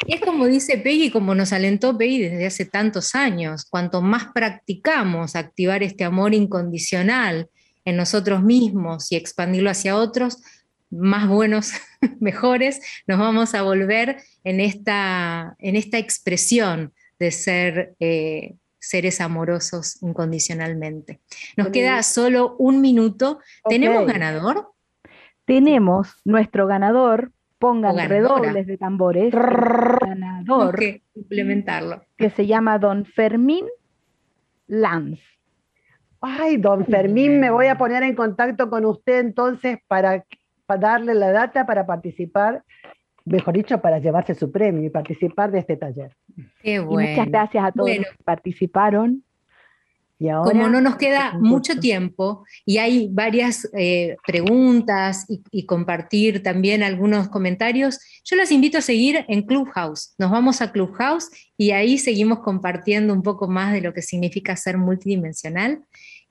es 0.06 0.20
como 0.20 0.46
dice 0.46 0.78
Peggy, 0.78 1.10
como 1.10 1.34
nos 1.34 1.52
alentó 1.52 1.96
Peggy 1.96 2.22
desde 2.22 2.46
hace 2.46 2.66
tantos 2.66 3.14
años, 3.14 3.64
cuanto 3.68 4.00
más 4.00 4.26
practicamos 4.32 5.34
activar 5.34 5.82
este 5.82 6.04
amor 6.04 6.34
incondicional 6.34 7.48
en 7.84 7.96
nosotros 7.96 8.42
mismos 8.42 9.10
y 9.10 9.16
expandirlo 9.16 9.70
hacia 9.70 9.96
otros, 9.96 10.42
más 10.90 11.28
buenos, 11.28 11.72
mejores, 12.20 12.80
nos 13.06 13.18
vamos 13.18 13.54
a 13.54 13.62
volver 13.62 14.18
en 14.44 14.60
esta, 14.60 15.56
en 15.58 15.74
esta 15.74 15.98
expresión 15.98 16.92
de 17.18 17.30
ser 17.30 17.94
eh, 17.98 18.54
seres 18.88 19.20
amorosos 19.20 20.02
incondicionalmente. 20.02 21.20
Nos 21.56 21.68
queda 21.68 22.02
solo 22.02 22.56
un 22.58 22.80
minuto. 22.80 23.40
¿Tenemos 23.68 24.06
ganador? 24.06 24.72
Tenemos 25.44 26.20
nuestro 26.24 26.66
ganador. 26.66 27.32
Pongan 27.58 28.08
redobles 28.08 28.66
de 28.66 28.76
tambores. 28.76 29.32
ganador. 29.32 30.78
Que 30.78 31.02
implementarlo. 31.14 32.04
Que 32.16 32.30
se 32.30 32.46
llama 32.46 32.78
Don 32.78 33.06
Fermín 33.06 33.66
Lanz. 34.66 35.20
Ay, 36.20 36.56
don 36.56 36.86
Fermín, 36.86 37.38
me 37.38 37.50
voy 37.50 37.66
a 37.66 37.76
poner 37.76 38.02
en 38.02 38.14
contacto 38.14 38.70
con 38.70 38.84
usted 38.86 39.20
entonces 39.20 39.78
para, 39.86 40.24
para 40.64 40.80
darle 40.80 41.14
la 41.14 41.32
data 41.32 41.66
para 41.66 41.86
participar 41.86 42.64
mejor 43.24 43.54
dicho, 43.54 43.80
para 43.80 43.98
llevarse 43.98 44.34
su 44.34 44.50
premio 44.50 44.84
y 44.84 44.90
participar 44.90 45.50
de 45.50 45.60
este 45.60 45.76
taller. 45.76 46.14
muchas 46.84 47.28
gracias 47.28 47.64
a 47.64 47.72
todos 47.72 47.96
los 47.96 48.06
que 48.06 48.24
participaron. 48.24 49.24
Y 50.16 50.28
Como 50.30 50.68
no 50.68 50.80
nos 50.80 50.96
queda 50.96 51.36
mucho 51.38 51.80
tiempo 51.80 52.44
y 52.64 52.78
hay 52.78 53.08
varias 53.10 53.68
eh, 53.76 54.16
preguntas 54.24 55.26
y, 55.28 55.66
compartir 55.66 56.42
también 56.42 56.84
algunos 56.84 57.28
comentarios, 57.28 57.98
yo 58.24 58.36
los 58.36 58.52
invito 58.52 58.78
a 58.78 58.80
seguir 58.80 59.24
en 59.28 59.42
Clubhouse. 59.42 60.14
Nos 60.16 60.30
vamos 60.30 60.62
a 60.62 60.70
Clubhouse 60.70 61.30
y 61.58 61.72
ahí 61.72 61.98
seguimos 61.98 62.38
compartiendo 62.40 63.12
un 63.12 63.22
poco 63.22 63.48
más 63.48 63.72
de 63.72 63.80
lo 63.80 63.92
que 63.92 64.02
significa 64.02 64.56
ser 64.56 64.78
multidimensional. 64.78 65.82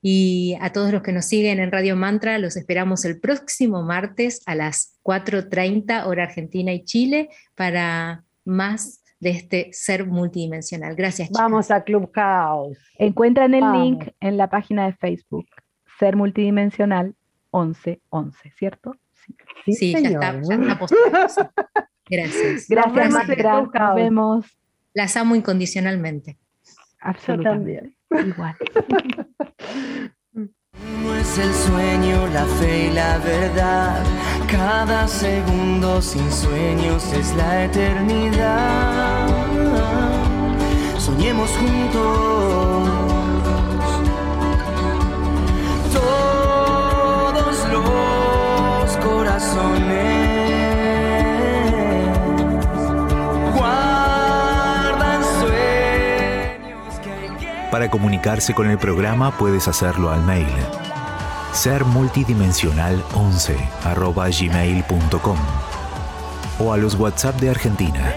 Y 0.05 0.57
a 0.59 0.73
todos 0.73 0.91
los 0.91 1.01
que 1.01 1.13
nos 1.13 1.23
siguen 1.23 1.61
en 1.61 1.71
Radio 1.71 1.95
Mantra, 1.95 2.37
los 2.37 2.57
esperamos 2.57 3.05
el 3.05 3.21
próximo 3.21 3.83
martes 3.83 4.41
a 4.45 4.53
las 4.53 4.99
4.30 5.01 6.05
hora 6.05 6.23
Argentina 6.23 6.73
y 6.73 6.83
Chile 6.83 7.29
para 7.55 8.25
más 8.43 9.01
de 9.21 9.29
este 9.29 9.69
ser 9.71 10.05
multidimensional. 10.05 10.95
Gracias. 10.95 11.29
Vamos 11.31 11.71
a 11.71 11.85
Clubhouse. 11.85 12.77
Encuentran 12.97 13.53
el 13.53 13.63
link 13.71 14.09
en 14.19 14.35
la 14.35 14.49
página 14.49 14.87
de 14.87 14.93
Facebook, 14.93 15.47
Ser 15.97 16.17
Multidimensional 16.17 17.15
1111, 17.53 18.53
¿cierto? 18.57 18.97
Sí, 19.63 19.71
sí, 19.73 19.91
ya, 19.93 20.09
está, 20.09 20.41
ya 20.41 20.57
Gracias. 22.09 22.67
Gracias, 22.67 23.27
gracias. 23.27 23.73
Nos 23.73 23.95
vemos. 23.95 24.45
Las 24.93 25.15
amo 25.15 25.33
incondicionalmente. 25.33 26.37
Absolutamente. 26.99 27.95
Igual. 28.13 28.55
No 31.03 31.13
es 31.15 31.37
el 31.37 31.53
sueño, 31.53 32.27
la 32.33 32.45
fe 32.45 32.87
y 32.87 32.91
la 32.91 33.19
verdad. 33.19 34.03
Cada 34.49 35.07
segundo 35.07 36.01
sin 36.01 36.31
sueños 36.31 37.13
es 37.13 37.33
la 37.35 37.65
eternidad. 37.65 39.27
Soñemos 40.97 41.49
juntos. 41.51 42.92
Para 57.73 57.89
comunicarse 57.89 58.53
con 58.53 58.69
el 58.69 58.77
programa 58.77 59.35
puedes 59.35 59.67
hacerlo 59.67 60.11
al 60.11 60.21
mail 60.21 60.45
sermultidimensional11 61.53 64.39
gmail.com 64.39 65.37
o 66.59 66.71
a 66.71 66.77
los 66.77 66.93
WhatsApp 66.93 67.41
de 67.41 67.49
Argentina 67.49 68.13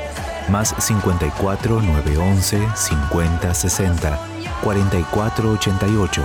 más 0.50 0.74
54 0.76 1.80
911 1.80 2.68
50 2.74 3.54
60 3.54 4.18
44 4.62 5.52
88 5.52 6.22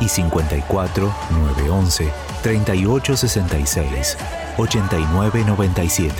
y 0.00 0.08
54 0.08 1.14
911 1.32 2.10
38 2.42 3.16
66 3.18 4.16
89 4.56 5.44
97. 5.46 6.14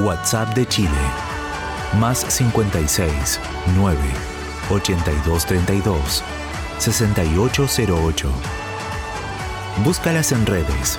WhatsApp 0.00 0.48
de 0.56 0.66
Chile 0.66 0.90
más 2.00 2.26
56 2.28 3.38
9 3.76 4.39
82 4.70 5.46
32 5.46 6.22
6808. 6.78 8.30
Búscalas 9.84 10.32
en 10.32 10.46
redes. 10.46 10.98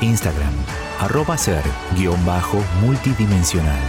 Instagram, 0.00 0.52
arroba 1.00 1.38
ser 1.38 1.62
guion 1.96 2.24
bajo 2.26 2.62
multidimensional. 2.80 3.82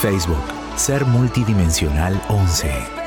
Facebook, 0.00 0.44
ser 0.76 1.04
multidimensional 1.06 2.20
11. 2.28 3.05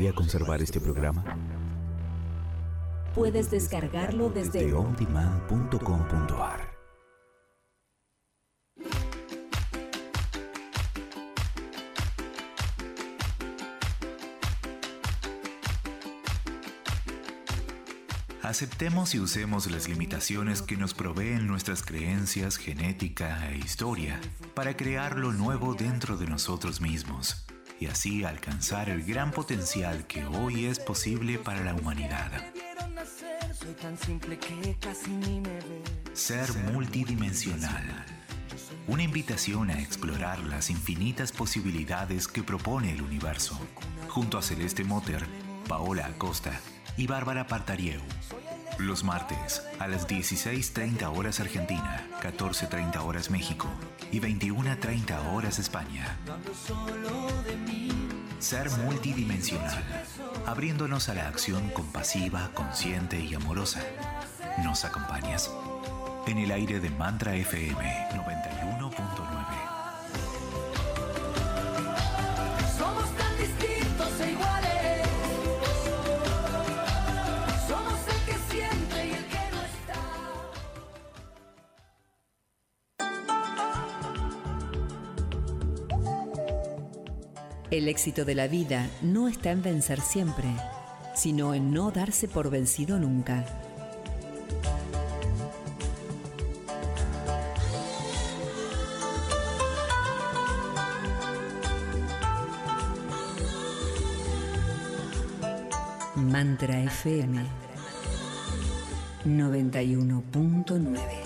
Gustaría 0.00 0.12
conservar 0.14 0.62
este 0.62 0.80
programa? 0.80 1.24
Puedes 3.14 3.50
descargarlo 3.50 4.30
desde, 4.30 4.64
desde 4.64 4.74
ondemand.com.ar. 4.74 6.70
Aceptemos 18.42 19.14
y 19.14 19.20
usemos 19.20 19.70
las 19.70 19.88
limitaciones 19.88 20.60
que 20.62 20.76
nos 20.76 20.92
proveen 20.92 21.46
nuestras 21.46 21.82
creencias, 21.84 22.56
genética 22.56 23.48
e 23.50 23.58
historia 23.58 24.20
para 24.54 24.76
crear 24.76 25.16
lo 25.16 25.32
nuevo 25.32 25.74
dentro 25.74 26.16
de 26.16 26.26
nosotros 26.26 26.80
mismos 26.80 27.46
y 27.80 27.86
así 27.86 28.24
alcanzar 28.24 28.90
el 28.90 29.02
gran 29.02 29.32
potencial 29.32 30.06
que 30.06 30.24
hoy 30.26 30.66
es 30.66 30.78
posible 30.78 31.38
para 31.38 31.64
la 31.64 31.74
humanidad. 31.74 32.30
Ser 36.12 36.52
multidimensional. 36.72 38.06
Una 38.86 39.02
invitación 39.02 39.70
a 39.70 39.80
explorar 39.80 40.40
las 40.40 40.68
infinitas 40.68 41.32
posibilidades 41.32 42.28
que 42.28 42.42
propone 42.42 42.92
el 42.92 43.00
universo, 43.00 43.58
junto 44.08 44.36
a 44.36 44.42
Celeste 44.42 44.84
Motter, 44.84 45.24
Paola 45.66 46.06
Acosta 46.06 46.60
y 46.98 47.06
Bárbara 47.06 47.46
Partarieu. 47.46 48.00
Los 48.78 49.04
martes 49.04 49.62
a 49.78 49.88
las 49.88 50.06
16.30 50.06 51.16
horas 51.16 51.40
Argentina, 51.40 52.06
14.30 52.22 52.98
horas 53.04 53.30
México 53.30 53.68
y 54.12 54.20
21.30 54.20 55.32
horas 55.32 55.58
España. 55.58 56.16
Ser 58.38 58.70
multidimensional, 58.70 59.82
abriéndonos 60.46 61.08
a 61.08 61.14
la 61.14 61.28
acción 61.28 61.68
compasiva, 61.70 62.50
consciente 62.54 63.20
y 63.20 63.34
amorosa. 63.34 63.80
¿Nos 64.64 64.84
acompañas? 64.84 65.50
En 66.26 66.38
el 66.38 66.50
aire 66.50 66.80
de 66.80 66.90
Mantra 66.90 67.34
FM 67.34 68.08
91.9. 68.12 68.59
éxito 87.90 88.24
de 88.24 88.36
la 88.36 88.46
vida 88.46 88.88
no 89.02 89.26
está 89.26 89.50
en 89.50 89.62
vencer 89.62 90.00
siempre, 90.00 90.48
sino 91.14 91.54
en 91.54 91.72
no 91.72 91.90
darse 91.90 92.28
por 92.28 92.48
vencido 92.48 92.98
nunca. 93.00 93.44
Mantra 106.14 106.80
FM 106.80 107.44
91.9 109.26 111.19